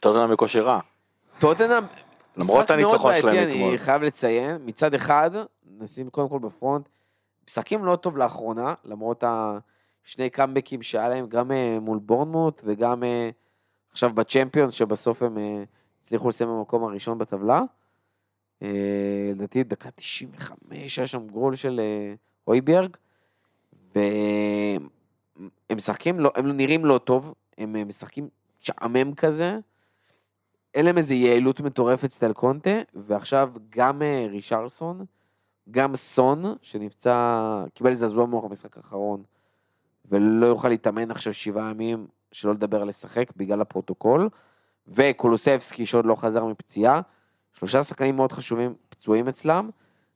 טוטנאם 0.00 0.30
בכושר 0.30 0.64
רע. 0.64 0.80
טוטנאם, 1.38 1.84
למרות 2.36 2.70
הניצחון 2.70 3.14
שלהם 3.20 3.48
אתמול. 3.48 3.68
אני 3.68 3.78
חייב 3.78 4.02
לציין, 4.02 4.56
מצד 4.64 4.94
אחד, 4.94 5.30
נשים 5.78 6.10
קודם 6.10 6.28
כל 6.28 6.38
בפרונט, 6.38 6.88
משחקים 7.48 7.84
לא 7.84 7.96
טוב 7.96 8.16
לאחרונה, 8.16 8.74
למרות 8.84 9.24
השני 9.26 10.30
קאמבקים 10.30 10.82
שהיה 10.82 11.08
להם, 11.08 11.26
גם 11.26 11.52
אה, 11.52 11.78
מול 11.80 11.98
בורנמוט 11.98 12.62
וגם 12.64 13.04
אה, 13.04 13.30
עכשיו 13.90 14.12
בצ'מפיונס, 14.14 14.74
שבסוף 14.74 15.22
הם 15.22 15.38
אה, 15.38 15.62
הצליחו 16.00 16.28
לסיים 16.28 16.50
במקום 16.50 16.84
הראשון 16.84 17.18
בטבלה. 17.18 17.60
לדעתי, 19.34 19.64
דקה 19.64 19.90
95 19.90 20.98
היה 20.98 21.06
שם 21.06 21.26
גול 21.26 21.54
של 21.54 21.80
הויברג, 22.46 22.96
והם 23.94 24.88
משחקים, 25.76 26.20
לא, 26.20 26.32
הם 26.34 26.56
נראים 26.56 26.84
לא 26.84 26.98
טוב, 26.98 27.34
הם 27.58 27.88
משחקים 27.88 28.28
שעמם 28.60 29.14
כזה. 29.14 29.58
אין 30.74 30.84
להם 30.84 30.98
איזה 30.98 31.14
יעילות 31.14 31.60
מטורפת 31.60 32.12
סטייל 32.12 32.32
קונטה, 32.32 32.70
ועכשיו 32.94 33.52
גם 33.70 34.02
ריצ'רליסון, 34.30 35.04
גם 35.70 35.96
סון, 35.96 36.44
שנפצע, 36.62 37.64
קיבל 37.74 37.94
זעזוע 37.94 38.26
מוח 38.26 38.44
במשחק 38.44 38.76
האחרון, 38.76 39.22
ולא 40.10 40.46
יוכל 40.46 40.68
להתאמן 40.68 41.10
עכשיו 41.10 41.34
שבעה 41.34 41.70
ימים, 41.70 42.06
שלא 42.32 42.54
לדבר 42.54 42.82
על 42.82 42.88
לשחק 42.88 43.32
בגלל 43.36 43.60
הפרוטוקול, 43.60 44.28
וקולוסבסקי 44.88 45.86
שעוד 45.86 46.04
לא 46.04 46.14
חזר 46.14 46.44
מפציעה, 46.44 47.00
שלושה 47.52 47.82
שחקנים 47.82 48.16
מאוד 48.16 48.32
חשובים 48.32 48.74
פצועים 48.88 49.28
אצלם, 49.28 49.70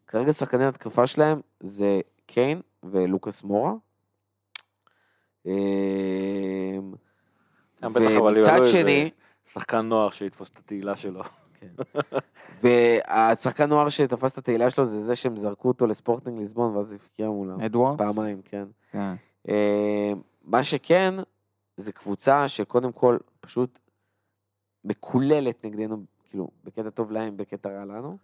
כרגע 0.06 0.32
שחקני 0.32 0.64
התקפה 0.64 1.06
שלהם 1.06 1.40
זה 1.60 2.00
קיין 2.26 2.60
ולוקאס 2.82 3.42
מורה. 3.42 3.72
אה, 5.46 5.52
יהיה 7.82 8.22
ומצד 8.22 8.66
שני, 8.66 9.10
שחקן 9.46 9.80
נוער 9.80 10.10
שיתפוס 10.10 10.50
את 10.50 10.58
התהילה 10.58 10.96
שלו. 10.96 11.22
והשחקן 12.62 13.68
נוער 13.68 13.88
שתפס 13.88 14.32
את 14.32 14.38
התהילה 14.38 14.70
שלו 14.70 14.86
זה 14.86 15.00
זה 15.00 15.14
שהם 15.14 15.36
זרקו 15.36 15.68
אותו 15.68 15.86
לספורטינג 15.86 16.38
ליסבון 16.38 16.76
ואז 16.76 16.92
הבקיע 16.92 17.28
מולם. 17.30 17.60
אדוארדס. 17.60 18.14
פעמיים, 18.16 18.40
כן. 18.44 18.64
כן. 18.92 19.14
אה, 19.48 20.12
מה 20.44 20.62
שכן, 20.62 21.14
זה 21.76 21.92
קבוצה 21.92 22.48
שקודם 22.48 22.92
כל 22.92 23.16
פשוט 23.40 23.78
מקוללת 24.84 25.64
נגדנו, 25.64 25.96
כאילו, 26.28 26.48
בקטע 26.64 26.90
טוב 26.90 27.10
להם, 27.10 27.36
בקטע 27.36 27.68
רע 27.68 27.84
לנו. 27.84 28.16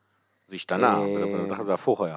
זה 0.49 0.55
השתנה, 0.55 0.99
אה, 0.99 1.45
בטח 1.51 1.63
זה 1.63 1.75
הפוך 1.75 2.01
היה. 2.01 2.17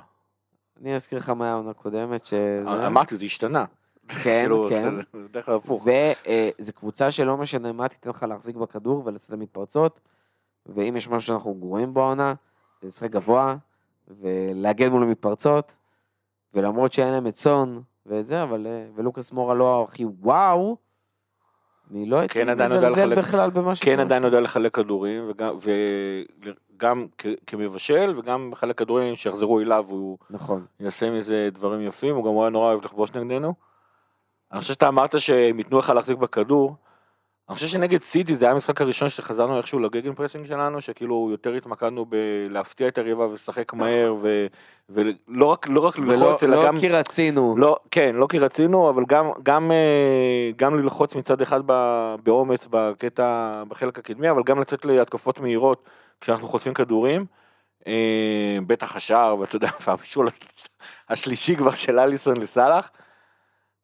אני 0.81 0.95
אזכיר 0.95 1.17
לך 1.19 1.29
מה 1.29 1.45
היה 1.45 1.53
העונה 1.53 1.69
הקודמת, 1.69 2.25
שזה... 2.25 2.63
אמרתי, 2.88 3.15
זה 3.17 3.25
השתנה. 3.25 3.65
כן, 4.07 4.17
כאילו, 4.23 4.67
כן. 4.69 4.95
זה- 4.95 5.01
זה 5.13 5.27
בדרך 5.27 5.45
כלל 5.45 5.55
הפוך. 5.55 5.88
וזו 6.60 6.73
קבוצה 6.73 7.12
שלא 7.12 7.38
משנה 7.38 7.71
מה 7.71 7.88
תיתן 7.88 8.10
לך 8.10 8.23
להחזיק 8.23 8.55
בכדור 8.55 9.01
ולצאת 9.05 9.29
למתפרצות, 9.29 9.99
ואם 10.65 10.95
יש 10.97 11.08
משהו 11.08 11.28
שאנחנו 11.28 11.54
גרועים 11.54 11.93
בעונה, 11.93 12.34
זה 12.82 12.88
לשחק 12.88 13.10
גבוה 13.12 13.56
ולהגן 14.08 14.89
מול 14.91 15.04
המתפרצות, 15.04 15.76
ולמרות 16.54 16.93
שאין 16.93 17.12
להם 17.13 17.28
את 17.28 17.36
סון 17.36 17.82
ואת 18.06 18.26
זה, 18.26 18.43
אבל 18.43 18.67
אה, 18.67 18.86
ולוקאס 18.95 19.32
מורה 19.32 19.54
לא 19.56 19.86
הכי 19.89 20.06
וואו, 20.06 20.78
אני 21.91 22.06
לא 22.06 22.17
הייתי 22.17 22.34
כן, 22.34 22.50
מזלזל 22.63 22.88
לחלק- 22.89 23.17
בכלל 23.17 23.50
במה 23.50 23.71
כן 23.82 24.00
עדיין 24.00 24.24
יודע 24.24 24.39
לחלק 24.39 24.76
כדורים, 24.76 25.24
וגם- 25.30 25.56
וגם 26.76 27.08
כ- 27.17 27.26
כמבשל, 27.47 28.13
וגם 28.17 28.50
מחלק 28.50 28.78
כדורים 28.78 29.15
שיחזרו 29.15 29.60
אליו, 29.60 29.86
הוא 29.89 30.17
נכון. 30.30 30.65
יעשה 30.80 31.10
מזה 31.12 31.50
דברים 31.52 31.82
יפים, 31.82 32.15
הוא 32.15 32.26
גם 32.26 32.39
היה 32.39 32.50
נורא 32.50 32.65
אוהב 32.71 32.86
לכבוש 32.86 33.12
נגדנו. 33.13 33.54
אני 34.52 34.62
חושב 34.62 34.74
שאתה 34.74 34.88
אמרת 34.88 35.19
שהם 35.19 35.58
ייתנו 35.60 35.80
לך 35.80 35.89
להחזיק 35.89 36.17
בכדור. 36.17 36.76
אני 37.49 37.56
חושב 37.56 37.67
שנגד 37.67 38.01
סיטי 38.04 38.36
זה 38.36 38.45
היה 38.45 38.54
המשחק 38.54 38.82
הראשון 38.82 39.10
שחזרנו 39.10 39.58
איכשהו 39.58 39.80
ל 39.80 40.13
gegenpressing 40.13 40.47
שלנו, 40.47 40.82
שכאילו 40.82 41.27
יותר 41.32 41.54
התמקדנו 41.54 42.06
בלהפתיע 42.06 42.88
את 42.88 42.97
היריבה 42.97 43.27
ולשחק 43.27 43.73
מהר, 43.73 44.15
ו- 44.21 44.47
ולא 44.89 45.45
רק, 45.45 45.67
לא 45.67 45.80
רק 45.80 45.97
ולא 45.97 46.13
ללחוץ, 46.13 46.43
אלא 46.43 46.56
לא 46.56 46.65
גם... 46.65 46.80
כי 46.80 46.89
רצינו. 46.89 47.56
לא, 47.58 47.77
כן, 47.91 48.15
לא 48.15 48.27
כי 48.27 48.39
רצינו, 48.39 48.89
אבל 48.89 49.04
גם, 49.08 49.32
גם, 49.43 49.71
אה, 49.71 50.51
גם 50.56 50.80
ללחוץ 50.80 51.15
מצד 51.15 51.41
אחד 51.41 51.62
באומץ 52.23 52.67
בקטע, 52.69 53.63
בחלק 53.67 53.99
הקדמי, 53.99 54.30
אבל 54.32 54.43
גם 54.43 54.60
לצאת 54.60 54.86
להתקפות 54.86 55.39
מהירות 55.39 55.89
כשאנחנו 56.21 56.47
חוטפים 56.47 56.73
כדורים. 56.73 57.25
אה, 57.88 58.58
בטח 58.67 58.95
השער, 58.95 59.39
ואתה 59.39 59.56
יודע, 59.56 59.69
והבישול 59.88 60.30
השלישי 61.10 61.56
כבר 61.56 61.71
של 61.71 61.99
אליסון 61.99 62.38
לסאלח. 62.38 62.91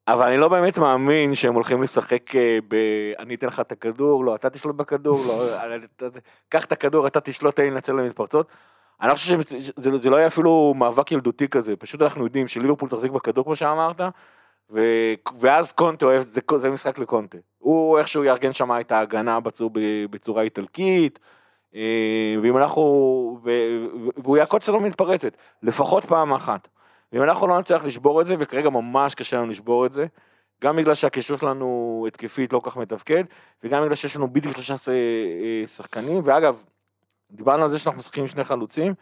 אבל 0.07 0.27
אני 0.27 0.37
לא 0.37 0.47
באמת 0.47 0.77
מאמין 0.77 1.35
שהם 1.35 1.53
הולכים 1.53 1.81
לשחק 1.81 2.35
אה, 2.35 2.59
ב... 2.67 2.75
אני 3.19 3.35
אתן 3.35 3.47
לך 3.47 3.59
את 3.59 3.71
הכדור, 3.71 4.25
לא, 4.25 4.35
אתה 4.35 4.49
תשלוט 4.49 4.75
בכדור, 4.75 5.19
לא, 5.27 5.43
אתה- 5.97 6.19
קח 6.49 6.65
את 6.65 6.71
הכדור, 6.71 7.07
אתה 7.07 7.21
תשלוט, 7.21 7.55
תן 7.55 7.63
לי 7.63 7.71
לנצל 7.71 7.93
למתפרצות. 7.93 8.47
אני 9.01 9.09
לא 9.09 9.13
חושב 9.13 9.41
שזה 9.41 9.97
זה 9.97 10.09
לא 10.09 10.15
יהיה 10.15 10.27
אפילו 10.27 10.73
מאבק 10.77 11.11
ילדותי 11.11 11.47
כזה, 11.47 11.75
פשוט 11.75 12.01
אנחנו 12.01 12.23
יודעים 12.23 12.47
שליברפול 12.47 12.89
תחזיק 12.89 13.11
בכדור 13.11 13.43
כמו 13.43 13.55
שאמרת, 13.55 14.01
ו... 14.69 14.81
ואז 15.39 15.71
קונטה 15.71 16.05
אוהב, 16.05 16.23
זה, 16.29 16.41
זה 16.55 16.69
משחק 16.71 16.99
לקונטה. 16.99 17.37
הוא 17.57 17.99
איכשהו 17.99 18.23
יארגן 18.23 18.53
שם 18.53 18.71
את 18.79 18.91
ההגנה 18.91 19.39
בצור, 19.39 19.71
בצורה 20.09 20.43
איטלקית, 20.43 21.19
אה, 21.75 22.35
ואם 22.41 22.57
אנחנו, 22.57 22.81
ו... 23.43 23.51
והוא 24.17 24.37
יעקוץ 24.37 24.69
לנו 24.69 24.79
מתפרצת, 24.79 25.37
לפחות 25.63 26.05
פעם 26.05 26.33
אחת. 26.33 26.67
ואם 27.11 27.23
אנחנו 27.23 27.47
לא 27.47 27.59
נצליח 27.59 27.83
לשבור 27.83 28.21
את 28.21 28.25
זה, 28.25 28.35
וכרגע 28.39 28.69
ממש 28.69 29.15
קשה 29.15 29.37
לנו 29.37 29.47
לשבור 29.47 29.85
את 29.85 29.93
זה, 29.93 30.05
גם 30.61 30.75
בגלל 30.75 30.95
שהקישור 30.95 31.37
שלנו 31.37 32.05
התקפית 32.07 32.53
לא 32.53 32.61
כך 32.63 32.77
מתפקד, 32.77 33.23
וגם 33.63 33.83
בגלל 33.83 33.95
שיש 33.95 34.15
לנו 34.15 34.33
בדיוק 34.33 34.53
שלושה 34.53 34.77
ש- 34.77 34.89
אה, 34.89 35.67
שחקנים, 35.67 36.21
ואגב, 36.23 36.63
דיברנו 37.31 37.63
על 37.63 37.69
זה 37.69 37.79
שאנחנו 37.79 37.99
משחקים 37.99 38.23
עם 38.23 38.27
שני 38.27 38.43
חלוצים, 38.43 38.93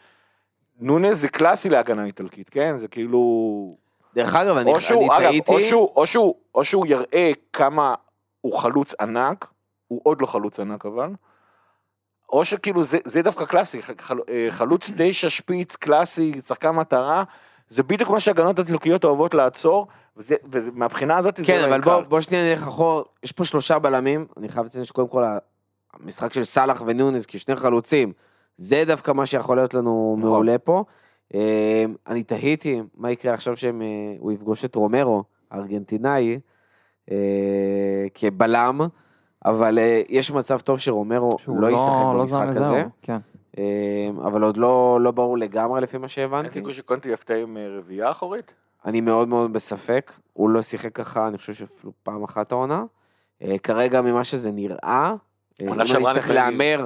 נונס 0.80 1.18
זה 1.18 1.30
קלאסי 1.30 1.70
להגנה 1.70 2.06
איטלקית, 2.06 2.50
כן? 2.50 2.78
זה 2.80 2.88
כאילו... 2.88 3.78
דרך 4.16 4.36
אגב, 4.36 4.58
אני 4.58 4.72
או 4.72 4.76
אני 4.76 4.84
שהוא, 4.84 5.14
אגב, 5.14 5.30
טעיתי. 5.30 5.54
או 5.54 5.62
שהוא, 5.62 5.92
או 5.96 6.08
שהוא, 6.08 6.36
או 6.56 6.66
שהוא 6.66 6.88
יראה 6.88 7.32
כמה 7.54 7.96
הוא 8.42 8.58
חלוץ 8.58 8.94
ענק, 9.00 9.48
הוא 9.88 10.02
עוד 10.04 10.22
לא 10.22 10.28
חלוץ 10.28 10.60
ענק 10.60 10.86
אבל, 10.86 11.10
או 12.30 12.46
שכאילו 12.46 12.84
זה, 12.84 12.98
זה 13.06 13.22
דווקא 13.22 13.46
קלאסי, 13.46 13.82
חל, 13.82 14.20
אה, 14.30 14.48
חלוץ 14.50 14.92
תשע 14.98 15.30
שפיץ 15.30 15.76
קלאסי, 15.76 16.42
שחקן 16.46 16.70
מטרה, 16.70 17.24
זה 17.70 17.84
בדיוק 17.84 18.10
מה 18.10 18.20
שהגנות 18.20 18.60
הטורקיות 18.60 19.04
אוהבות 19.04 19.34
לעצור, 19.34 19.88
וזה, 20.18 20.36
ומהבחינה 20.52 21.18
הזאת 21.18 21.38
זה 21.38 21.44
כן, 21.44 21.62
לא 21.62 21.66
אבל 21.66 21.82
בוא. 21.82 22.02
בוא 22.02 22.22
שנייה 22.22 22.50
נלך 22.50 22.68
אחורה, 22.68 23.04
יש 23.24 23.32
פה 23.32 23.46
שלושה 23.46 23.80
בלמים, 23.80 24.26
אני 24.38 24.50
חייב 24.50 24.66
לציין 24.66 24.84
שקודם 24.84 25.08
כל 25.08 25.24
המשחק 25.94 26.34
של 26.34 26.44
סאלח 26.44 26.84
ונונס 26.86 27.26
כשני 27.26 27.56
חלוצים, 27.56 28.14
זה 28.58 28.84
דווקא 28.88 29.12
מה 29.12 29.26
שיכול 29.26 29.58
להיות 29.58 29.74
לנו 29.74 30.16
נכון. 30.20 30.32
מעולה 30.32 30.58
פה. 30.58 30.84
אה, 31.34 31.86
אני 32.08 32.24
תהיתי 32.24 32.82
מה 32.98 33.12
יקרה 33.12 33.34
עכשיו 33.34 33.58
שהוא 33.58 34.32
יפגוש 34.32 34.66
את 34.66 34.76
רומרו, 34.76 35.24
הארגנטינאי, 35.52 36.40
אה, 37.12 37.16
כבלם, 38.14 38.82
אבל 39.46 39.80
אה, 39.80 40.02
יש 40.10 40.32
מצב 40.32 40.60
טוב 40.60 40.80
שרומרו 40.80 41.38
שהוא 41.40 41.62
לא 41.62 41.68
ישחק 41.68 41.90
לא 41.90 42.20
במשחק 42.20 42.48
הזה, 42.56 42.84
כן. 43.02 43.18
אה, 43.58 44.10
אבל 44.28 44.44
עוד 44.44 44.58
לא 44.58 45.00
לא 45.02 45.12
ברור 45.12 45.38
לגמרי 45.38 45.82
לפי 45.82 45.98
מה 45.98 46.04
אין 46.04 46.10
שהבנתי. 46.10 46.50
סיכוי 46.50 46.74
שקונטי 46.74 47.10
יפתיע 47.10 47.38
עם 47.38 47.58
אה, 47.58 47.78
רביעייה 47.78 48.12
אחורית? 48.12 48.54
אני 48.86 49.02
מאוד 49.02 49.28
מאוד 49.28 49.54
בספק, 49.54 50.12
הוא 50.34 50.50
לא 50.50 50.62
שיחק 50.62 50.94
ככה, 50.96 51.28
אני 51.28 51.38
חושב 51.38 51.54
שאפילו 51.54 51.94
פעם 52.04 52.24
אחת 52.24 52.52
העונה. 52.52 52.84
אה, 53.42 53.58
כרגע 53.58 54.02
ממה 54.02 54.24
שזה 54.24 54.52
נראה, 54.52 54.78
אה, 54.86 55.16
אם 55.62 55.74
אני 55.74 55.90
צריך 56.14 56.30
להמר, 56.30 56.86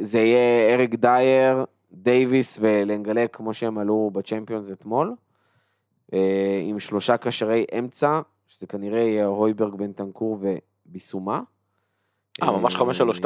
זה 0.00 0.18
יהיה 0.18 0.74
אריק 0.74 0.94
דייר, 0.94 1.64
דייוויס 1.92 2.58
ולנגלה 2.60 3.26
כמו 3.28 3.54
שהם 3.54 3.78
עלו 3.78 4.10
בצ'מפיונס 4.12 4.70
אתמול, 4.70 5.14
עם 6.62 6.78
שלושה 6.78 7.16
קשרי 7.16 7.64
אמצע, 7.78 8.20
שזה 8.48 8.66
כנראה 8.66 9.00
יהיה 9.00 9.26
הויברג, 9.26 9.74
בנטנקור 9.74 10.38
וביסומה. 10.40 11.40
אה, 12.42 12.50
ממש 12.50 12.76
5-3-2. 12.76 13.24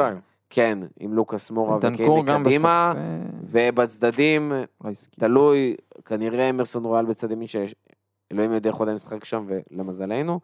כן, 0.53 0.79
עם 0.99 1.13
לוקאס 1.13 1.51
מורה 1.51 1.77
וקיין 1.77 2.41
מקדימה, 2.41 2.93
אה, 2.97 3.19
ובצדדים. 3.43 4.51
תלוי, 5.19 5.75
כנראה 6.05 6.49
אמרסון 6.49 6.83
רויאל 6.83 7.05
בצד 7.05 7.31
ימין 7.31 7.47
שאלוהים 7.47 8.51
יודע 8.51 8.69
איך 8.69 8.77
הוא 8.77 8.83
עדיין 8.83 8.95
משחק 8.95 9.25
שם 9.25 9.47
ולמזלנו. 9.47 10.39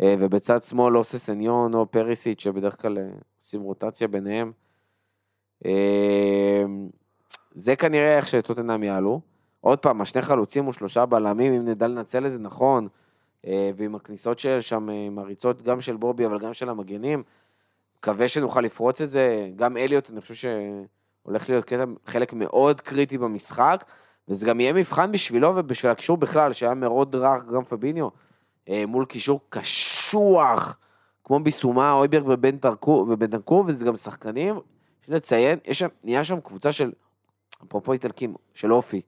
אה, 0.00 0.14
ובצד 0.18 0.62
שמאל 0.62 0.96
או 0.96 1.04
ססניון 1.04 1.74
או 1.74 1.86
פריסיץ' 1.86 2.40
שבדרך 2.40 2.82
כלל 2.82 2.98
אה, 2.98 3.04
עושים 3.38 3.62
רוטציה 3.62 4.08
ביניהם. 4.08 4.52
זה 7.54 7.76
כנראה 7.76 8.16
איך 8.16 8.26
שטוטנאם 8.26 8.82
יעלו. 8.82 9.20
עוד 9.60 9.78
פעם, 9.78 10.00
השני 10.00 10.22
חלוצים 10.22 10.68
ושלושה 10.68 11.06
בלמים, 11.06 11.52
אם 11.52 11.68
נדע 11.68 11.86
לנצל 11.86 12.26
את 12.26 12.32
זה 12.32 12.38
נכון, 12.38 12.88
ועם 13.46 13.94
הכניסות 13.94 14.38
של 14.38 14.60
שם, 14.60 14.88
עם 14.88 15.18
הריצות 15.18 15.62
גם 15.62 15.80
של 15.80 15.96
בובי 15.96 16.26
אבל 16.26 16.38
גם 16.38 16.54
של 16.54 16.68
המגנים, 16.68 17.22
מקווה 17.98 18.28
שנוכל 18.28 18.60
לפרוץ 18.60 19.00
את 19.00 19.10
זה. 19.10 19.50
גם 19.56 19.76
אליוט, 19.76 20.10
אני 20.10 20.20
חושב 20.20 20.34
שהולך 20.34 21.48
להיות 21.48 21.64
קטע, 21.64 21.84
חלק 22.06 22.32
מאוד 22.32 22.80
קריטי 22.80 23.18
במשחק, 23.18 23.84
וזה 24.28 24.46
גם 24.46 24.60
יהיה 24.60 24.72
מבחן 24.72 25.12
בשבילו 25.12 25.56
ובשביל 25.56 25.92
הקישור 25.92 26.16
בכלל, 26.16 26.52
שהיה 26.52 26.74
מאוד 26.74 27.14
רך, 27.14 27.44
גם 27.54 27.64
פביניו, 27.64 28.08
אה, 28.68 28.84
מול 28.86 29.04
קישור 29.04 29.40
קשוח, 29.48 30.78
כמו 31.24 31.40
ביסומה, 31.40 31.92
אויברג 31.92 32.28
ובנטנקור, 32.28 33.64
וזה 33.66 33.84
גם 33.84 33.96
שחקנים, 33.96 34.60
יש 35.02 35.08
לציין, 35.08 35.58
יש 35.64 35.78
שם, 35.78 35.88
נהיה 36.04 36.24
שם 36.24 36.40
קבוצה 36.40 36.72
של, 36.72 36.92
אפרופו 37.66 37.92
איטלקים, 37.92 38.34
של 38.54 38.72
אופי. 38.72 39.02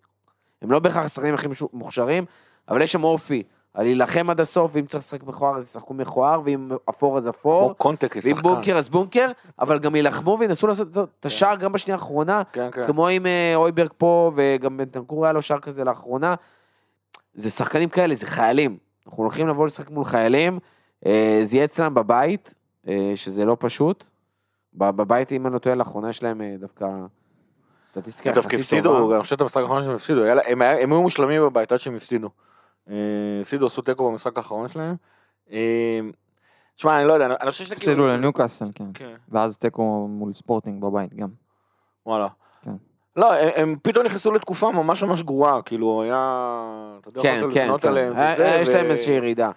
הם 0.62 0.70
לא 0.70 0.78
בהכרח 0.78 1.04
השחקנים 1.04 1.34
הכי 1.34 1.48
מוכשרים, 1.72 2.24
אבל 2.68 2.82
יש 2.82 2.92
שם 2.92 3.04
אופי. 3.04 3.42
על 3.74 3.84
להילחם 3.84 4.30
עד 4.30 4.40
הסוף, 4.40 4.70
ואם 4.74 4.84
צריך 4.84 5.04
לשחק 5.04 5.22
מכוער 5.22 5.56
אז 5.56 5.64
ישחקו 5.64 5.94
מכוער, 5.94 6.40
ואם 6.44 6.70
אפור 6.90 7.18
אז 7.18 7.28
אפור, 7.28 7.68
כמו 7.68 7.74
קונטק 7.74 8.16
ואם. 8.16 8.34
בונקר 8.42 8.78
אז 8.78 8.88
בונקר, 8.88 9.30
אבל 9.58 9.78
גם 9.78 9.94
יילחמו 9.96 10.36
וינסו 10.40 10.66
לעשות 10.66 10.88
את 11.20 11.26
השער 11.26 11.56
גם 11.56 11.72
בשנייה 11.72 11.96
האחרונה, 11.96 12.42
כן, 12.52 12.70
כן. 12.72 12.86
כמו 12.86 13.08
עם 13.08 13.26
אה, 13.26 13.52
אויברג 13.56 13.90
פה, 13.98 14.32
וגם 14.36 14.76
בנטנקור 14.76 15.24
היה 15.24 15.32
לו 15.32 15.42
שער 15.42 15.60
כזה 15.60 15.84
לאחרונה. 15.84 16.34
זה 17.34 17.50
שחקנים 17.50 17.88
כאלה, 17.88 18.14
זה 18.14 18.26
חיילים. 18.26 18.76
אנחנו 19.06 19.22
הולכים 19.22 19.48
לבוא 19.48 19.66
לשחק 19.66 19.90
מול 19.90 20.04
חיילים, 20.04 20.58
אה, 21.06 21.40
זה 21.42 21.56
יהיה 21.56 21.64
אצלם 21.64 21.94
בבית, 21.94 22.54
אה, 22.88 23.12
שזה 23.14 23.44
לא 23.44 23.56
פשוט. 23.60 24.04
בבית, 24.74 25.32
אם 25.32 25.46
אני 25.46 25.54
לא 25.54 25.58
טועה, 25.58 25.76
לאחרונה 25.76 26.10
יש 26.10 26.22
להם 26.22 26.40
אה, 26.40 26.54
דווקא 26.60 26.86
סטטיסטיקה 27.84 28.30
הם 28.30 28.34
דווקא 28.34 28.56
יחסית 28.56 28.60
הפסידו, 28.60 28.98
טובה. 28.98 29.14
אני 29.14 29.22
חושב 29.22 29.34
את 29.34 29.40
המשחק 29.40 29.62
האחרון 29.62 29.84
שהם 29.84 29.94
הפסידו, 29.94 30.24
הם 30.24 30.62
היו 30.62 31.02
מושלמים 31.02 31.42
בבית 31.42 31.72
עד 31.72 31.80
שהם 31.80 31.96
הפסידו. 31.96 32.30
אה, 32.90 32.96
הפסידו, 33.40 33.66
עשו 33.66 33.82
תיקו 33.82 34.10
במשחק 34.10 34.36
האחרון 34.36 34.68
שלהם. 34.68 34.94
אה, 35.52 36.00
תשמע, 36.76 36.98
אני 36.98 37.08
לא 37.08 37.12
יודע, 37.12 37.26
אני- 37.26 37.50
חושב 37.50 37.64
שזה 37.64 37.74
כאילו... 37.76 37.92
הפסידו 37.92 38.08
זה- 38.08 38.16
לניוקאסל, 38.18 38.68
כן. 38.74 38.84
כן, 38.94 39.14
ואז 39.28 39.56
תיקו 39.58 40.06
מול 40.10 40.32
ספורטינג 40.32 40.82
בבית 40.82 41.14
גם. 41.14 41.28
וואלה. 42.06 42.28
כן. 42.62 42.70
לא, 43.16 43.34
הם- 43.34 43.76
פתאום 43.82 44.06
נכנסו 44.06 44.32
לתקופה 44.32 44.70
ממש 44.72 45.02
ממש 45.02 45.22
גרועה, 45.22 45.62
כאילו 45.62 46.02
היה... 46.02 46.18
אתה 47.00 47.08
יודע, 47.08 47.22
כן, 47.22 47.40
כן, 47.54 47.70
כן. 47.80 47.96
אה, 47.96 48.34
אה, 48.54 48.60
יש 48.60 48.68
להם 48.68 48.86
איזושהי 48.90 49.12
ירידה. 49.14 49.50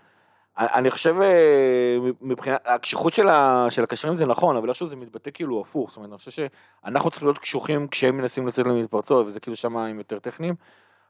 אני 0.58 0.92
חושב 0.92 1.16
אה, 1.22 1.98
מבחינת 2.22 2.62
הקשיחות 2.66 3.14
של 3.14 3.30
ה- 3.30 3.66
של 3.70 3.84
הקשרים 3.84 4.14
זה 4.14 4.26
נכון 4.26 4.58
אבל 4.58 4.70
איכשהו 4.70 4.88
זה 4.88 4.96
מתבטא 4.96 5.30
כאילו 5.34 5.62
הפוך 5.62 5.90
זאת 5.90 5.98
אומרת 5.98 6.10
אני 6.10 6.18
חושב 6.18 6.32
שאנחנו 6.86 7.10
צריכים 7.12 7.28
להיות 7.28 7.38
קשוחים 7.40 7.88
כשהם 7.88 8.18
מנסים 8.18 8.48
לצאת 8.48 8.66
למתפרצות 8.66 9.28
וזה 9.28 9.40
כאילו 9.40 9.56
שם 9.58 9.78
הם 9.78 9.98
יותר 9.98 10.20
טכניים. 10.20 10.56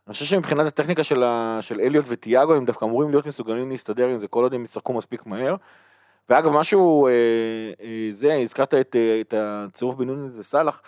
אני 0.08 0.14
חושב 0.14 0.26
שמבחינת 0.26 0.68
הטכניקה 0.68 1.04
של, 1.04 1.24
ה- 1.24 1.58
של 1.62 1.80
אליוט 1.80 2.06
וטיאגו 2.08 2.54
הם 2.54 2.66
דווקא 2.66 2.86
אמורים 2.86 3.10
להיות 3.10 3.26
מסוגלים 3.26 3.70
להסתדר 3.70 4.08
עם 4.08 4.18
זה 4.18 4.28
כל 4.28 4.44
עוד 4.44 4.54
הם 4.54 4.64
ישחקו 4.64 4.94
מספיק 4.94 5.26
מהר. 5.26 5.56
ואגב 6.30 6.52
משהו 6.52 7.08
אה, 7.08 7.12
אה, 7.82 8.10
זה 8.14 8.34
הזכרת 8.34 8.74
את, 8.74 8.96
אה, 8.96 9.22
את 9.22 9.34
הצירוף 9.38 9.96
בין 9.96 10.08
נונס 10.08 10.34
וסאלח. 10.38 10.82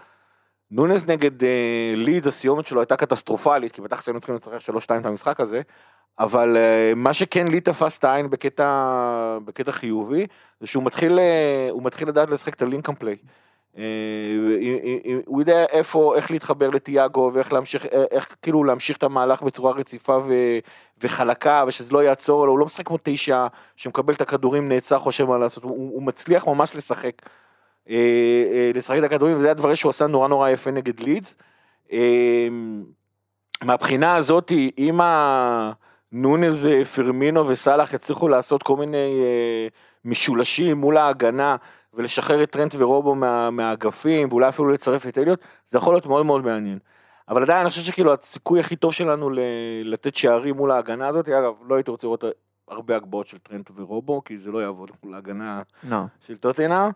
נונס 0.71 1.05
נגד 1.05 1.43
אה, 1.43 1.93
לידס 1.95 2.27
הסיומת 2.27 2.67
שלו 2.67 2.79
הייתה 2.81 2.95
קטסטרופלית 2.95 3.71
כי 3.71 3.81
בטח 3.81 4.07
היינו 4.07 4.19
צריכים 4.19 4.35
לשחק 4.35 4.69
3-2 4.69 4.99
את 4.99 5.05
המשחק 5.05 5.39
הזה. 5.39 5.61
אבל 6.19 6.57
אה, 6.57 6.93
מה 6.95 7.13
שכן 7.13 7.47
לי 7.47 7.61
תפס 7.61 7.97
את 7.97 8.03
העין 8.03 8.29
בקטע, 8.29 9.37
בקטע 9.45 9.71
חיובי, 9.71 10.27
זה 10.59 10.67
שהוא 10.67 10.83
מתחיל, 10.83 11.19
אה, 11.19 11.69
מתחיל 11.81 12.07
לדעת 12.07 12.29
לשחק 12.29 12.53
את 12.53 12.61
הלינקאם 12.61 12.95
פליי. 12.95 13.15
אה, 13.77 13.83
הוא 15.25 15.41
יודע 15.41 15.65
איפה, 15.65 16.15
איך 16.15 16.31
להתחבר 16.31 16.69
לטיאגו 16.69 17.31
ואיך 17.33 17.53
להמשיך, 17.53 17.85
אה, 17.85 18.03
איך 18.11 18.35
כאילו 18.41 18.63
להמשיך 18.63 18.97
את 18.97 19.03
המהלך 19.03 19.41
בצורה 19.41 19.71
רציפה 19.71 20.17
ו, 20.25 20.33
וחלקה 21.01 21.63
ושזה 21.67 21.91
לא 21.91 22.03
יעצור 22.03 22.45
לו, 22.45 22.51
הוא 22.51 22.59
לא 22.59 22.65
משחק 22.65 22.87
כמו 22.87 22.97
תשע 23.03 23.47
שמקבל 23.75 24.13
את 24.13 24.21
הכדורים 24.21 24.69
נעצר 24.69 24.99
חושב 24.99 25.25
מה 25.25 25.37
לעשות, 25.37 25.63
הוא, 25.63 25.71
הוא 25.71 26.03
מצליח 26.03 26.47
ממש 26.47 26.75
לשחק. 26.75 27.21
אה, 27.89 27.95
אה, 28.53 28.71
לשחק 28.73 28.97
את 28.99 29.03
הכדורים 29.03 29.37
וזה 29.37 29.51
הדברים 29.51 29.75
שהוא 29.75 29.89
עשה 29.89 30.07
נורא 30.07 30.27
נורא 30.27 30.49
יפה 30.49 30.71
נגד 30.71 30.99
לידס. 30.99 31.35
אה, 31.91 32.47
מהבחינה 33.63 34.15
הזאת 34.15 34.51
אם 34.77 34.99
הנונז, 35.01 36.67
אה, 36.67 36.85
פרמינו 36.85 37.47
וסאלח 37.47 37.93
יצליחו 37.93 38.27
לעשות 38.27 38.63
כל 38.63 38.75
מיני 38.75 39.21
אה, 39.23 39.67
משולשים 40.05 40.77
מול 40.77 40.97
ההגנה 40.97 41.55
ולשחרר 41.95 42.43
את 42.43 42.51
טרנט 42.51 42.75
ורובו 42.77 43.15
מה, 43.15 43.49
מהאגפים 43.51 44.27
ואולי 44.31 44.49
אפילו 44.49 44.69
לצרף 44.69 45.07
את 45.07 45.17
אליוט, 45.17 45.39
זה 45.71 45.77
יכול 45.77 45.93
להיות 45.93 46.05
מאוד 46.05 46.25
מאוד 46.25 46.45
מעניין. 46.45 46.79
אבל 47.29 47.41
עדיין 47.43 47.59
אני 47.59 47.69
חושב 47.69 47.81
שכאילו 47.81 48.13
הסיכוי 48.13 48.59
הכי 48.59 48.75
טוב 48.75 48.93
שלנו 48.93 49.29
ל- 49.29 49.39
לתת 49.83 50.15
שערים 50.15 50.55
מול 50.55 50.71
ההגנה 50.71 51.07
הזאת, 51.07 51.29
אגב 51.29 51.53
לא 51.67 51.75
הייתי 51.75 51.91
רוצה 51.91 52.07
לראות 52.07 52.23
הרבה 52.67 52.95
הגבהות 52.95 53.27
של 53.27 53.37
טרנט 53.37 53.71
ורובו 53.75 54.23
כי 54.23 54.37
זה 54.37 54.51
לא 54.51 54.59
יעבוד 54.59 54.91
מול 55.03 55.13
ההגנה 55.13 55.61
לא. 55.83 55.97
של 56.27 56.37
טוטנאם, 56.37 56.89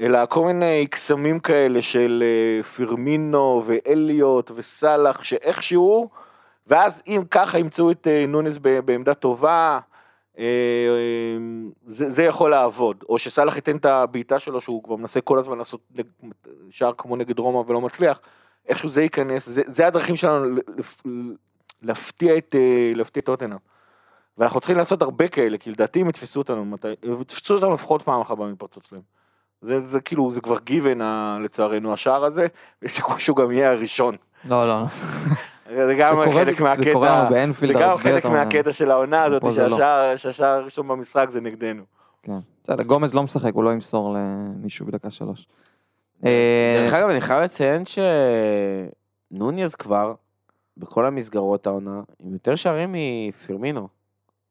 אלא 0.00 0.26
כל 0.26 0.44
מיני 0.44 0.86
קסמים 0.90 1.40
כאלה 1.40 1.82
של 1.82 2.22
אה, 2.26 2.62
פרמינו 2.62 3.62
ואליוט 3.66 4.50
וסאלח 4.54 5.24
שאיכשהו, 5.24 6.08
ואז 6.66 7.02
אם 7.06 7.22
ככה 7.30 7.58
ימצאו 7.58 7.90
את 7.90 8.06
אה, 8.06 8.24
נונס 8.28 8.58
בעמדה 8.84 9.14
טובה, 9.14 9.78
זה, 11.86 12.10
זה 12.10 12.22
יכול 12.22 12.50
לעבוד, 12.50 13.04
או 13.08 13.18
שסאלח 13.18 13.56
ייתן 13.56 13.76
את 13.76 13.84
הבעיטה 13.84 14.38
שלו 14.38 14.60
שהוא 14.60 14.82
כבר 14.82 14.96
מנסה 14.96 15.20
כל 15.20 15.38
הזמן 15.38 15.58
לעשות 15.58 15.80
שער 16.70 16.92
כמו 16.98 17.16
נגד 17.16 17.38
רומא 17.38 17.70
ולא 17.70 17.80
מצליח, 17.80 18.20
איכשהו 18.68 18.88
זה 18.88 19.02
ייכנס, 19.02 19.48
זה, 19.48 19.62
זה 19.66 19.86
הדרכים 19.86 20.16
שלנו 20.16 20.60
להפתיע 21.82 22.38
את, 22.38 22.54
אה, 22.58 22.92
להפתיע 22.94 23.20
את 23.20 23.26
טוטנאם. 23.26 23.58
ואנחנו 24.38 24.60
צריכים 24.60 24.76
לעשות 24.76 25.02
הרבה 25.02 25.28
כאלה, 25.28 25.58
כי 25.58 25.70
לדעתי 25.70 26.00
הם 26.00 26.08
יתפסו 26.08 26.40
אותנו, 26.40 26.64
מתי, 26.64 26.88
יתפסו 27.20 27.54
אותנו 27.54 27.74
לפחות 27.74 28.02
פעם 28.02 28.20
אחת 28.20 28.38
במתפרצות 28.38 28.84
שלהם. 28.84 29.02
זה, 29.60 29.86
זה 29.86 30.00
כאילו, 30.00 30.30
זה 30.30 30.40
כבר 30.40 30.58
גיוון 30.58 31.00
לצערנו 31.44 31.92
השער 31.92 32.24
הזה, 32.24 32.46
ויש 32.82 32.92
סיכוי 32.92 33.20
שהוא 33.20 33.36
גם 33.36 33.52
יהיה 33.52 33.70
הראשון. 33.70 34.16
לא, 34.44 34.68
לא. 34.68 34.84
זה 35.74 35.94
גם 35.98 36.22
חלק 36.32 36.60
מהקטע, 36.60 37.26
זה 37.66 37.72
גם 37.72 37.96
חלק. 37.96 38.26
מהקטע 38.26 38.72
של 38.72 38.90
העונה 38.90 39.24
הזאת, 39.24 39.42
לא. 39.42 40.16
שהשער 40.16 40.50
הראשון 40.50 40.88
במשחק 40.88 41.26
זה 41.28 41.40
נגדנו. 41.40 41.82
כן. 42.22 42.38
בסדר, 42.64 42.82
גומז 42.82 43.14
לא 43.14 43.22
משחק, 43.22 43.54
הוא 43.54 43.64
לא 43.64 43.72
ימסור 43.72 44.16
למישהו 44.18 44.86
בדקה 44.86 45.10
שלוש. 45.10 45.46
אה, 46.24 46.80
דרך 46.82 46.94
אגב, 46.94 47.08
אני 47.08 47.20
חייב 47.20 47.42
לציין 47.42 47.82
שנוניז 49.30 49.74
כבר, 49.74 50.14
בכל 50.76 51.06
המסגרות 51.06 51.66
העונה, 51.66 52.00
עם 52.24 52.32
יותר 52.32 52.54
שערים 52.54 52.94
מפרמינו. 52.98 53.88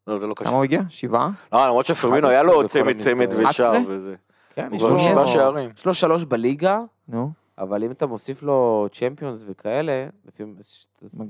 לא, 0.08 0.20
זה 0.20 0.28
לא 0.28 0.34
כמה 0.34 0.46
קשור. 0.46 0.56
הוא 0.56 0.64
הגיע? 0.64 0.82
שבעה? 0.90 1.30
לא, 1.54 1.66
למרות 1.66 1.86
שפרמינו 1.86 2.30
היה 2.30 2.42
11 2.42 2.62
לו 2.62 2.68
צמד 2.68 2.98
צמד. 3.00 3.30
ושער 3.34 3.72
11? 3.72 3.84
וזה. 3.88 4.16
כן, 4.56 4.70
יש 4.74 4.84
לו 4.84 5.00
שבעה 5.00 5.28
שערים. 5.28 5.70
יש 5.78 5.86
לו 5.86 5.94
שלוש 5.94 6.24
בליגה, 6.24 6.80
נו. 7.08 7.32
אבל 7.58 7.84
אם 7.84 7.92
אתה 7.92 8.06
מוסיף 8.06 8.44
לו 8.44 8.88
צ'מפיונס 8.92 9.44
וכאלה, 9.48 10.08
לפי. 10.26 10.44
מה 11.14 11.26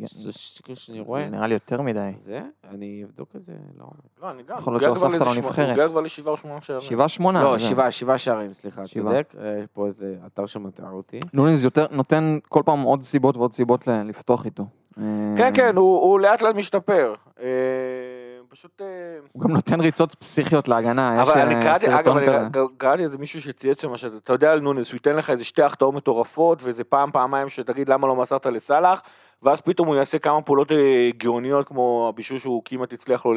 שאני 0.76 1.00
רואה, 1.00 1.30
נראה 1.30 1.48
לי 1.48 1.54
יותר 1.54 1.82
מדי. 1.82 2.12
זה, 2.20 2.42
אני 2.70 3.04
אבדוק 3.04 3.30
את 3.36 3.44
זה, 3.44 3.54
לא. 3.80 3.86
לא, 4.22 4.32
אני 4.32 4.44
גם. 4.44 4.58
יכול 4.58 4.74
להיות 4.74 4.84
שהוספת 4.84 5.04
לו 5.20 5.26
שמונה- 5.26 5.38
נבחרת. 5.40 5.66
הוא 5.66 5.72
הגיע 5.72 5.88
כבר 5.88 6.02
לשבעה 6.02 6.32
או 6.32 6.38
שמונה 6.38 6.62
שערים. 6.62 6.82
שבעה 6.82 7.08
שמונה. 7.08 7.44
לא. 7.44 7.58
שבעה, 7.58 7.92
שבעה 7.92 8.18
שערים, 8.18 8.54
סליחה, 8.54 8.88
שבעה. 8.88 9.14
צודק. 9.14 9.34
אה, 9.40 9.58
יש 9.60 9.68
פה 9.74 9.86
איזה 9.88 10.16
אתר 10.26 10.46
שמטעה 10.46 10.92
אותי. 10.92 11.20
יותר 11.64 11.86
נותן 11.92 12.38
כל 12.50 12.62
פעם 12.66 12.82
עוד 12.82 13.04
סיבות 13.04 13.38
ועוד 13.38 13.54
סיבות 13.54 13.88
לפתוח 13.88 14.46
איתו. 14.46 14.64
אה, 14.98 15.04
כן, 15.38 15.52
כן, 15.56 15.76
הוא 15.76 16.00
הוא 16.02 16.20
לאט 16.20 16.42
לאט 16.42 16.56
משתפר. 16.56 17.14
פשוט... 18.58 18.82
אה, 18.82 18.88
הוא 19.32 19.42
גם 19.42 19.52
נותן 19.52 19.82
ריצות 19.82 20.16
פסיכיות 20.16 20.68
להגנה, 20.68 21.22
אבל 21.22 21.42
אני 21.42 21.56
אה, 21.56 21.62
קראתי, 21.62 22.00
אגב, 22.00 22.18
אני 22.18 22.60
קראתי 22.78 23.04
איזה 23.04 23.18
מישהו 23.18 23.42
שצייץ 23.42 23.82
שם, 23.82 23.98
שאתה 23.98 24.34
יודע 24.34 24.52
על 24.52 24.60
נונס, 24.60 24.92
הוא 24.92 24.96
ייתן 24.96 25.16
לך 25.16 25.30
איזה 25.30 25.46
שתי 25.46 25.64
החטאות 25.64 25.94
מטורפות, 25.94 26.64
ואיזה 26.64 26.84
פעם, 26.84 27.12
פעמיים 27.12 27.50
שתגיד 27.50 27.90
למה 27.90 28.08
לא 28.08 28.16
מסרת 28.16 28.46
לסאלח, 28.46 29.02
ואז 29.44 29.62
פתאום 29.62 29.88
הוא 29.88 29.96
יעשה 29.96 30.20
כמה 30.20 30.42
פעולות 30.42 30.72
אה, 30.72 31.10
גאוניות, 31.18 31.68
כמו 31.68 32.06
הבישול 32.10 32.40
שהוא 32.40 32.62
כמעט 32.66 32.94
הצליח 32.94 33.26
לו 33.26 33.34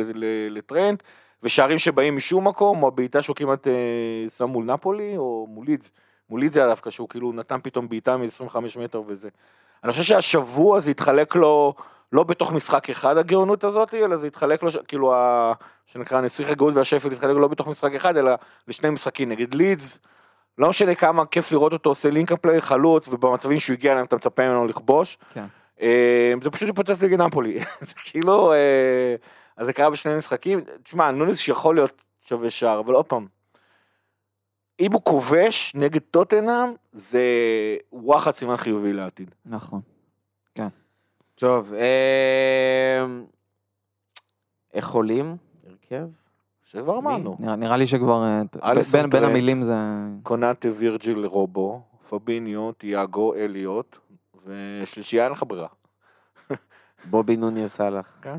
לטרנט, 0.50 1.02
ושערים 1.42 1.78
שבאים 1.78 2.16
משום 2.16 2.48
מקום, 2.48 2.82
או 2.82 2.88
הבעיטה 2.88 3.22
שהוא 3.22 3.36
כמעט 3.36 3.66
שם 4.36 4.46
מול 4.46 4.64
נפולי, 4.64 5.16
או 5.16 5.46
מול 5.50 5.66
לידס, 5.66 5.90
מול 6.30 6.40
לידס 6.40 6.56
היה 6.56 6.66
דווקא, 6.66 6.90
שהוא 6.90 7.08
כאילו 7.08 7.32
נתן 7.32 7.58
פתאום 7.62 7.88
בעיטה 7.88 8.16
מ-25 8.16 8.56
מטר 8.78 9.02
וזה. 9.06 9.28
אני 9.84 9.92
חושב 9.92 10.04
שהשבוע 10.04 10.80
זה 10.80 10.90
התחלק 10.90 11.34
לו, 11.34 11.74
לא 12.12 12.24
בתוך 12.24 12.52
משחק 12.52 12.90
אחד 12.90 13.16
הגאונות 13.16 13.64
הזאת, 13.64 13.94
אלא 13.94 14.16
זה 14.16 14.26
התחלק 14.26 14.62
לו, 14.62 14.70
כאילו, 14.88 15.14
ה... 15.14 15.52
שנקרא 15.86 16.20
נסיך 16.20 16.50
הגאות 16.50 16.74
והשפל 16.74 17.12
התחלק 17.12 17.30
לו 17.30 17.40
לא 17.40 17.48
בתוך 17.48 17.68
משחק 17.68 17.94
אחד, 17.94 18.16
אלא 18.16 18.32
לשני 18.68 18.90
משחקים 18.90 19.28
נגד 19.28 19.54
לידס. 19.54 19.98
לא 20.58 20.68
משנה 20.68 20.94
כמה 20.94 21.26
כיף 21.26 21.52
לראות 21.52 21.72
אותו 21.72 21.90
עושה 21.90 22.10
link 22.10 22.32
play 22.32 22.60
חלוץ, 22.60 23.08
ובמצבים 23.08 23.60
שהוא 23.60 23.74
הגיע 23.74 23.92
אליהם 23.92 24.06
אתה 24.06 24.16
מצפה 24.16 24.48
ממנו 24.48 24.66
לכבוש. 24.66 25.18
כן. 25.34 25.44
אה, 25.80 26.32
זה 26.42 26.50
פשוט 26.50 26.68
התפוצץ 26.68 27.02
נגד 27.02 27.20
נפולי. 27.20 27.58
כאילו, 28.04 28.52
אה, 28.52 29.14
אז 29.56 29.66
זה 29.66 29.72
קרה 29.72 29.90
בשני 29.90 30.16
משחקים. 30.16 30.60
תשמע, 30.82 31.10
נוניס 31.10 31.38
שיכול 31.38 31.74
להיות 31.74 32.02
שווה 32.20 32.50
שער, 32.50 32.80
אבל 32.80 32.94
עוד 32.94 33.06
פעם, 33.06 33.26
אם 34.80 34.92
הוא 34.92 35.02
כובש 35.04 35.72
נגד 35.74 36.00
טוטנאם, 36.10 36.72
זה 36.92 37.22
וואחד 37.92 38.30
סימן 38.30 38.56
חיובי 38.56 38.92
לעתיד. 38.92 39.34
נכון. 39.46 39.80
טוב, 41.40 41.72
איך 44.74 44.90
עולים? 44.90 45.36
הרכב? 45.66 46.08
שכבר 46.64 46.98
אמרנו. 46.98 47.36
נראה- 47.56 47.76
לי 47.76 47.86
שכבר, 47.86 48.22
אה, 48.24 48.42
בין. 49.22 49.24
המילים 49.24 49.62
זה... 49.62 49.74
קונאטה 50.22 50.68
וירג'יל 50.76 51.24
רובו, 51.26 51.82
פביניו, 52.08 52.72
תיאגו, 52.72 53.34
אליוט, 53.34 53.96
ושלישייה 54.46 55.24
אין 55.24 55.32
לך 55.32 55.44
ברירה. 55.48 55.68
בובי 57.10 57.36
נוניה 57.36 57.68
סאלח. 57.68 58.18
כן. 58.22 58.36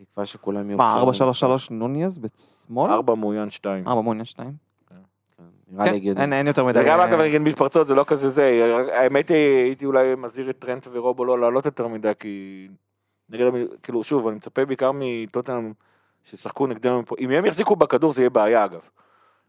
בתקווה 0.00 0.24
שכולם 0.26 0.70
יהיו... 0.70 0.78
מה, 0.78 0.84
עכשיו 0.84 0.98
433 1.00 1.70
נוניז 1.70 2.18
בשמאל? 2.18 2.90
ארבע 2.90 3.14
מאוין 3.14 3.50
שתיים. 3.50 3.88
4 3.88 4.02
מעוניין 4.02 4.24
2? 4.24 4.52
נראה 5.70 5.84
לי 5.84 5.90
כן, 5.90 5.96
הגיוני. 5.96 6.20
אין 6.20 6.32
אין 6.32 6.46
יותר 6.46 6.64
מדי. 6.64 6.80
וגם 6.80 7.00
אגב 7.00 7.20
אה, 7.20 7.26
נגיד 7.26 7.40
מתפרצות 7.40 7.88
זה 7.88 7.94
לא 7.94 8.04
כזה 8.06 8.28
זה, 8.28 8.74
האמת 8.92 9.28
היא 9.28 9.36
הייתי 9.64 9.84
אולי 9.86 10.14
מזהיר 10.18 10.50
את 10.50 10.56
טרנט 10.58 10.86
ורובו 10.92 11.24
לא 11.24 11.40
לעלות 11.40 11.64
יותר 11.66 11.86
מדי 11.88 12.12
כי 12.18 12.68
נגד, 13.30 13.46
המ- 13.46 13.66
כאילו 13.82 14.04
שוב 14.04 14.26
אני 14.26 14.36
מצפה 14.36 14.64
בעיקר 14.64 14.90
מטוטנאם 14.94 15.72
שישחקו 16.24 16.66
נגדנו, 16.66 17.06
פה. 17.06 17.16
אם 17.18 17.30
הם 17.30 17.44
יחזיקו 17.44 17.76
בכדור 17.76 18.12
זה 18.12 18.22
יהיה 18.22 18.30
בעיה 18.30 18.64
אגב. 18.64 18.80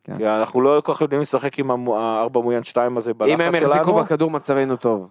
כן. 0.03 0.18
כי 0.18 0.28
אנחנו 0.28 0.61
לא 0.61 0.82
כל 0.86 0.93
כך 0.93 1.01
יודעים 1.01 1.22
לשחק 1.22 1.59
עם 1.59 1.89
הארבע 1.89 2.39
מויאן 2.41 2.63
שתיים 2.63 2.97
הזה 2.97 3.13
בלחץ 3.13 3.32
אם 3.34 3.39
שלנו. 3.41 3.57
הם 3.57 3.63
יחזיקו 3.63 3.93
בכדור 3.93 4.32
מצבנו 4.32 4.76
טוב. 4.76 5.07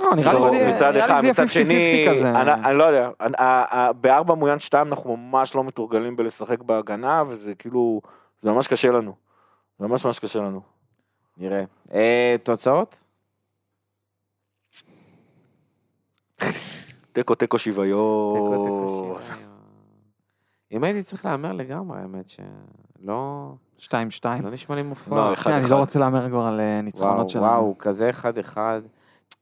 נראה 0.00 0.10
לי 0.32 0.58
זה- 0.58 0.72
מצד 0.74 0.96
אחד, 0.96 1.22
מצד 1.30 1.44
50-50 1.44 1.48
שני. 1.48 1.98
אני, 2.40 2.52
אני 2.52 2.78
לא 2.78 2.84
יודע, 2.84 3.10
בארבע 4.00 4.34
מויאן 4.34 4.58
שתיים 4.58 4.86
אנחנו 4.88 5.16
ממש 5.16 5.54
לא 5.54 5.64
מתורגלים 5.64 6.16
בלשחק 6.16 6.62
בהגנה 6.62 7.22
וזה 7.28 7.54
כאילו, 7.54 8.00
זה 8.40 8.50
ממש 8.50 8.66
קשה 8.68 8.90
לנו. 8.92 9.25
ממש 9.80 10.06
ממש 10.06 10.18
קשה 10.18 10.38
לנו. 10.38 10.60
נראה. 11.36 11.64
אה, 11.92 12.36
תוצאות? 12.42 12.96
תיקו 17.12 17.34
תיקו 17.34 17.58
שוויון. 17.58 19.20
אם 20.72 20.84
הייתי 20.84 21.02
צריך 21.02 21.24
להמר 21.24 21.52
לגמרי, 21.52 21.98
האמת 22.00 22.28
שלא 22.28 23.52
2-2. 23.78 23.88
לא 24.42 24.50
נשמע 24.50 24.76
לי 24.76 24.82
מופרע. 24.82 25.16
לא, 25.16 25.34
אחד, 25.34 25.50
אני 25.50 25.60
אחד. 25.62 25.70
לא 25.70 25.76
רוצה 25.76 25.98
להמר 25.98 26.28
כבר 26.28 26.42
על 26.42 26.60
אה, 26.60 26.80
ניצחונות 26.82 27.28
שלנו. 27.28 27.44
וואו, 27.44 27.74
כזה 27.78 28.10
אחד 28.10 28.38
אחד. 28.38 28.80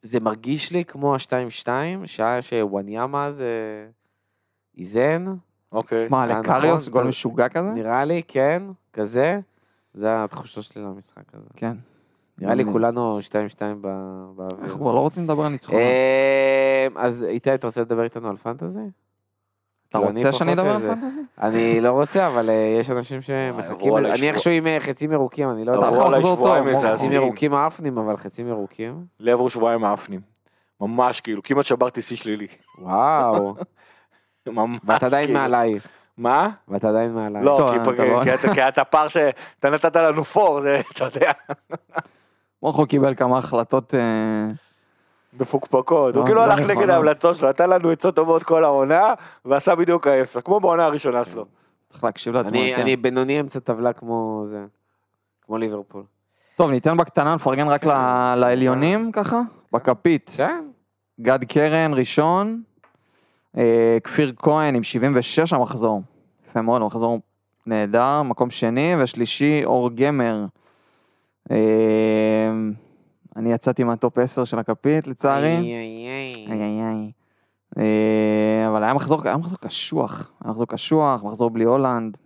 זה 0.02 0.20
מרגיש 0.20 0.72
לי 0.72 0.84
כמו 0.84 1.14
ה-2-2, 1.14 1.68
שעה 2.06 2.42
שוואניאמה 2.42 3.32
זה 3.32 3.48
איזן, 4.78 5.24
אוקיי. 5.72 6.08
מה, 6.08 6.20
אה, 6.20 6.40
לקריוס? 6.40 6.80
נכון, 6.82 6.92
גול 6.92 7.08
משוגע 7.08 7.48
כזה? 7.48 7.68
נראה 7.68 8.04
לי, 8.04 8.22
כן, 8.28 8.62
כזה. 8.92 9.40
זה 9.94 10.24
התחושה 10.24 10.62
שלי 10.62 10.82
למשחק 10.82 11.22
הזה. 11.34 11.48
כן. 11.56 11.76
נראה 12.38 12.54
לי 12.54 12.64
כולנו 12.64 13.18
2-2 13.18 13.32
ב- 13.80 13.86
באוויר. 14.36 14.56
אנחנו 14.62 14.78
כבר 14.78 14.94
לא 14.94 15.00
רוצים 15.00 15.24
לדבר 15.24 15.42
על 15.42 15.52
ניצחונות. 15.52 15.80
אה, 15.82 16.86
אז 16.96 17.24
איתי, 17.28 17.54
אתה 17.54 17.66
רוצה 17.66 17.80
לדבר 17.80 18.04
איתנו 18.04 18.28
על 18.28 18.36
פנטזי? 18.36 18.80
אתה 19.88 19.98
כאילו, 19.98 20.12
רוצה 20.12 20.32
שאני 20.32 20.52
אדבר 20.52 20.70
על 20.70 20.80
פנטזי? 20.80 21.06
אני 21.40 21.80
לא 21.80 21.90
רוצה, 21.90 22.26
אבל 22.26 22.50
אה, 22.50 22.76
יש 22.80 22.90
אנשים 22.90 23.22
שמחכים, 23.22 23.96
אני 23.96 24.28
איכשהו 24.28 24.50
עם 24.50 24.66
אה, 24.66 24.80
חצים 24.80 25.12
ירוקים, 25.12 25.50
אני 25.50 25.64
לא 25.64 25.72
יודע. 25.72 25.86
עברו 25.86 25.96
אנחנו 26.06 26.14
עליי 26.14 26.22
שבועיים. 26.22 26.92
חצים 26.92 27.12
ירוקים 27.12 27.54
האפנים, 27.54 27.98
אבל 27.98 28.16
חצים 28.16 28.48
ירוקים. 28.48 29.04
לי 29.20 29.30
עברו 29.32 29.50
שבועיים 29.50 29.84
האפנים. 29.84 30.20
ממש 30.80 31.20
כאילו, 31.20 31.42
כמעט 31.42 31.64
שברתי 31.64 32.02
שיא 32.02 32.16
שלילי. 32.16 32.46
וואו, 32.78 33.54
ממש 34.46 34.80
ואתה 34.84 35.06
עדיין 35.06 35.24
כאילו. 35.26 35.40
מעליי. 35.40 35.78
מה? 36.18 36.50
ואתה 36.68 36.88
עדיין 36.88 37.12
מעליי. 37.14 37.44
לא, 37.44 37.70
כי 37.72 37.76
אתה 37.76 37.84
פ- 37.84 37.98
לא- 37.98 38.20
כי 38.24 38.34
אתה- 38.34 38.54
כי 38.54 38.68
אתה 38.68 38.84
פער 38.84 39.08
שאתה 39.08 39.70
נתת 39.70 39.96
לנו 39.96 40.24
פור, 40.24 40.60
זה, 40.60 40.80
אתה 40.92 41.04
יודע, 41.04 41.30
מורכו 42.62 42.86
קיבל 42.86 43.14
כמה 43.14 43.38
החלטות, 43.38 43.94
אה, 43.94 44.00
מפוקפקות. 45.40 46.14
הוא 46.14 46.20
לא, 46.20 46.26
כאילו 46.26 46.40
לא 46.40 46.52
הלך 46.52 46.70
נגד. 46.70 46.90
ההמלצות 46.90 47.36
שלו, 47.36 47.48
נתן 47.48 47.70
לנו 47.70 47.90
עצות 47.90 48.16
טובות 48.16 48.42
כל 48.42 48.64
העונה, 48.64 49.14
ועשה 49.44 49.74
בדיוק 49.74 50.06
ההפך, 50.06 50.40
כמו 50.44 50.60
בעונה 50.60 50.84
הראשונה 50.84 51.24
שלו. 51.24 51.44
צריך 51.88 52.04
להקשיב 52.04 52.34
לעצמו. 52.34 52.50
אני- 52.58 52.68
יותר. 52.68 52.82
אני 52.82 52.96
בינוני 52.96 53.40
אמצע 53.40 53.60
טבלה 53.60 53.92
כמו 53.92 54.44
זה. 54.50 54.64
כמו 55.46 55.58
ליברפול. 55.58 56.02
טוב, 56.56 56.70
ניתן 56.70 56.96
בקטנה, 56.96 57.34
נפרגן 57.34 57.68
רק 57.68 57.84
ל- 57.86 58.34
לעליונים 58.36 59.12
ככה, 59.12 59.40
בכפית. 59.72 60.30
כן. 60.36 60.64
גד 61.20 61.44
קרן 61.44 61.92
ראשון, 61.94 62.62
כפיר 64.04 64.32
כהן 64.38 64.74
עם 64.74 64.82
76 64.82 65.52
המחזור. 65.52 66.02
יפה 66.50 66.62
מאוד, 66.62 66.82
המחזור 66.82 67.20
נהדר, 67.66 68.22
מקום 68.22 68.50
שני, 68.50 69.02
ושלישי 69.02 69.64
אור 69.64 69.90
גמר. 69.94 70.44
אה, 71.50 71.56
אני 73.36 73.52
יצאתי 73.52 73.84
מה 73.84 73.98
top 73.98 74.18
10 74.18 74.44
של 74.44 74.58
הכפית 74.58 75.06
לצערי. 75.06 75.56
איי, 75.56 75.74
איי, 75.74 76.06
איי. 76.06 76.46
איי 76.50 76.60
איי 76.62 76.80
איי. 76.80 77.12
אה, 77.78 78.68
אבל 78.68 78.84
היה 78.84 78.94
מחזור, 78.94 79.20
היה 79.24 79.36
מחזור 79.36 79.58
קשוח, 79.58 80.32
היה 80.44 80.50
מחזור 80.50 80.66
קשוח, 80.66 81.22
מחזור 81.22 81.50
בלי 81.50 81.64
הולנד. 81.64 82.16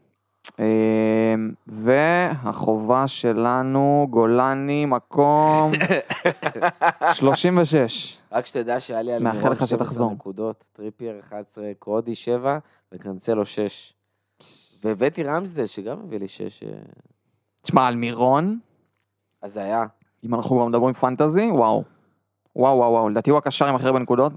אה, 0.60 1.34
והחובה 1.66 3.08
שלנו, 3.08 4.06
גולני, 4.10 4.86
מקום 4.86 5.70
36. 7.14 8.18
רק 8.32 8.46
שתדע 8.46 8.80
שהיה 8.80 9.02
לי 9.02 9.12
על 9.12 9.22
מאחל 9.22 9.50
לך 9.50 9.56
12 9.56 9.66
שתחזור. 9.66 10.12
נקודות, 10.12 10.64
טריפייר 10.72 11.20
11, 11.28 11.64
קרודי 11.78 12.14
7 12.14 12.58
וקנסלו 12.92 13.46
6. 13.46 13.92
והבאתי 14.84 15.22
רמסדל 15.22 15.66
שגם 15.66 15.98
הביא 16.04 16.18
לי 16.18 16.28
6. 16.28 16.64
תשמע, 17.62 17.86
על 17.86 17.96
מירון, 17.96 18.58
אז 19.42 19.52
זה 19.52 19.62
היה. 19.62 19.84
אם 20.24 20.34
אנחנו 20.34 20.56
כבר 20.56 20.66
מדברים 20.66 20.94
פנטזי, 20.94 21.50
וואו. 21.50 21.84
וואו 22.56 22.76
וואו 22.76 22.92
וואו, 22.92 23.08
לדעתי 23.08 23.30
הוא 23.30 23.38
הקשר 23.38 23.66
עם 23.66 23.74
הכי 23.74 23.86
הרבה 23.86 23.98
נקודות, 23.98 24.32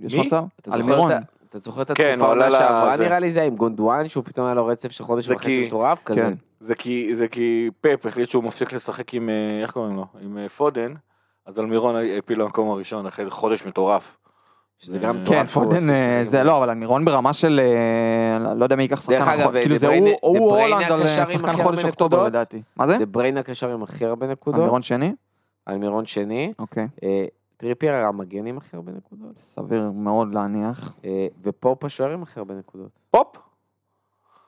יש? 0.00 0.14
מצב? 0.14 0.44
על 0.70 0.82
מירון. 0.82 1.12
אתה 1.52 1.60
זוכר 1.60 1.82
את 1.82 1.90
כן, 1.94 2.10
התקופה 2.12 2.26
העונה 2.26 2.50
שעברה. 2.50 2.96
נראה 2.96 3.18
לי 3.18 3.30
זה 3.30 3.42
עם 3.42 3.56
גונדואן 3.56 4.08
שהוא 4.08 4.24
פתאום 4.24 4.46
היה 4.46 4.54
לו 4.54 4.66
רצף 4.66 4.90
של 4.92 5.04
חודש 5.04 5.28
וחצי 5.28 5.46
כי- 5.46 5.66
מטורף 5.66 6.02
כזה. 6.04 6.20
כן. 6.20 6.32
זה 6.60 6.74
כי, 6.74 7.10
זה 7.16 7.28
כי 7.28 7.70
פפ 7.80 8.06
החליט 8.06 8.30
שהוא 8.30 8.44
מפסיק 8.44 8.72
לשחק 8.72 9.14
עם, 9.14 9.28
אה, 9.28 9.62
איך 9.62 9.70
קוראים 9.70 9.96
לו? 9.96 10.06
עם 10.20 10.38
אה, 10.38 10.48
פודן, 10.48 10.94
אז 11.46 11.58
על 11.58 11.66
מירון 11.66 11.96
העפיל 11.96 12.40
למקום 12.42 12.70
הראשון 12.70 13.06
אחרי 13.06 13.30
חודש 13.30 13.66
מטורף. 13.66 14.16
שזה 14.78 14.98
גם 14.98 15.14
כן, 15.14 15.20
מטורף 15.22 15.36
כן, 15.36 15.46
פודן 15.46 15.90
אה. 15.90 16.24
זה 16.24 16.42
לא, 16.42 16.58
אבל 16.58 16.70
על 16.70 16.76
אלמירון 16.76 17.04
ברמה 17.04 17.32
של, 17.32 17.60
אה, 18.44 18.54
לא 18.54 18.64
יודע 18.64 18.76
מי 18.76 18.82
ייקח 18.82 19.00
שחקן 19.00 19.18
דרך 19.18 19.28
אגב, 19.28 19.52
כאילו 19.52 19.76
זה 19.76 19.86
הוא- 19.88 20.08
הולנד 20.50 20.82
על 20.92 21.02
אה, 21.02 21.06
שחקן 21.06 21.52
חודש 21.62 21.84
אוקטובר. 21.84 22.24
לדעתי. 22.24 22.62
מה 22.76 22.86
זה? 22.86 22.98
דה 22.98 23.06
בריין 23.06 23.36
הקשר 23.36 23.70
עם 23.72 23.82
הכי 23.82 24.04
הרבה 24.06 24.26
על 24.26 24.32
נקודות, 24.32 24.60
אלמירון 24.60 24.82
שני? 24.82 25.12
אלמירון 25.66 26.06
שני, 26.06 26.52
אוקיי. 26.58 26.88
טריפייר 27.62 27.94
המגן 27.94 28.46
עם 28.46 28.58
הכי 28.58 28.76
הרבה 28.76 28.92
נקודות, 28.92 29.38
סביר 29.38 29.90
מאוד 29.94 30.34
להניח. 30.34 30.96
אה, 31.04 31.26
ופופ 31.42 31.84
השוער 31.84 32.10
עם 32.10 32.22
הכי 32.22 32.38
הרבה 32.38 32.54
נקודות. 32.54 32.90
פופ! 33.10 33.36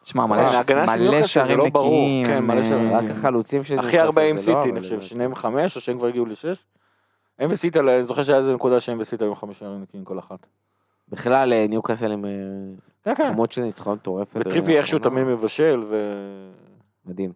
תשמע, 0.00 0.26
מלא 0.26 1.22
שערים 1.22 1.58
לא 1.58 1.68
ברור. 1.70 1.88
נקיים. 1.88 2.26
כן, 2.26 2.44
מלא 2.44 2.60
אה, 2.60 2.68
שערים. 2.68 2.92
רק 2.92 3.04
החלוצים 3.10 3.64
של 3.64 3.78
הכי 3.78 3.98
הרבה 3.98 4.22
עם 4.22 4.36
לא, 4.36 4.40
סיטי, 4.40 4.70
אני 4.70 4.80
חושב, 4.80 5.00
שניהם 5.00 5.34
חמש, 5.34 5.76
או 5.76 5.80
שהם 5.80 5.98
כבר 5.98 6.06
הגיעו 6.06 6.26
לשש? 6.26 6.66
הם 7.38 7.48
וסיטי, 7.50 7.80
אני 7.80 8.04
זוכר 8.04 8.24
שהיה 8.24 8.38
איזה 8.38 8.54
נקודה 8.54 8.80
שהם 8.80 8.98
וסיטי 9.00 9.24
היו 9.24 9.34
חמש 9.34 9.58
שערים 9.58 9.82
נקיים 9.82 10.04
כל 10.04 10.18
אחת. 10.18 10.46
בכלל 11.08 11.52
אה, 11.52 11.66
ניוקאסל 11.68 12.12
עם 12.12 12.24
כן, 13.04 13.14
כן. 13.14 13.32
כמות 13.32 13.52
של 13.52 13.62
ניצחון 13.62 13.94
מטורפת. 13.94 14.36
וטריפי 14.40 14.78
איכשהו 14.78 14.98
האחרונה. 14.98 15.22
תמיד 15.22 15.34
מבשל, 15.34 15.84
מדהים. 17.06 17.32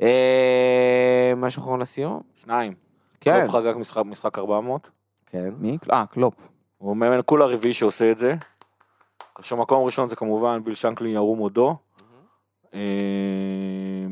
אה, 0.00 1.32
משהו 1.36 1.62
אחרון 1.62 1.80
לסיום? 1.80 2.20
ושניים. 2.36 2.74
כן. 3.20 3.46
חגג 3.48 3.74
משחק 4.04 4.38
400. 4.38 4.90
כן. 5.32 5.50
מי? 5.58 5.78
אה, 5.92 6.04
קלופ. 6.10 6.34
הוא 6.78 6.96
מאמן 6.96 7.20
כולה 7.24 7.44
רביעי 7.44 7.74
שעושה 7.74 8.10
את 8.10 8.18
זה. 8.18 8.34
עכשיו 9.34 9.58
מקום 9.58 9.84
ראשון 9.84 10.08
זה 10.08 10.16
כמובן 10.16 10.64
ביל 10.64 10.74
שנקלי 10.74 11.08
ירום 11.08 11.38
הודו. 11.38 11.76
אה, 12.74 12.80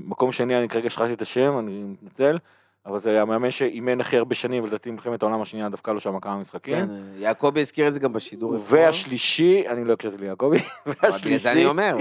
מקום 0.05 0.33
שני, 0.33 0.59
אני 0.59 0.69
כרגע 0.69 0.91
שכחתי 0.91 1.13
את 1.13 1.23
השם, 1.23 1.59
אני 1.59 1.83
מתנצל, 1.83 2.39
אבל 2.87 2.99
זה 2.99 3.23
המאמן 3.23 3.51
שאימן 3.51 4.01
הכי 4.01 4.17
הרבה 4.17 4.35
שנים, 4.35 4.65
ולדעתי 4.65 4.91
מלחמת 4.91 5.23
העולם 5.23 5.43
השנייה 5.43 5.69
דפקה 5.69 5.93
לו 5.93 6.01
שם 6.01 6.21
כמה 6.21 6.37
משחקים. 6.37 6.75
כן, 6.75 6.89
יעקבי 7.17 7.61
הזכיר 7.61 7.89
את 7.89 7.93
זה 7.93 8.01
גם 8.01 8.13
בשידור. 8.13 8.57
והשלישי, 8.69 9.69
אני 9.69 9.85
לא 9.85 9.93
הקשבתי 9.93 10.17
ליעקבי, 10.19 10.57
בגלל 10.87 10.95
זה 10.95 11.09
אני 11.09 11.37
והשלישי, 11.37 11.67
אומר. 11.67 11.97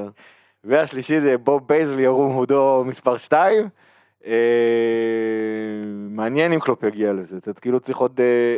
והשלישי 0.64 1.20
זה 1.22 1.38
בוב 1.38 1.68
פייזלי, 1.68 2.02
ירום 2.02 2.34
הודו 2.34 2.84
מספר 2.86 3.18
2. 3.18 3.70
מעניין 6.10 6.54
אם 6.54 6.60
קלופ 6.60 6.84
יגיע 6.84 7.14
לזה, 7.14 7.38
זה 7.46 7.54
כאילו 7.54 7.80
צריך 7.80 7.98
עוד 7.98 8.20
אה, 8.20 8.56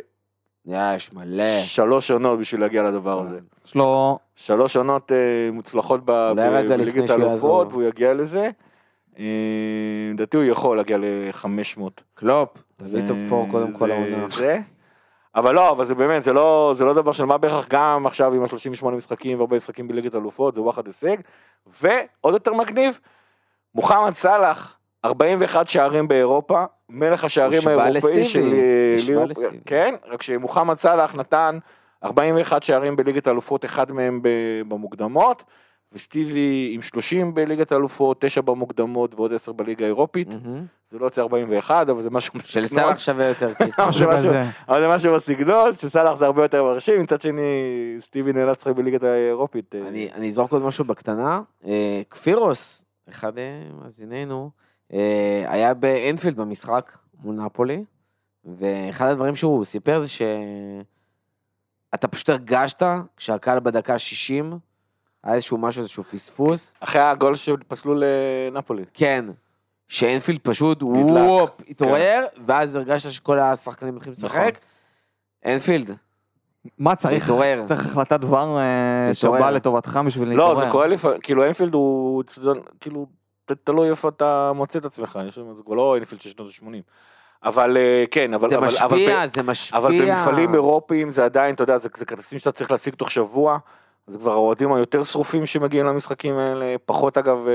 יש 0.72 1.14
מלא. 1.14 1.62
שלוש 1.64 2.12
עונות 2.12 2.40
בשביל 2.40 2.62
להגיע 2.62 2.84
לדבר 2.84 3.22
הזה. 3.22 3.40
יש 3.66 3.76
לו, 3.76 4.20
שלוש 4.36 4.78
עונות 4.78 5.12
אה, 5.12 5.18
מוצלחות 5.52 6.02
ב- 6.06 6.32
בליגת. 6.36 7.10
האלופות, 7.10 7.68
והוא 7.72 7.84
יגיע 7.84 8.14
לזה. 8.14 8.50
אה, 9.20 9.26
לדעתי 10.14 10.38
הוא 10.38 10.46
יכול 10.46 10.78
להגיע 10.78 10.98
ל-500. 10.98 11.82
קלופ, 12.14 12.50
תביא 12.78 13.08
top 13.08 13.18
four 13.30 13.48
קודם 13.52 13.74
כל 13.74 13.92
העונה. 13.92 14.30
זה. 14.30 14.60
אבל 15.36 15.54
לא, 15.56 15.72
אבל 15.72 15.86
זה 15.86 15.96
באמת, 15.96 16.24
זה 16.24 16.34
לא, 16.34 16.74
זה 16.78 16.86
לא 16.86 16.94
דבר 16.94 17.12
של 17.12 17.26
מה 17.26 17.38
בכך, 17.38 17.68
גם 17.70 18.08
עכשיו 18.08 18.34
עם 18.34 18.44
ה-38 18.44 18.86
משחקים 18.90 19.38
והרבה 19.38 19.56
משחקים 19.56 19.88
בליגת 19.88 20.14
האלופות, 20.14 20.56
זה 20.56 20.62
וואחד 20.62 20.88
הישג. 20.88 21.18
ועוד 21.82 22.34
יותר 22.34 22.54
מגניב, 22.54 23.00
מוחמד 23.76 24.14
סאלח, 24.14 24.79
41 25.06 25.70
שערים 25.70 26.08
באירופה, 26.08 26.64
מלך 26.90 27.24
השערים 27.24 27.62
האירופאי 27.68 28.26
של 28.26 28.54
אה, 28.54 28.96
ליברפול. 29.08 29.52
כן, 29.66 29.96
רק 30.08 30.24
שמוחמד 30.24 30.78
סאלח 30.78 31.16
נתן 31.16 31.60
41 32.04 32.64
שערים 32.64 32.96
בליגת 32.96 33.28
האלופות, 33.28 33.66
אחד 33.66 33.92
מהם 33.92 34.22
במוקדמות, 34.68 35.44
וסטיבי 35.94 36.72
עם 36.76 36.82
30 36.82 37.34
בליגת 37.34 37.72
האלופות, 37.72 38.22
9 38.22 38.42
במוקדמות 38.42 39.16
ועוד 39.16 39.34
10 39.34 39.52
בליגה 39.52 39.86
האירופית. 39.86 40.28
זה 40.92 41.00
לא 41.00 41.06
יוצא 41.06 41.22
41, 41.22 41.90
אבל 41.90 42.02
זה 42.02 42.10
משהו 42.10 42.34
של. 42.44 42.68
סאלח 42.68 43.00
שווה 43.00 43.26
יותר 43.26 43.54
קיצור. 43.54 43.86
אבל 44.70 44.82
זה 44.82 44.88
משהו 44.88 45.14
בסגנון, 45.14 45.74
שסאלח 45.74 46.16
זה 46.16 46.26
הרבה 46.26 46.44
יותר 46.44 46.64
מרשים, 46.64 47.02
מצד 47.02 47.22
שני 47.22 47.42
סטיבי 48.00 48.34
נאלץ 48.34 48.62
לשחק 48.62 48.76
בליגת 48.76 49.04
האירופית. 49.04 49.76
אה, 49.76 49.88
אני 49.88 50.10
אני 50.14 50.28
אזרוק 50.28 50.52
עוד 50.52 50.62
משהו 50.62 50.86
בקטנה. 50.86 51.42
אה, 51.66 52.02
כפירוס, 52.10 52.86
אחד 53.10 53.34
מאזיננו, 53.82 54.50
היה 55.48 55.74
באנפילד 55.74 56.38
במשחק 56.38 56.98
מול 57.24 57.36
נפולי, 57.36 57.84
ואחד 58.46 59.08
הדברים 59.08 59.36
שהוא 59.36 59.66
סיפר 59.66 60.00
זה 60.00 60.08
שאתה 60.10 60.88
פשוט 62.08 62.30
הרגשת 62.30 62.84
כשהקהל 63.18 63.60
בדקה 63.60 64.00
60, 64.00 64.58
היה 65.24 65.36
איזשהו 65.36 65.58
משהו, 65.58 65.80
איזשהו 65.82 66.04
פספוס, 66.04 66.74
אחרי 66.80 67.02
הגול 67.02 67.36
שפסלו 67.36 67.96
לנפולי. 67.96 68.84
כן, 68.94 69.26
שאנפילד 69.88 70.40
פשוט 70.44 70.84
וופ, 70.84 71.50
התעורר, 71.70 72.26
ואז 72.46 72.76
הרגשת 72.76 73.12
שכל 73.12 73.40
השחקנים 73.40 73.96
מתחילים 73.96 74.18
נכון. 74.24 74.40
לשחק. 74.42 74.60
אנפילד, 75.46 75.92
מה 76.78 76.96
צריך? 76.96 77.24
להתעורר. 77.24 77.64
צריך 77.66 77.86
החלטת 77.86 78.20
דבר 78.20 78.58
אה. 78.58 79.14
שבאה 79.14 79.52
לטובתך 79.52 80.00
בשביל 80.06 80.28
לא, 80.30 80.34
להתעורר. 80.36 80.66
זה 80.66 80.72
קורה 80.72 80.88
לפעמים, 80.88 81.20
כאילו 81.22 81.44
אינפילד 81.44 81.74
הוא, 81.74 82.24
צדון- 82.24 82.62
כאילו, 82.80 83.06
תלוי 83.56 83.90
איפה 83.90 84.10
אתה 84.10 84.52
מוצא 84.56 84.80
את 84.80 84.86
עצמך, 84.86 85.20
יש 85.28 85.36
שם- 85.36 85.54
זה 85.54 85.64
כבר 85.66 85.76
לא 85.76 85.96
אינפילד 85.96 86.22
של 86.22 86.30
שנות 86.30 86.48
ה-80. 86.48 86.82
אבל 87.44 87.78
אה, 87.78 88.04
כן, 88.12 88.34
אבל... 88.34 88.50
זה 88.50 88.58
אבל- 88.58 88.68
אבל 88.84 88.98
משפיע, 88.98 89.26
ב- 89.26 89.34
זה 89.36 89.44
משפיע. 89.44 89.78
אבל 89.80 89.92
במפעלים 90.02 90.54
אירופיים 90.54 91.12
זה 91.12 91.26
עדיין, 91.26 91.56
אתה 91.56 91.64
יודע, 91.64 91.78
זה, 91.78 91.90
זה 91.98 92.06
כרטיסים 92.06 92.40
שאתה 92.40 92.52
צריך 92.52 92.72
להשיג 92.72 92.94
תוך 92.96 93.12
שבוע. 93.12 93.58
זה 94.08 94.18
כבר 94.18 94.32
האוהדים 94.32 94.74
היותר 94.74 95.04
שרופים 95.04 95.46
שמגיעים 95.46 95.86
למשחקים 95.86 96.38
האלה, 96.38 96.76
פחות 96.86 97.18
אגב 97.18 97.38
אה, 97.48 97.54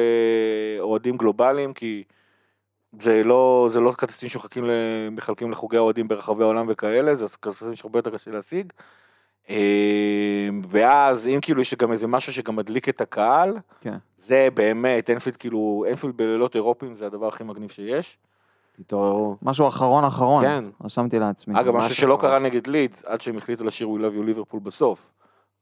אוהדים 0.80 1.16
גלובליים, 1.16 1.72
כי 1.74 2.02
זה 3.00 3.22
לא, 3.24 3.68
זה 3.70 3.80
לא 3.80 3.92
כרטיסים 3.92 4.28
שמחלקים 4.28 5.50
לחוגי 5.50 5.76
האוהדים 5.76 6.08
ברחבי 6.08 6.42
העולם 6.42 6.66
וכאלה, 6.68 7.14
זה 7.14 7.26
כרטיסים 7.42 7.74
שהרבה 7.74 7.98
יותר 7.98 8.10
קשה 8.10 8.30
להשיג. 8.30 8.72
אה, 9.50 10.48
ואז 10.68 11.28
אם 11.28 11.38
כאילו 11.42 11.62
יש 11.62 11.74
גם 11.74 11.92
איזה 11.92 12.06
משהו 12.06 12.32
שגם 12.32 12.56
מדליק 12.56 12.88
את 12.88 13.00
הקהל, 13.00 13.58
כן. 13.80 13.96
זה 14.18 14.48
באמת, 14.54 15.10
אינפילד 15.10 15.36
כאילו, 15.36 15.84
אינפילד 15.86 16.16
בלילות 16.16 16.54
אירופיים 16.54 16.94
זה 16.94 17.06
הדבר 17.06 17.28
הכי 17.28 17.44
מגניב 17.44 17.70
שיש. 17.70 18.18
תתעוררו. 18.76 19.36
משהו 19.42 19.68
אחרון 19.68 20.04
אחרון. 20.04 20.44
כן. 20.44 20.64
רשמתי 20.84 21.18
לעצמי. 21.18 21.60
אגב, 21.60 21.74
ממש 21.74 21.84
משהו 21.84 21.96
שלא. 21.96 22.18
קרה 22.20 22.38
נגד 22.38 22.66
לידס, 22.66 23.04
עד 23.04 23.20
שהם 23.20 23.36
החליטו 23.38 23.64
לשיר 23.64 23.88
We 23.88 23.98
Love 24.00 24.20
You 24.20 24.24
ליברפול 24.24 24.60
בסוף. 24.60 25.10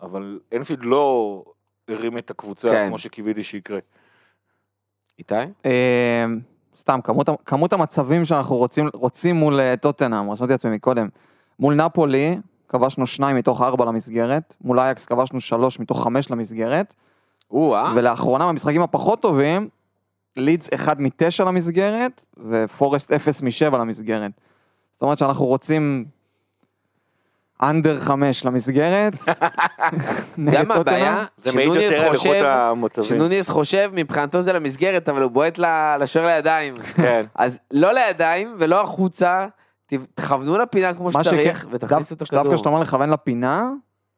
אבל 0.01 0.41
אינפילד 0.53 0.85
לא 0.85 1.45
הרים 1.89 2.19
את 2.19 2.31
הקבוצה 2.31 2.71
כן. 2.71 2.89
כמו 2.89 2.99
שקיוויתי 2.99 3.43
שיקרה. 3.43 3.79
איתי? 5.19 5.35
אה, 5.67 6.25
סתם, 6.77 7.01
כמות, 7.05 7.29
כמות 7.47 7.73
המצבים 7.73 8.25
שאנחנו 8.25 8.57
רוצים, 8.57 8.89
רוצים 8.95 9.37
מול 9.37 9.61
אה, 9.61 9.77
טוטנאם, 9.77 10.31
רשמתי 10.31 10.53
לעצמי 10.53 10.77
מקודם. 10.77 11.09
מול 11.59 11.75
נפולי, 11.75 12.37
כבשנו 12.73 13.07
שניים 13.07 13.37
מתוך 13.37 13.63
ארבע 13.63 13.85
למסגרת, 13.85 14.57
מול 14.61 14.81
אייקס 14.81 15.07
כבשנו 15.07 15.41
שלוש 15.41 15.81
מתוך 15.81 16.03
חמש 16.03 16.31
למסגרת, 16.31 16.95
או-אה. 17.51 17.93
ולאחרונה 17.97 18.49
במשחקים 18.49 18.83
הפחות 18.83 19.23
טובים, 19.23 19.69
לידס 20.37 20.69
אחד 20.75 21.01
מתשע 21.01 21.45
למסגרת, 21.45 22.25
ופורסט 22.51 23.13
אפס 23.13 23.43
משבע 23.43 23.79
למסגרת. 23.79 24.31
זאת 24.93 25.03
אומרת 25.03 25.19
שאנחנו 25.19 25.47
רוצים 25.47 26.05
אנדר 27.63 28.01
חמש 28.01 28.45
למסגרת. 28.45 29.13
יודע 30.39 30.63
מה 30.63 30.75
הבעיה? 30.75 31.25
זה 31.45 31.53
שנוניס 31.53 31.95
חושב. 32.09 32.45
שנוניס 33.03 33.49
חושב 33.49 33.91
מבחינתו 33.93 34.43
זה 34.43 34.53
למסגרת, 34.53 35.09
אבל 35.09 35.23
הוא 35.23 35.31
בועט 35.31 35.59
לשוער 36.01 36.27
לידיים. 36.27 36.75
כן. 36.95 37.27
אז 37.35 37.59
לא 37.71 37.93
לידיים 37.93 38.57
ולא 38.59 38.81
החוצה, 38.81 39.47
תכוונו 40.15 40.59
לפינה 40.59 40.95
כמו 40.95 41.13
שצריך, 41.13 41.67
ותכניסו 41.71 42.15
את 42.15 42.23
הכדור. 42.23 42.43
דווקא 42.43 42.55
כשאתה 42.57 42.69
אומר 42.69 42.81
לכוון 42.81 43.11
לפינה, 43.11 43.71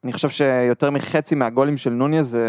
אני 0.04 0.12
חושב 0.12 0.28
שיותר 0.28 0.90
מחצי 0.90 1.34
מהגולים 1.34 1.76
של 1.76 1.90
נוניס 1.90 2.26
זה, 2.26 2.48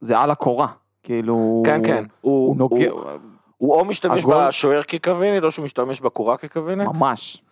זה 0.00 0.18
על 0.18 0.30
הקורה. 0.30 0.66
כאילו, 1.02 1.62
כן, 1.66 1.80
כן. 1.84 2.04
הוא- 2.20 2.46
הוא 2.48 2.56
נוגע, 2.56 2.90
הוא- 2.90 3.02
הוא 3.56 3.74
או 3.74 3.84
משתמש 3.84 4.22
הגול- 4.22 4.48
בשוער 4.48 4.82
ככוונת, 4.82 5.42
או 5.42 5.50
שהוא 5.50 5.64
משתמש 5.64 6.00
בקורה 6.00 6.36
ככוונת. 6.36 6.86
ממש. 6.86 7.42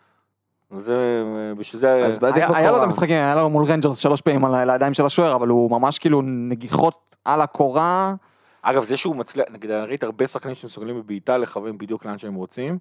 זה, 0.78 1.22
בשביל 1.58 1.80
זה... 1.80 2.06
אז 2.06 2.18
בדיוק 2.18 2.36
היה, 2.36 2.56
היה 2.56 2.70
לו 2.70 2.76
את. 2.78 2.82
המשחקים, 2.82 3.16
היה 3.16 3.34
לו 3.34 3.50
מול 3.50 3.64
רנג'רס 3.64 3.98
שלוש 3.98 4.20
פעמים 4.20 4.44
על 4.44 4.70
הידיים 4.70 4.94
של 4.94 5.06
השוער, 5.06 5.34
אבל 5.36 5.48
הוא 5.48 5.70
ממש 5.70 5.98
כאילו 5.98 6.22
נגיחות 6.22 7.16
על 7.24 7.40
הקורה. 7.40 8.14
אגב, 8.62 8.84
זה 8.84 8.96
שהוא 8.96 9.16
מצליח, 9.16 9.44
נגיד, 9.50 9.70
אני 9.70 9.86
ראיתי 9.86 10.06
הרבה 10.06 10.26
שחקנים 10.26 10.54
שמסוגלים 10.54 11.00
בבעיטה 11.00 11.38
לכוון 11.38 11.78
בדיוק 11.78 12.04
לאן 12.06 12.18
שהם 12.18 12.34
רוצים. 12.34 12.78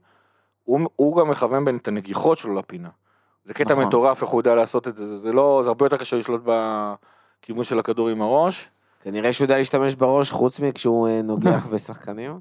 הוא, 0.64 0.80
הוא 0.96 1.18
גם 1.18 1.30
מכוון 1.30 1.66
בין 1.66 1.78
את 1.78 1.88
הנגיחות 1.88 2.38
שלו 2.38 2.56
לפינה. 2.56 2.90
זה 3.46 3.54
קטע 3.54 3.74
נכון. 3.74 3.86
מטורף 3.86 4.22
איך 4.22 4.30
הוא 4.30 4.40
יודע 4.40 4.56
לעשות 4.56 4.88
את 4.88 4.96
זה, 4.96 5.08
זה, 5.08 5.18
זה 5.18 5.32
לא, 5.32 5.62
זה 5.64 5.70
הרבה 5.70 5.86
יותר 5.86 5.98
קשה 5.98 6.18
לשלוט 6.18 6.42
בכיוון 6.46 7.64
של 7.64 7.80
הכדור 7.80 8.10
עם 8.10 8.22
הראש. 8.22 8.70
כנראה 9.04 9.34
שהוא 9.34 9.46
יודע 9.46 9.58
להשתמש 9.58 9.96
בראש 9.96 10.32
חוץ 10.32 10.60
מכשהוא 10.60 11.08
אה, 11.08 11.22
נוגח 11.22 11.66
בשחקנים. 11.72 12.40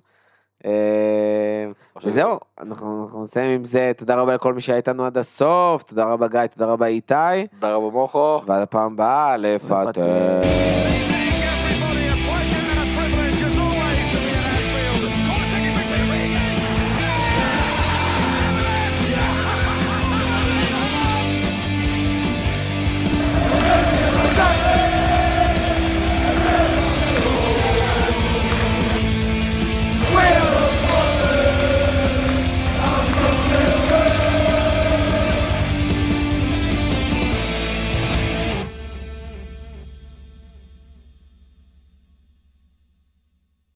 אה, 0.64 1.70
וזהו, 2.04 2.38
אנחנו 2.60 3.02
אנחנו 3.04 3.22
נסיים 3.22 3.50
עם 3.50 3.64
זה, 3.64 3.92
תודה 3.96 4.14
רבה 4.14 4.34
לכל 4.34 4.54
מי 4.54 4.60
שהיה 4.60 4.76
איתנו 4.76 5.06
עד 5.06 5.18
הסוף, 5.18 5.82
תודה 5.82 6.04
רבה 6.04 6.28
גיא, 6.28 6.46
תודה 6.46 6.66
רבה 6.72 6.86
איתי, 6.86 7.46
תודה 7.50 7.74
רבה 7.74 7.90
מוכו. 7.90 8.42
ועד 8.46 8.62
הפעם 8.62 8.92
הבאה, 8.92 9.36
לפטר. 9.36 9.82
לפטר. 9.82 11.11